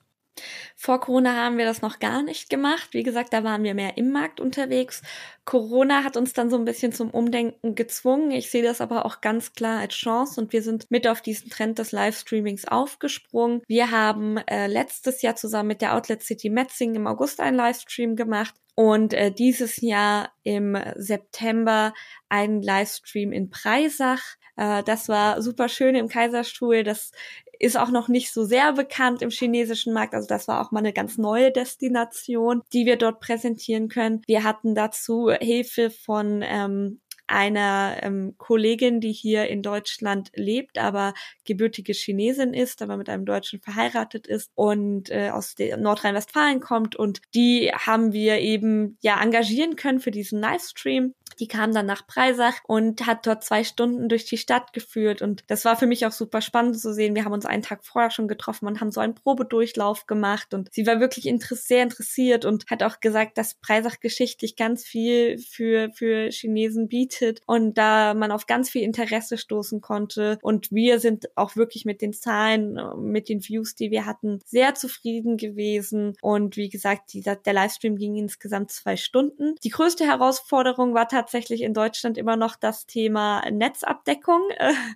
Vor 0.75 0.99
Corona 0.99 1.35
haben 1.35 1.57
wir 1.57 1.65
das 1.65 1.81
noch 1.81 1.99
gar 1.99 2.21
nicht 2.21 2.49
gemacht. 2.49 2.89
Wie 2.91 3.03
gesagt, 3.03 3.33
da 3.33 3.43
waren 3.43 3.63
wir 3.63 3.73
mehr 3.73 3.97
im 3.97 4.11
Markt 4.11 4.39
unterwegs. 4.39 5.01
Corona 5.45 6.03
hat 6.03 6.17
uns 6.17 6.33
dann 6.33 6.49
so 6.49 6.57
ein 6.57 6.65
bisschen 6.65 6.91
zum 6.91 7.11
Umdenken 7.11 7.75
gezwungen. 7.75 8.31
Ich 8.31 8.49
sehe 8.49 8.63
das 8.63 8.81
aber 8.81 9.05
auch 9.05 9.21
ganz 9.21 9.53
klar 9.53 9.79
als 9.79 9.93
Chance 9.93 10.41
und 10.41 10.53
wir 10.53 10.61
sind 10.61 10.89
mit 10.89 11.07
auf 11.07 11.21
diesen 11.21 11.49
Trend 11.49 11.79
des 11.79 11.91
Livestreamings 11.91 12.67
aufgesprungen. 12.67 13.61
Wir 13.67 13.91
haben 13.91 14.37
äh, 14.37 14.67
letztes 14.67 15.21
Jahr 15.21 15.35
zusammen 15.35 15.69
mit 15.69 15.81
der 15.81 15.95
Outlet 15.95 16.23
City 16.23 16.49
Metzing 16.49 16.95
im 16.95 17.07
August 17.07 17.39
einen 17.39 17.57
Livestream 17.57 18.15
gemacht 18.15 18.55
und 18.75 19.13
äh, 19.13 19.31
dieses 19.31 19.79
Jahr 19.81 20.31
im 20.43 20.77
September 20.95 21.93
einen 22.27 22.61
Livestream 22.61 23.31
in 23.31 23.49
Preisach. 23.49 24.21
Äh, 24.57 24.83
das 24.83 25.07
war 25.07 25.41
super 25.41 25.69
schön 25.69 25.95
im 25.95 26.09
Kaiserstuhl. 26.09 26.83
Das 26.83 27.11
ist 27.59 27.77
auch 27.77 27.91
noch 27.91 28.07
nicht 28.07 28.33
so 28.33 28.43
sehr 28.43 28.73
bekannt 28.73 29.21
im 29.21 29.29
chinesischen 29.29 29.93
Markt. 29.93 30.13
Also 30.13 30.27
das 30.27 30.47
war 30.47 30.65
auch 30.65 30.71
mal 30.71 30.79
eine 30.79 30.93
ganz 30.93 31.17
neue 31.17 31.51
Destination, 31.51 32.61
die 32.73 32.85
wir 32.85 32.97
dort 32.97 33.19
präsentieren 33.19 33.89
können. 33.89 34.21
Wir 34.27 34.43
hatten 34.43 34.75
dazu 34.75 35.29
Hilfe 35.29 35.89
von 35.89 36.43
ähm, 36.43 36.99
einer 37.27 37.97
ähm, 38.01 38.35
Kollegin, 38.37 38.99
die 38.99 39.11
hier 39.11 39.47
in 39.47 39.61
Deutschland 39.61 40.29
lebt, 40.35 40.77
aber 40.77 41.13
gebürtige 41.43 41.93
Chinesin 41.93 42.53
ist, 42.53 42.81
aber 42.81 42.97
mit 42.97 43.09
einem 43.09 43.25
Deutschen 43.25 43.61
verheiratet 43.61 44.27
ist 44.27 44.51
und 44.55 45.09
äh, 45.09 45.29
aus 45.31 45.55
Nordrhein-Westfalen 45.57 46.59
kommt. 46.59 46.95
Und 46.95 47.21
die 47.33 47.71
haben 47.73 48.13
wir 48.13 48.39
eben 48.39 48.97
ja 49.01 49.21
engagieren 49.21 49.75
können 49.75 49.99
für 49.99 50.11
diesen 50.11 50.39
Livestream. 50.39 51.13
Die 51.39 51.47
kam 51.47 51.73
dann 51.73 51.85
nach 51.85 52.07
Preisach 52.07 52.55
und 52.67 53.05
hat 53.05 53.27
dort 53.27 53.43
zwei 53.43 53.63
Stunden 53.63 54.09
durch 54.09 54.25
die 54.25 54.37
Stadt 54.37 54.73
geführt. 54.73 55.21
Und 55.21 55.43
das 55.47 55.65
war 55.65 55.75
für 55.75 55.87
mich 55.87 56.05
auch 56.05 56.11
super 56.11 56.41
spannend 56.41 56.79
zu 56.79 56.93
sehen. 56.93 57.15
Wir 57.15 57.25
haben 57.25 57.33
uns 57.33 57.45
einen 57.45 57.63
Tag 57.63 57.85
vorher 57.85 58.11
schon 58.11 58.27
getroffen 58.27 58.67
und 58.67 58.81
haben 58.81 58.91
so 58.91 59.01
einen 59.01 59.15
Probedurchlauf 59.15 60.07
gemacht. 60.07 60.53
Und 60.53 60.69
sie 60.71 60.87
war 60.87 60.99
wirklich 60.99 61.25
sehr 61.41 61.83
interessiert 61.83 62.45
und 62.45 62.65
hat 62.69 62.83
auch 62.83 62.99
gesagt, 62.99 63.37
dass 63.37 63.55
Preisach 63.55 63.99
geschichtlich 63.99 64.55
ganz 64.55 64.83
viel 64.83 65.37
für, 65.37 65.91
für 65.93 66.29
Chinesen 66.29 66.87
bietet 66.87 67.41
und 67.45 67.77
da 67.77 68.13
man 68.13 68.31
auf 68.31 68.45
ganz 68.45 68.69
viel 68.69 68.83
Interesse 68.83 69.37
stoßen 69.37 69.81
konnte. 69.81 70.37
Und 70.41 70.71
wir 70.71 70.99
sind 70.99 71.25
auch 71.35 71.55
wirklich 71.55 71.85
mit 71.85 72.01
den 72.01 72.13
Zahlen, 72.13 72.79
mit 72.97 73.29
den 73.29 73.43
Views, 73.43 73.75
die 73.75 73.91
wir 73.91 74.05
hatten, 74.05 74.39
sehr 74.45 74.75
zufrieden 74.75 75.37
gewesen. 75.37 76.15
Und 76.21 76.57
wie 76.57 76.69
gesagt, 76.69 77.13
dieser, 77.13 77.35
der 77.35 77.53
Livestream 77.53 77.97
ging 77.97 78.15
insgesamt 78.15 78.71
zwei 78.71 78.95
Stunden. 78.95 79.55
Die 79.63 79.69
größte 79.69 80.05
Herausforderung 80.05 80.93
war 80.93 81.07
tatsächlich 81.07 81.24
in 81.33 81.73
Deutschland 81.73 82.17
immer 82.17 82.35
noch 82.35 82.55
das 82.55 82.85
Thema 82.85 83.43
Netzabdeckung. 83.49 84.41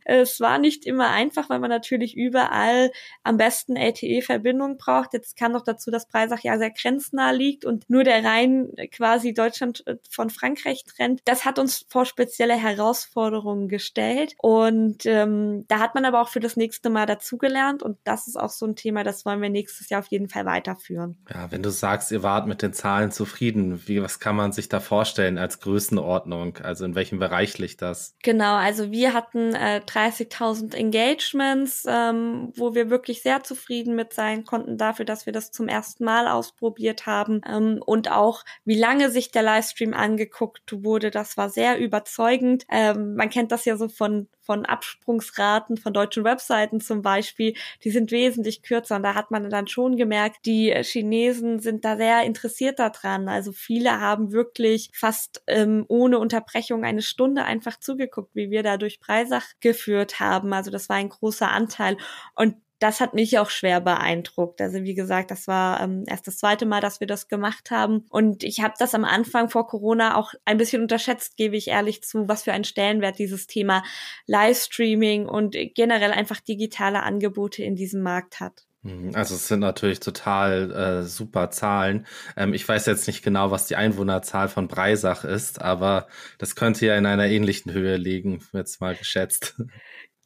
Es 0.06 0.40
war 0.40 0.58
nicht 0.58 0.86
immer 0.86 1.10
einfach, 1.10 1.50
weil 1.50 1.60
man 1.60 1.70
natürlich 1.70 2.16
überall 2.16 2.92
am 3.24 3.38
besten 3.38 3.76
LTE-Verbindung 3.76 4.78
braucht. 4.78 5.14
Jetzt 5.14 5.36
kam 5.36 5.52
noch 5.52 5.64
dazu, 5.64 5.92
dass 5.92 6.08
Breisach 6.08 6.42
ja 6.42 6.58
sehr 6.58 6.72
grenznah 6.72 7.32
liegt 7.32 7.66
und 7.66 7.90
nur 7.90 8.04
der 8.04 8.24
Rhein 8.24 8.72
quasi 8.92 9.34
Deutschland 9.34 9.86
äh, 9.88 9.96
von 10.10 10.30
Frankreich 10.30 10.84
trennt. 10.84 11.22
Das 11.26 11.46
hat 11.46 11.60
uns 11.60 11.86
vor 11.90 12.06
spezielle 12.06 12.56
Herausforderungen 12.56 13.68
gestellt 13.68 14.36
und 14.38 15.06
ähm, 15.06 15.66
da 15.68 15.80
hat 15.80 15.96
man 15.96 16.06
aber 16.06 16.22
auch 16.22 16.30
für 16.30 16.40
das 16.40 16.58
nächste 16.58 16.90
Mal 16.90 17.06
dazugelernt 17.06 17.84
und 17.84 17.98
das 18.04 18.28
ist 18.28 18.40
auch 18.40 18.50
so 18.50 18.66
ein 18.66 18.76
Thema, 18.76 19.04
das 19.04 19.26
wollen 19.26 19.42
wir 19.42 19.50
nächstes 19.50 19.90
Jahr 19.90 20.00
auf 20.00 20.08
jeden 20.08 20.30
Fall 20.30 20.46
weiterführen. 20.46 21.18
Ja, 21.30 21.52
wenn 21.52 21.64
du 21.64 21.70
sagst, 21.70 22.12
ihr 22.12 22.24
wart 22.24 22.48
mit 22.48 22.62
den 22.62 22.74
Zahlen 22.74 23.12
zufrieden, 23.12 23.88
wie 23.88 24.02
was 24.02 24.20
kann 24.20 24.36
man 24.36 24.52
sich 24.52 24.70
da 24.70 24.80
vorstellen 24.80 25.38
als 25.38 25.60
Größenordnung? 25.60 26.19
Größenordnung? 26.20 26.58
Also 26.64 26.86
in 26.86 26.96
welchem 26.96 27.20
Bereich 27.20 27.58
liegt 27.58 27.82
das? 27.82 28.16
Genau, 28.24 28.56
also 28.56 28.92
wir 28.92 29.14
hatten 29.14 29.54
äh, 29.54 29.82
30.000 29.86 30.76
Engagements, 30.76 31.86
ähm, 31.88 32.52
wo 32.56 32.76
wir 32.76 32.90
wirklich 32.90 33.22
sehr 33.22 33.44
zufrieden 33.44 33.96
mit 33.96 34.14
sein 34.14 34.44
konnten 34.44 34.78
dafür, 34.78 35.06
dass 35.06 35.26
wir 35.26 35.34
das 35.34 35.52
zum 35.52 35.68
ersten 35.68 36.04
Mal 36.04 36.28
ausprobiert 36.28 37.06
haben 37.06 37.42
ähm, 37.48 37.82
und 37.86 38.12
auch 38.12 38.44
wie 38.66 38.78
lange 38.78 39.10
sich 39.10 39.32
der 39.32 39.44
Livestream 39.44 39.94
angeguckt 39.94 40.84
wurde, 40.84 41.12
das 41.12 41.38
war 41.38 41.50
sehr 41.50 41.80
überzeugend. 41.80 42.66
Ähm, 42.70 43.16
man 43.16 43.30
kennt 43.30 43.52
das 43.52 43.66
ja 43.66 43.78
so 43.78 43.90
von 43.90 44.28
von 44.50 44.66
Absprungsraten 44.66 45.78
von 45.78 45.94
deutschen 45.94 46.24
Webseiten 46.24 46.82
zum 46.82 47.04
Beispiel, 47.04 47.54
die 47.84 47.92
sind 47.92 48.10
wesentlich 48.10 48.64
kürzer 48.64 48.96
und 48.96 49.04
da 49.04 49.14
hat 49.14 49.30
man 49.30 49.48
dann 49.48 49.68
schon 49.68 49.96
gemerkt, 49.96 50.48
die 50.48 50.74
Chinesen 50.82 51.60
sind 51.60 51.86
da 51.86 51.98
sehr 51.98 52.24
interessiert 52.24 52.80
daran. 52.80 53.30
Also 53.30 53.52
viele 53.52 54.00
haben 54.00 54.32
wirklich 54.32 54.90
fast 54.92 55.44
ähm, 55.46 55.86
ohne 55.88 56.09
Unterbrechung 56.18 56.84
eine 56.84 57.04
Stunde 57.04 57.44
einfach 57.44 57.80
zugeguckt, 57.80 58.34
wie 58.34 58.50
wir 58.50 58.64
da 58.64 58.78
durch 58.78 59.00
Breisach 59.00 59.46
geführt 59.60 60.20
haben. 60.20 60.54
Also 60.54 60.72
das 60.72 60.90
war 60.90 60.96
ein 60.96 61.10
großer 61.10 61.52
Anteil. 61.52 61.98
Und 62.36 62.56
das 62.80 63.02
hat 63.02 63.14
mich 63.14 63.38
auch 63.38 63.50
schwer 63.50 63.82
beeindruckt. 63.82 64.62
Also 64.62 64.84
wie 64.84 64.94
gesagt, 64.94 65.32
das 65.32 65.48
war 65.48 65.82
ähm, 65.82 66.06
erst 66.08 66.28
das 66.28 66.38
zweite 66.38 66.66
Mal, 66.66 66.80
dass 66.80 67.02
wir 67.02 67.08
das 67.08 67.28
gemacht 67.28 67.72
haben. 67.72 68.06
Und 68.10 68.44
ich 68.44 68.62
habe 68.62 68.74
das 68.80 68.96
am 68.96 69.04
Anfang 69.04 69.50
vor 69.50 69.68
Corona 69.68 70.16
auch 70.16 70.34
ein 70.46 70.58
bisschen 70.58 70.82
unterschätzt, 70.82 71.36
gebe 71.36 71.58
ich 71.58 71.68
ehrlich 71.68 72.02
zu, 72.04 72.28
was 72.30 72.44
für 72.44 72.54
einen 72.54 72.64
Stellenwert 72.64 73.20
dieses 73.20 73.48
Thema 73.48 73.84
Livestreaming 74.28 75.28
und 75.28 75.58
generell 75.76 76.12
einfach 76.12 76.40
digitale 76.40 77.04
Angebote 77.04 77.64
in 77.64 77.76
diesem 77.76 78.02
Markt 78.02 78.40
hat. 78.40 78.69
Mhm, 78.82 79.12
also 79.14 79.36
es 79.36 79.48
sind 79.50 79.60
natürlich 79.60 80.00
total 80.00 80.72
äh, 80.72 81.04
super 81.04 81.52
Zahlen. 81.52 82.06
Ähm, 82.38 82.54
ich 82.54 82.68
weiß 82.68 82.86
jetzt 82.86 83.08
nicht 83.08 83.24
genau, 83.24 83.52
was 83.52 83.68
die 83.68 83.76
Einwohnerzahl 83.76 84.48
von 84.48 84.68
Breisach 84.70 85.26
ist, 85.26 85.62
aber 85.62 86.08
das 86.38 86.56
könnte 86.56 86.86
ja 86.86 86.98
in 86.98 87.06
einer 87.06 87.26
ähnlichen 87.28 87.74
Höhe 87.74 87.98
liegen, 87.98 88.42
jetzt 88.54 88.80
mal 88.80 88.96
geschätzt. 88.96 89.56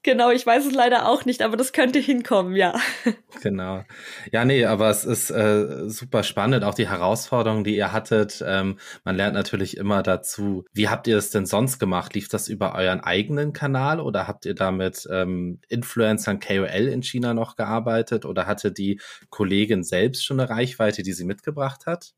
Genau, 0.03 0.31
ich 0.31 0.45
weiß 0.45 0.65
es 0.65 0.73
leider 0.73 1.07
auch 1.07 1.23
nicht, 1.23 1.41
aber 1.41 1.55
das 1.55 1.71
könnte 1.71 1.97
hinkommen, 1.99 2.55
ja. 2.55 2.77
Genau. 3.41 3.83
Ja, 4.31 4.45
nee, 4.45 4.63
aber 4.63 4.89
es 4.89 5.03
ist 5.03 5.29
äh, 5.29 5.89
super 5.89 6.23
spannend, 6.23 6.63
auch 6.63 6.75
die 6.75 6.87
Herausforderungen, 6.87 7.63
die 7.63 7.75
ihr 7.75 7.91
hattet. 7.91 8.43
Ähm, 8.45 8.77
man 9.03 9.15
lernt 9.17 9.33
natürlich 9.33 9.75
immer 9.75 10.03
dazu. 10.03 10.65
Wie 10.71 10.87
habt 10.87 11.07
ihr 11.07 11.17
es 11.17 11.29
denn 11.29 11.45
sonst 11.45 11.79
gemacht? 11.79 12.13
Lief 12.13 12.29
das 12.29 12.47
über 12.47 12.75
euren 12.75 13.01
eigenen 13.01 13.51
Kanal 13.51 13.99
oder 13.99 14.27
habt 14.27 14.45
ihr 14.45 14.55
damit 14.55 15.07
ähm, 15.11 15.59
Influencern 15.67 16.39
KOL 16.39 16.87
in 16.87 17.03
China 17.03 17.33
noch 17.33 17.55
gearbeitet 17.55 18.23
oder 18.23 18.45
hatte 18.45 18.71
die 18.71 19.01
Kollegin 19.29 19.83
selbst 19.83 20.23
schon 20.25 20.39
eine 20.39 20.49
Reichweite, 20.49 21.01
die 21.03 21.13
sie 21.13 21.25
mitgebracht 21.25 21.85
hat? 21.85 22.13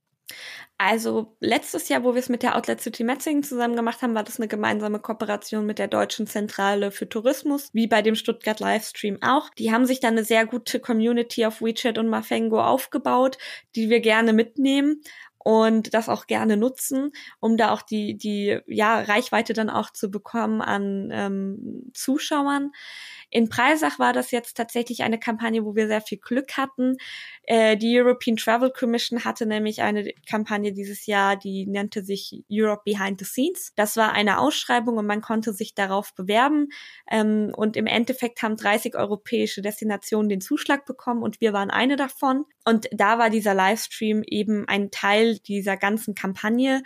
Also 0.78 1.38
letztes 1.40 1.88
Jahr, 1.88 2.04
wo 2.04 2.14
wir 2.16 2.20
es 2.20 2.28
mit 2.28 2.44
der 2.44 2.58
Outlet 2.58 2.82
City 2.82 3.06
Metzingen 3.06 3.44
zusammen 3.44 3.78
gemacht 3.78 4.02
haben, 4.02 4.14
war 4.14 4.24
das 4.24 4.40
eine 4.40 4.50
gemeinsame 4.50 5.00
Kooperation 5.00 5.66
mit 5.66 5.80
der 5.80 5.88
Deutschen 5.88 6.28
Zentrale 6.28 6.92
für 6.92 7.08
Tourismus, 7.08 7.70
wie 7.74 7.88
bei 7.88 8.02
dem 8.02 8.16
Stuttgart 8.16 8.60
Livestream 8.60 9.22
auch. 9.22 9.50
Die 9.52 9.72
haben 9.72 9.86
sich 9.86 10.02
dann 10.02 10.16
eine 10.16 10.26
sehr 10.26 10.46
gute 10.46 10.82
Community 10.82 11.46
auf 11.46 11.62
WeChat 11.62 11.98
und 11.98 12.10
Mafengo 12.10 12.62
aufgebaut, 12.62 13.38
die 13.76 13.90
wir 13.90 14.02
gerne 14.02 14.34
mitnehmen 14.34 15.02
und 15.46 15.94
das 15.94 16.10
auch 16.10 16.26
gerne 16.26 16.58
nutzen, 16.58 17.12
um 17.40 17.56
da 17.56 17.72
auch 17.72 17.84
die, 17.84 18.18
die 18.18 18.60
ja, 18.66 19.00
Reichweite 19.00 19.54
dann 19.54 19.70
auch 19.70 19.92
zu 19.92 20.10
bekommen 20.10 20.60
an 20.60 21.10
ähm, 21.14 21.92
Zuschauern. 21.94 22.72
In 23.36 23.50
Preisach 23.50 24.00
war 24.00 24.14
das 24.14 24.32
jetzt 24.32 24.56
tatsächlich 24.56 25.04
eine 25.04 25.20
Kampagne, 25.20 25.66
wo 25.66 25.76
wir 25.76 25.88
sehr 25.88 26.00
viel 26.00 26.20
Glück 26.20 26.56
hatten. 26.56 26.96
Äh, 27.44 27.76
die 27.76 28.00
European 28.00 28.38
Travel 28.38 28.72
Commission 28.72 29.26
hatte 29.26 29.46
nämlich 29.46 29.82
eine 29.82 30.14
Kampagne 30.26 30.72
dieses 30.72 31.06
Jahr, 31.06 31.36
die 31.36 31.68
nannte 31.68 32.02
sich 32.06 32.46
Europe 32.50 32.84
Behind 32.86 33.20
the 33.20 33.26
Scenes. 33.26 33.74
Das 33.76 33.98
war 33.98 34.14
eine 34.14 34.40
Ausschreibung 34.40 34.96
und 34.96 35.06
man 35.06 35.20
konnte 35.20 35.52
sich 35.52 35.76
darauf 35.76 36.16
bewerben. 36.16 36.70
Ähm, 37.12 37.52
und 37.54 37.76
im 37.76 37.88
Endeffekt 37.88 38.42
haben 38.42 38.56
30 38.56 38.96
europäische 38.96 39.62
Destinationen 39.62 40.30
den 40.30 40.40
Zuschlag 40.40 40.86
bekommen 40.86 41.22
und 41.22 41.42
wir 41.42 41.52
waren 41.52 41.72
eine 41.72 41.98
davon. 41.98 42.46
Und 42.64 42.88
da 42.94 43.20
war 43.20 43.30
dieser 43.30 43.54
Livestream 43.54 44.24
eben 44.26 44.66
ein 44.70 44.92
Teil 44.92 45.40
dieser 45.40 45.76
ganzen 45.76 46.16
Kampagne. 46.16 46.84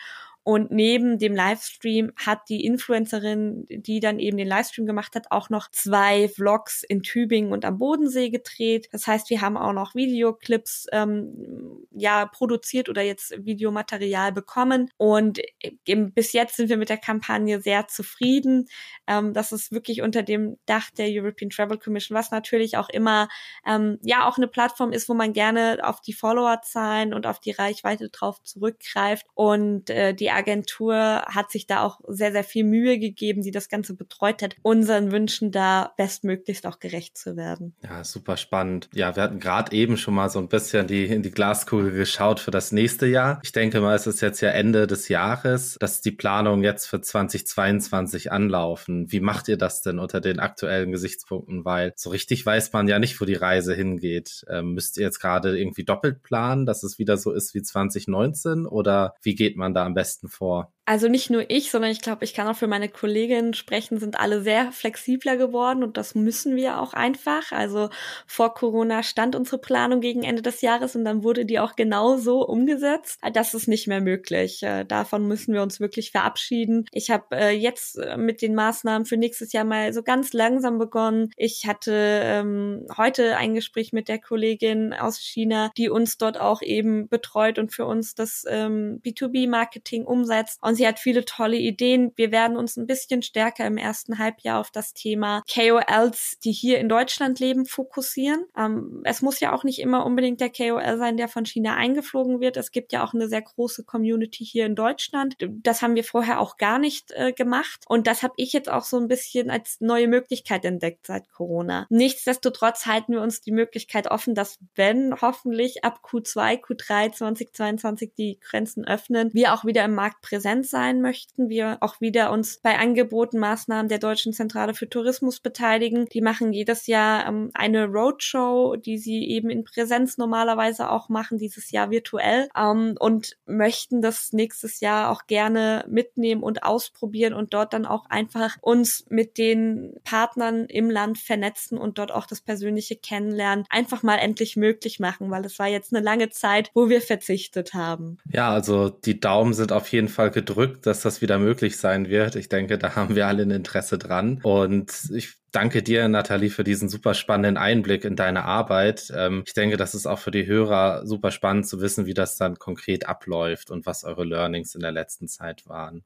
Und 0.50 0.72
neben 0.72 1.20
dem 1.20 1.36
Livestream 1.36 2.12
hat 2.16 2.50
die 2.50 2.66
Influencerin, 2.66 3.68
die 3.70 4.00
dann 4.00 4.18
eben 4.18 4.36
den 4.36 4.48
Livestream 4.48 4.88
gemacht 4.88 5.14
hat, 5.14 5.28
auch 5.30 5.52
noch 5.52 5.70
zwei 5.70 6.28
Vlogs 6.28 6.82
in 6.82 7.04
Tübingen 7.04 7.52
und 7.52 7.66
am 7.66 7.78
Bodensee 7.78 8.32
gedreht. 8.32 8.90
Das 8.92 9.06
heißt, 9.06 9.30
wir 9.30 9.42
haben 9.42 9.58
auch 9.58 9.74
noch 9.74 9.94
Videoclips 9.94 10.88
ähm, 10.92 11.86
ja 11.92 12.26
produziert 12.26 12.90
oder 12.90 13.04
jetzt 13.04 13.46
Videomaterial 13.46 14.32
bekommen. 14.32 14.90
Und 14.98 15.40
eben 15.86 16.14
bis 16.14 16.34
jetzt 16.34 16.56
sind 16.56 16.70
wir 16.70 16.78
mit 16.78 16.90
der 16.90 16.98
Kampagne 16.98 17.62
sehr 17.62 17.88
zufrieden. 17.88 18.66
Ähm, 19.06 19.36
das 19.36 19.52
ist 19.52 19.72
wirklich 19.72 20.02
unter 20.02 20.24
dem 20.24 20.58
Dach 20.66 20.90
der 20.90 21.10
European 21.12 21.52
Travel 21.52 21.78
Commission, 21.78 22.18
was 22.18 22.32
natürlich 22.32 22.76
auch 22.76 22.90
immer 22.90 23.28
ähm, 23.68 24.00
ja 24.02 24.28
auch 24.28 24.38
eine 24.38 24.48
Plattform 24.48 24.94
ist, 24.94 25.10
wo 25.10 25.14
man 25.14 25.32
gerne 25.32 25.78
auf 25.84 26.02
die 26.02 26.14
Followerzahlen 26.14 27.14
und 27.14 27.28
auf 27.28 27.40
die 27.40 27.52
Reichweite 27.52 28.10
drauf 28.10 28.42
zurückgreift 28.42 29.28
und 29.36 29.92
äh, 29.92 30.16
die 30.16 30.39
Agentur 30.40 30.96
hat 31.26 31.52
sich 31.52 31.68
da 31.68 31.84
auch 31.84 32.00
sehr, 32.08 32.32
sehr 32.32 32.44
viel 32.44 32.64
Mühe 32.64 32.98
gegeben, 32.98 33.42
die 33.42 33.52
das 33.52 33.70
Ganze 33.70 33.94
betreut 33.94 34.42
hat, 34.42 34.56
unseren 34.62 35.12
Wünschen 35.12 35.52
da 35.52 35.94
bestmöglichst 35.98 36.66
auch 36.66 36.80
gerecht 36.80 37.18
zu 37.18 37.36
werden. 37.36 37.76
Ja, 37.84 38.04
super 38.04 38.38
spannend. 38.38 38.90
Ja, 38.94 39.16
wir 39.16 39.24
hatten 39.24 39.40
gerade 39.40 39.76
eben 39.76 39.98
schon 39.98 40.14
mal 40.14 40.30
so 40.30 40.40
ein 40.40 40.48
bisschen 40.48 40.88
die, 40.88 41.06
in 41.06 41.24
die 41.24 41.32
Glaskugel 41.32 41.92
geschaut 41.92 42.40
für 42.40 42.52
das 42.52 42.72
nächste 42.72 43.06
Jahr. 43.06 43.40
Ich 43.44 43.52
denke 43.52 43.82
mal, 43.82 43.96
es 43.96 44.08
ist 44.08 44.22
jetzt 44.22 44.42
ja 44.42 44.50
Ende 44.50 44.88
des 44.88 45.10
Jahres, 45.10 45.78
dass 45.80 46.02
die 46.02 46.12
Planungen 46.12 46.64
jetzt 46.64 46.86
für 46.86 47.02
2022 47.02 48.32
anlaufen. 48.32 49.12
Wie 49.12 49.20
macht 49.20 49.48
ihr 49.50 49.58
das 49.58 49.82
denn 49.82 50.00
unter 50.00 50.22
den 50.22 50.40
aktuellen 50.40 50.92
Gesichtspunkten? 50.92 51.66
Weil 51.66 51.94
so 51.96 52.10
richtig 52.10 52.46
weiß 52.46 52.72
man 52.74 52.88
ja 52.88 53.00
nicht, 53.00 53.20
wo 53.20 53.26
die 53.26 53.36
Reise 53.36 53.74
hingeht. 53.74 54.46
Ähm, 54.50 54.74
müsst 54.74 54.98
ihr 54.98 55.04
jetzt 55.04 55.20
gerade 55.20 55.60
irgendwie 55.60 55.84
doppelt 55.84 56.24
planen, 56.24 56.66
dass 56.66 56.84
es 56.84 56.98
wieder 56.98 57.18
so 57.18 57.32
ist 57.32 57.54
wie 57.54 57.62
2019 57.62 58.66
oder 58.66 59.16
wie 59.22 59.36
geht 59.36 59.58
man 59.58 59.74
da 59.74 59.86
am 59.86 59.94
besten 59.94 60.19
vor? 60.28 60.74
Also 60.90 61.08
nicht 61.08 61.30
nur 61.30 61.52
ich, 61.52 61.70
sondern 61.70 61.92
ich 61.92 62.02
glaube, 62.02 62.26
ich 62.26 62.34
kann 62.34 62.48
auch 62.48 62.56
für 62.56 62.66
meine 62.66 62.90
Kolleginnen 62.90 63.54
sprechen, 63.54 64.00
sind 64.00 64.20
alle 64.20 64.42
sehr 64.42 64.72
flexibler 64.72 65.38
geworden 65.38 65.84
und 65.84 65.98
das 65.98 66.16
müssen 66.16 66.56
wir 66.56 66.82
auch 66.82 66.94
einfach. 66.94 67.52
Also 67.52 67.90
vor 68.26 68.56
Corona 68.56 69.04
stand 69.04 69.36
unsere 69.36 69.60
Planung 69.60 70.02
gegen 70.02 70.24
Ende 70.24 70.42
des 70.42 70.62
Jahres 70.62 70.96
und 70.96 71.06
dann 71.06 71.24
wurde 71.24 71.46
die 71.46 71.60
auch 71.60 71.76
genau 71.76 72.18
so 72.18 72.44
umgesetzt. 72.44 73.20
Das 73.34 73.54
ist 73.54 73.68
nicht 73.68 73.86
mehr 73.86 74.02
möglich. 74.02 74.64
Äh, 74.64 74.84
davon 74.84 75.28
müssen 75.28 75.54
wir 75.54 75.62
uns 75.62 75.80
wirklich 75.80 76.10
verabschieden. 76.10 76.88
Ich 76.92 77.12
habe 77.12 77.36
äh, 77.36 77.52
jetzt 77.52 78.00
äh, 78.00 78.18
mit 78.18 78.42
den 78.42 78.56
Maßnahmen 78.56 79.06
für 79.06 79.18
nächstes 79.18 79.54
Jahr 79.54 79.66
mal 79.66 79.94
so 79.94 80.02
ganz 80.02 80.34
langsam 80.34 80.80
begonnen. 80.80 81.30
Ich 81.38 81.68
hatte 81.68 81.94
ähm, 81.94 82.88
heute 82.98 83.38
ein 83.38 83.54
Gespräch 83.54 83.94
mit 83.94 84.08
der 84.08 84.18
Kollegin 84.18 84.94
aus 84.94 85.20
China, 85.20 85.70
die 85.78 85.90
uns 85.90 86.18
dort 86.18 86.40
auch 86.42 86.64
eben 86.64 87.08
betreut 87.10 87.60
und 87.60 87.72
für 87.76 87.86
uns 87.86 88.16
das 88.16 88.44
ähm, 88.50 89.00
B2B-Marketing 89.06 90.06
umsetzt. 90.06 90.58
Und 90.64 90.79
sie 90.80 90.88
hat 90.88 90.98
viele 90.98 91.26
tolle 91.26 91.58
Ideen. 91.58 92.14
Wir 92.16 92.32
werden 92.32 92.58
uns 92.58 92.78
ein 92.78 92.88
bisschen 92.88 93.22
stärker 93.22 93.68
im 93.68 93.78
ersten 93.78 94.18
Halbjahr 94.18 94.60
auf 94.60 94.72
das 94.72 94.94
Thema 94.94 95.44
KOLs, 95.54 96.38
die 96.44 96.54
hier 96.54 96.80
in 96.80 96.88
Deutschland 96.88 97.40
leben, 97.40 97.66
fokussieren. 97.66 98.46
Ähm, 98.58 99.02
es 99.04 99.22
muss 99.22 99.42
ja 99.42 99.54
auch 99.54 99.66
nicht 99.66 99.80
immer 99.80 100.06
unbedingt 100.06 100.40
der 100.40 100.50
KOL 100.50 100.98
sein, 100.98 101.18
der 101.18 101.28
von 101.28 101.46
China 101.46 101.76
eingeflogen 101.76 102.40
wird. 102.40 102.56
Es 102.56 102.72
gibt 102.72 102.94
ja 102.94 103.04
auch 103.04 103.14
eine 103.14 103.28
sehr 103.28 103.42
große 103.42 103.84
Community 103.84 104.46
hier 104.46 104.66
in 104.66 104.76
Deutschland. 104.76 105.36
Das 105.40 105.82
haben 105.82 105.96
wir 105.96 106.06
vorher 106.06 106.40
auch 106.40 106.56
gar 106.56 106.80
nicht 106.80 107.12
äh, 107.12 107.34
gemacht. 107.34 107.84
Und 107.88 108.08
das 108.08 108.24
habe 108.24 108.34
ich 108.38 108.54
jetzt 108.54 108.70
auch 108.70 108.86
so 108.86 108.98
ein 108.98 109.10
bisschen 109.10 109.50
als 109.50 109.82
neue 109.82 110.08
Möglichkeit 110.08 110.64
entdeckt 110.64 111.08
seit 111.08 111.30
Corona. 111.30 111.88
Nichtsdestotrotz 111.90 112.86
halten 112.86 113.12
wir 113.12 113.22
uns 113.22 113.42
die 113.42 113.52
Möglichkeit 113.52 114.10
offen, 114.10 114.34
dass 114.34 114.60
wenn 114.76 115.14
hoffentlich 115.22 115.84
ab 115.84 116.00
Q2, 116.06 116.62
Q3 116.64 117.12
2022 117.12 118.14
die 118.18 118.40
Grenzen 118.40 118.88
öffnen, 118.88 119.30
wir 119.34 119.54
auch 119.54 119.66
wieder 119.66 119.84
im 119.84 119.94
Markt 119.94 120.22
präsent 120.22 120.69
sein 120.70 121.02
möchten, 121.02 121.50
wir 121.50 121.78
auch 121.82 122.00
wieder 122.02 122.32
uns 122.32 122.60
bei 122.62 122.78
Angeboten, 122.78 123.40
Maßnahmen 123.40 123.90
der 123.90 124.00
Deutschen 124.00 124.34
Zentrale 124.34 124.74
für 124.74 124.90
Tourismus 124.90 125.40
beteiligen. 125.40 126.06
Die 126.06 126.22
machen 126.22 126.54
jedes 126.54 126.88
Jahr 126.88 127.28
ähm, 127.28 127.52
eine 127.54 127.86
Roadshow, 127.88 128.76
die 128.76 128.98
sie 128.98 129.28
eben 129.30 129.50
in 129.50 129.64
Präsenz 129.64 130.18
normalerweise 130.18 130.90
auch 130.90 131.10
machen, 131.10 131.38
dieses 131.38 131.72
Jahr 131.72 131.90
virtuell 131.92 132.50
ähm, 132.56 132.96
und 133.00 133.38
möchten 133.46 134.02
das 134.02 134.34
nächstes 134.34 134.80
Jahr 134.80 135.12
auch 135.12 135.28
gerne 135.28 135.86
mitnehmen 135.90 136.44
und 136.44 136.64
ausprobieren 136.64 137.34
und 137.34 137.54
dort 137.54 137.74
dann 137.74 137.86
auch 137.86 138.06
einfach 138.10 138.58
uns 138.62 139.06
mit 139.10 139.38
den 139.38 139.96
Partnern 140.04 140.66
im 140.66 140.90
Land 140.90 141.18
vernetzen 141.18 141.78
und 141.78 141.98
dort 141.98 142.12
auch 142.12 142.26
das 142.26 142.42
persönliche 142.42 142.96
Kennenlernen 142.96 143.66
einfach 143.70 144.04
mal 144.04 144.18
endlich 144.18 144.56
möglich 144.56 145.00
machen, 145.00 145.32
weil 145.32 145.46
es 145.46 145.60
war 145.60 145.68
jetzt 145.68 145.94
eine 145.94 146.04
lange 146.04 146.30
Zeit, 146.30 146.72
wo 146.74 146.90
wir 146.90 147.02
verzichtet 147.02 147.74
haben. 147.74 148.18
Ja, 148.32 148.52
also 148.52 148.90
die 148.90 149.20
Daumen 149.20 149.54
sind 149.54 149.72
auf 149.72 149.92
jeden 149.92 150.08
Fall 150.08 150.32
gedrückt 150.32 150.59
gedrückt, 150.60 150.86
dass 150.86 151.02
das 151.02 151.22
wieder 151.22 151.40
möglich 151.40 151.78
sein 151.78 152.10
wird. 152.10 152.36
Ich 152.36 152.50
denke, 152.50 152.78
da 152.78 152.96
haben 152.96 153.16
wir 153.16 153.28
alle 153.28 153.44
ein 153.44 153.52
Interesse 153.52 153.98
dran. 153.98 154.40
Und 154.44 154.92
ich 155.14 155.36
danke 155.52 155.82
dir, 155.82 156.08
Nathalie, 156.10 156.50
für 156.50 156.64
diesen 156.64 156.90
super 156.90 157.14
spannenden 157.14 157.58
Einblick 157.58 158.04
in 158.04 158.16
deine 158.16 158.44
Arbeit. 158.44 159.12
Ähm, 159.16 159.44
ich 159.46 159.54
denke, 159.54 159.78
das 159.78 159.96
ist 159.96 160.06
auch 160.06 160.20
für 160.20 160.32
die 160.32 160.46
Hörer 160.46 161.06
super 161.08 161.32
spannend 161.32 161.68
zu 161.68 161.82
wissen, 161.82 162.06
wie 162.06 162.14
das 162.14 162.36
dann 162.36 162.58
konkret 162.58 163.08
abläuft 163.08 163.72
und 163.72 163.86
was 163.86 164.04
eure 164.04 164.26
Learnings 164.26 164.76
in 164.76 164.82
der 164.82 164.92
letzten 164.92 165.28
Zeit 165.28 165.66
waren. 165.68 166.04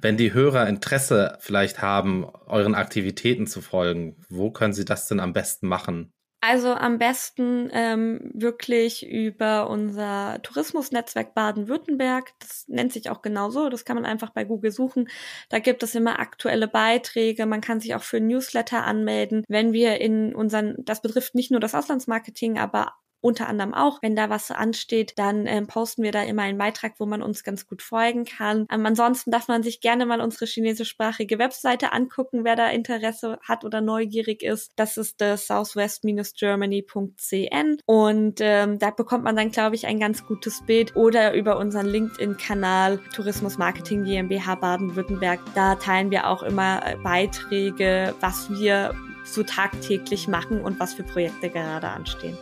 Wenn 0.00 0.16
die 0.16 0.32
Hörer 0.32 0.68
Interesse 0.68 1.36
vielleicht 1.40 1.82
haben, 1.82 2.24
euren 2.46 2.74
Aktivitäten 2.74 3.46
zu 3.46 3.60
folgen, 3.60 4.16
wo 4.28 4.50
können 4.50 4.72
sie 4.72 4.84
das 4.84 5.08
denn 5.08 5.20
am 5.20 5.32
besten 5.32 5.66
machen? 5.66 6.12
Also 6.48 6.74
am 6.74 6.98
besten 6.98 7.70
ähm, 7.72 8.30
wirklich 8.32 9.04
über 9.04 9.68
unser 9.68 10.40
Tourismusnetzwerk 10.44 11.34
Baden-Württemberg. 11.34 12.34
Das 12.38 12.68
nennt 12.68 12.92
sich 12.92 13.10
auch 13.10 13.20
genau 13.20 13.50
so. 13.50 13.68
Das 13.68 13.84
kann 13.84 13.96
man 13.96 14.06
einfach 14.06 14.30
bei 14.30 14.44
Google 14.44 14.70
suchen. 14.70 15.08
Da 15.48 15.58
gibt 15.58 15.82
es 15.82 15.96
immer 15.96 16.20
aktuelle 16.20 16.68
Beiträge. 16.68 17.46
Man 17.46 17.62
kann 17.62 17.80
sich 17.80 17.96
auch 17.96 18.04
für 18.04 18.20
Newsletter 18.20 18.84
anmelden. 18.84 19.42
Wenn 19.48 19.72
wir 19.72 20.00
in 20.00 20.36
unseren, 20.36 20.76
das 20.84 21.02
betrifft 21.02 21.34
nicht 21.34 21.50
nur 21.50 21.58
das 21.58 21.74
Auslandsmarketing, 21.74 22.60
aber 22.60 22.92
unter 23.26 23.48
anderem 23.48 23.74
auch, 23.74 24.00
wenn 24.02 24.14
da 24.14 24.30
was 24.30 24.52
ansteht, 24.52 25.14
dann 25.16 25.46
ähm, 25.46 25.66
posten 25.66 26.04
wir 26.04 26.12
da 26.12 26.22
immer 26.22 26.42
einen 26.42 26.58
Beitrag, 26.58 26.92
wo 26.98 27.06
man 27.06 27.22
uns 27.22 27.42
ganz 27.42 27.66
gut 27.66 27.82
folgen 27.82 28.24
kann. 28.24 28.68
Ähm, 28.70 28.86
ansonsten 28.86 29.32
darf 29.32 29.48
man 29.48 29.64
sich 29.64 29.80
gerne 29.80 30.06
mal 30.06 30.20
unsere 30.20 30.46
chinesischsprachige 30.46 31.40
Webseite 31.40 31.92
angucken, 31.92 32.44
wer 32.44 32.54
da 32.54 32.68
Interesse 32.68 33.40
hat 33.42 33.64
oder 33.64 33.80
neugierig 33.80 34.44
ist. 34.44 34.70
Das 34.76 34.96
ist 34.96 35.20
das 35.20 35.48
southwest-germany.cn 35.48 37.78
und 37.84 38.38
ähm, 38.40 38.78
da 38.78 38.90
bekommt 38.90 39.24
man 39.24 39.34
dann, 39.34 39.50
glaube 39.50 39.74
ich, 39.74 39.88
ein 39.88 39.98
ganz 39.98 40.24
gutes 40.24 40.64
Bild 40.64 40.94
oder 40.94 41.34
über 41.34 41.58
unseren 41.58 41.86
LinkedIn-Kanal 41.86 43.00
Tourismus 43.12 43.58
Marketing 43.58 44.04
GmbH 44.04 44.54
Baden-Württemberg. 44.54 45.40
Da 45.56 45.74
teilen 45.74 46.12
wir 46.12 46.28
auch 46.28 46.44
immer 46.44 46.80
äh, 46.86 46.94
Beiträge, 47.02 48.14
was 48.20 48.48
wir 48.50 48.94
so 49.24 49.42
tagtäglich 49.42 50.28
machen 50.28 50.60
und 50.60 50.78
was 50.78 50.94
für 50.94 51.02
Projekte 51.02 51.50
gerade 51.50 51.88
anstehen. 51.88 52.38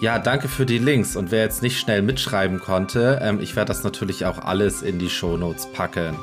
Ja, 0.00 0.18
danke 0.18 0.48
für 0.48 0.66
die 0.66 0.78
Links. 0.78 1.16
Und 1.16 1.30
wer 1.30 1.42
jetzt 1.42 1.62
nicht 1.62 1.78
schnell 1.78 2.02
mitschreiben 2.02 2.60
konnte, 2.60 3.18
ähm, 3.22 3.40
ich 3.40 3.56
werde 3.56 3.68
das 3.68 3.82
natürlich 3.82 4.26
auch 4.26 4.38
alles 4.38 4.82
in 4.82 4.98
die 4.98 5.08
Shownotes 5.08 5.72
packen. 5.72 6.16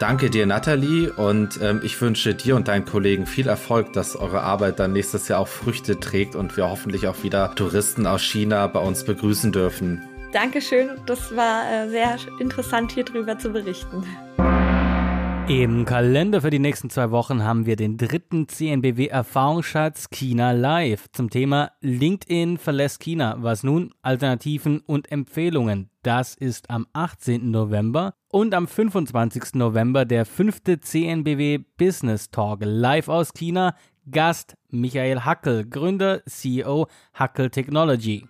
Danke 0.00 0.28
dir, 0.28 0.46
Nathalie, 0.46 1.12
und 1.12 1.60
ähm, 1.62 1.80
ich 1.84 2.00
wünsche 2.00 2.34
dir 2.34 2.56
und 2.56 2.66
deinen 2.66 2.84
Kollegen 2.84 3.26
viel 3.26 3.46
Erfolg, 3.46 3.92
dass 3.92 4.16
eure 4.16 4.42
Arbeit 4.42 4.80
dann 4.80 4.92
nächstes 4.92 5.28
Jahr 5.28 5.38
auch 5.38 5.48
Früchte 5.48 6.00
trägt 6.00 6.34
und 6.34 6.56
wir 6.56 6.68
hoffentlich 6.68 7.06
auch 7.06 7.22
wieder 7.22 7.54
Touristen 7.54 8.06
aus 8.06 8.22
China 8.22 8.66
bei 8.66 8.80
uns 8.80 9.04
begrüßen 9.04 9.52
dürfen. 9.52 10.02
Dankeschön, 10.32 10.90
das 11.06 11.34
war 11.36 11.62
äh, 11.70 11.88
sehr 11.88 12.16
interessant 12.40 12.90
hier 12.90 13.04
drüber 13.04 13.38
zu 13.38 13.50
berichten. 13.50 14.04
Im 15.48 15.84
Kalender 15.84 16.40
für 16.40 16.48
die 16.48 16.58
nächsten 16.58 16.88
zwei 16.88 17.10
Wochen 17.10 17.42
haben 17.44 17.66
wir 17.66 17.76
den 17.76 17.98
dritten 17.98 18.48
CNBW 18.48 19.08
Erfahrungsschatz 19.08 20.08
China 20.08 20.52
Live 20.52 21.08
zum 21.12 21.28
Thema 21.28 21.72
LinkedIn 21.82 22.56
verlässt 22.56 23.00
China. 23.00 23.36
Was 23.40 23.62
nun? 23.62 23.92
Alternativen 24.00 24.80
und 24.80 25.12
Empfehlungen. 25.12 25.90
Das 26.02 26.34
ist 26.34 26.70
am 26.70 26.86
18. 26.94 27.50
November 27.50 28.14
und 28.28 28.54
am 28.54 28.66
25. 28.66 29.56
November 29.56 30.06
der 30.06 30.24
fünfte 30.24 30.80
CNBW 30.80 31.58
Business 31.76 32.30
Talk 32.30 32.60
live 32.62 33.08
aus 33.08 33.34
China. 33.34 33.76
Gast 34.10 34.56
Michael 34.70 35.20
Hackel, 35.20 35.68
Gründer, 35.68 36.22
CEO 36.24 36.86
Hackel 37.12 37.50
Technology. 37.50 38.26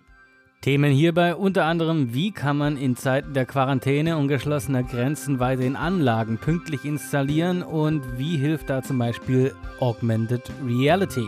Themen 0.65 0.91
hierbei 0.91 1.35
unter 1.35 1.65
anderem, 1.65 2.15
wie 2.15 2.31
kann 2.31 2.57
man 2.57 2.75
in 2.75 2.95
Zeiten 2.95 3.35
der 3.35 3.45
Quarantäne 3.45 4.17
und 4.17 4.29
geschlossener 4.29 4.81
Grenzen 4.81 5.39
weiterhin 5.39 5.75
Anlagen 5.75 6.39
pünktlich 6.39 6.85
installieren 6.85 7.61
und 7.61 8.01
wie 8.17 8.37
hilft 8.37 8.71
da 8.71 8.81
zum 8.81 8.97
Beispiel 8.97 9.53
Augmented 9.79 10.41
Reality. 10.65 11.27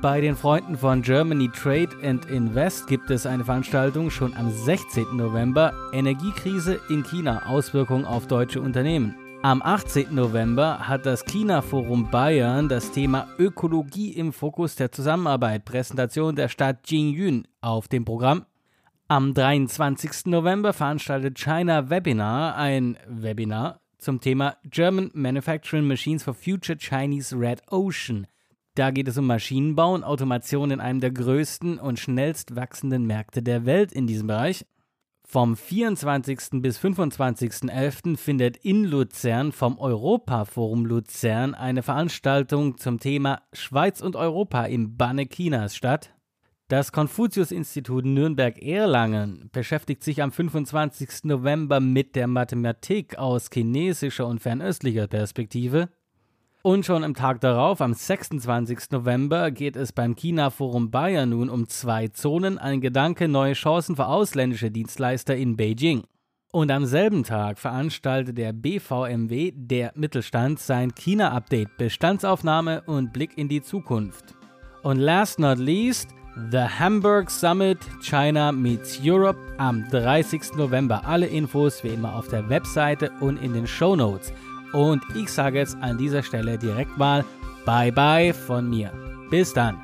Bei 0.00 0.20
den 0.20 0.36
Freunden 0.36 0.78
von 0.78 1.02
Germany 1.02 1.48
Trade 1.48 1.88
and 2.04 2.30
Invest 2.30 2.86
gibt 2.86 3.10
es 3.10 3.26
eine 3.26 3.44
Veranstaltung 3.44 4.08
schon 4.08 4.36
am 4.36 4.52
16. 4.52 5.16
November 5.16 5.72
Energiekrise 5.92 6.78
in 6.90 7.02
China, 7.02 7.46
Auswirkungen 7.46 8.04
auf 8.04 8.28
deutsche 8.28 8.60
Unternehmen. 8.60 9.16
Am 9.42 9.62
18. 9.62 10.14
November 10.14 10.86
hat 10.86 11.06
das 11.06 11.24
China-Forum 11.24 12.08
Bayern 12.10 12.68
das 12.68 12.92
Thema 12.92 13.26
Ökologie 13.36 14.12
im 14.12 14.32
Fokus 14.32 14.76
der 14.76 14.92
Zusammenarbeit, 14.92 15.64
Präsentation 15.64 16.36
der 16.36 16.48
Stadt 16.48 16.88
Jingyun 16.88 17.48
auf 17.62 17.88
dem 17.88 18.04
Programm 18.04 18.44
am 19.10 19.34
23. 19.34 20.26
November 20.26 20.72
veranstaltet 20.72 21.36
China 21.36 21.90
Webinar 21.90 22.54
ein 22.54 22.96
Webinar 23.08 23.80
zum 23.98 24.20
Thema 24.20 24.56
German 24.62 25.10
Manufacturing 25.14 25.84
Machines 25.84 26.22
for 26.22 26.32
Future 26.32 26.78
Chinese 26.78 27.36
Red 27.36 27.60
Ocean. 27.72 28.28
Da 28.76 28.92
geht 28.92 29.08
es 29.08 29.18
um 29.18 29.26
Maschinenbau 29.26 29.94
und 29.94 30.04
Automation 30.04 30.70
in 30.70 30.80
einem 30.80 31.00
der 31.00 31.10
größten 31.10 31.80
und 31.80 31.98
schnellst 31.98 32.54
wachsenden 32.54 33.04
Märkte 33.04 33.42
der 33.42 33.66
Welt 33.66 33.90
in 33.90 34.06
diesem 34.06 34.28
Bereich. 34.28 34.64
Vom 35.24 35.56
24. 35.56 36.62
bis 36.62 36.78
25.11. 36.78 38.16
findet 38.16 38.58
in 38.58 38.84
Luzern 38.84 39.50
vom 39.50 39.76
Europaforum 39.78 40.86
Luzern 40.86 41.56
eine 41.56 41.82
Veranstaltung 41.82 42.78
zum 42.78 43.00
Thema 43.00 43.42
Schweiz 43.52 44.02
und 44.02 44.14
Europa 44.14 44.66
im 44.66 44.96
Banne 44.96 45.26
Chinas 45.26 45.74
statt. 45.74 46.14
Das 46.70 46.92
Konfuzius-Institut 46.92 48.04
Nürnberg-Erlangen 48.04 49.50
beschäftigt 49.50 50.04
sich 50.04 50.22
am 50.22 50.30
25. 50.30 51.24
November 51.24 51.80
mit 51.80 52.14
der 52.14 52.28
Mathematik 52.28 53.18
aus 53.18 53.50
chinesischer 53.52 54.28
und 54.28 54.38
fernöstlicher 54.38 55.08
Perspektive. 55.08 55.88
Und 56.62 56.86
schon 56.86 57.02
am 57.02 57.14
Tag 57.14 57.40
darauf, 57.40 57.80
am 57.80 57.92
26. 57.92 58.92
November, 58.92 59.50
geht 59.50 59.74
es 59.74 59.90
beim 59.90 60.14
China-Forum 60.14 60.92
Bayern 60.92 61.30
nun 61.30 61.50
um 61.50 61.68
zwei 61.68 62.06
Zonen, 62.06 62.56
ein 62.56 62.80
Gedanke, 62.80 63.26
neue 63.26 63.54
Chancen 63.54 63.96
für 63.96 64.06
ausländische 64.06 64.70
Dienstleister 64.70 65.34
in 65.34 65.56
Beijing. 65.56 66.04
Und 66.52 66.70
am 66.70 66.86
selben 66.86 67.24
Tag 67.24 67.58
veranstaltet 67.58 68.38
der 68.38 68.52
BVMW, 68.52 69.50
der 69.56 69.90
Mittelstand, 69.96 70.60
sein 70.60 70.94
China-Update, 70.94 71.76
Bestandsaufnahme 71.78 72.82
und 72.82 73.12
Blick 73.12 73.36
in 73.36 73.48
die 73.48 73.60
Zukunft. 73.60 74.36
Und 74.84 74.98
last 74.98 75.40
not 75.40 75.58
least, 75.58 76.10
The 76.48 76.66
Hamburg 76.78 77.30
Summit 77.30 77.78
China 78.00 78.50
meets 78.50 78.98
Europe 79.02 79.38
am 79.58 79.86
30. 79.90 80.56
November. 80.56 81.02
Alle 81.04 81.26
Infos 81.26 81.84
wie 81.84 81.88
immer 81.88 82.14
auf 82.14 82.28
der 82.28 82.48
Webseite 82.48 83.10
und 83.20 83.42
in 83.42 83.52
den 83.52 83.66
Show 83.66 83.94
Notes. 83.94 84.32
Und 84.72 85.02
ich 85.14 85.30
sage 85.30 85.58
jetzt 85.58 85.76
an 85.82 85.98
dieser 85.98 86.22
Stelle 86.22 86.56
direkt 86.56 86.96
mal 86.96 87.24
Bye 87.66 87.92
bye 87.92 88.32
von 88.32 88.70
mir. 88.70 88.90
Bis 89.28 89.52
dann. 89.52 89.76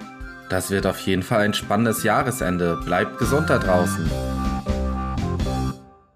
Das 0.49 0.71
wird 0.71 0.87
auf 0.87 0.99
jeden 1.01 1.23
Fall 1.23 1.41
ein 1.43 1.55
spannendes 1.55 2.03
Jahresende. 2.05 2.79
Bleibt 2.85 3.19
gesund 3.19 3.51
da 3.51 3.59
draußen. 3.59 4.11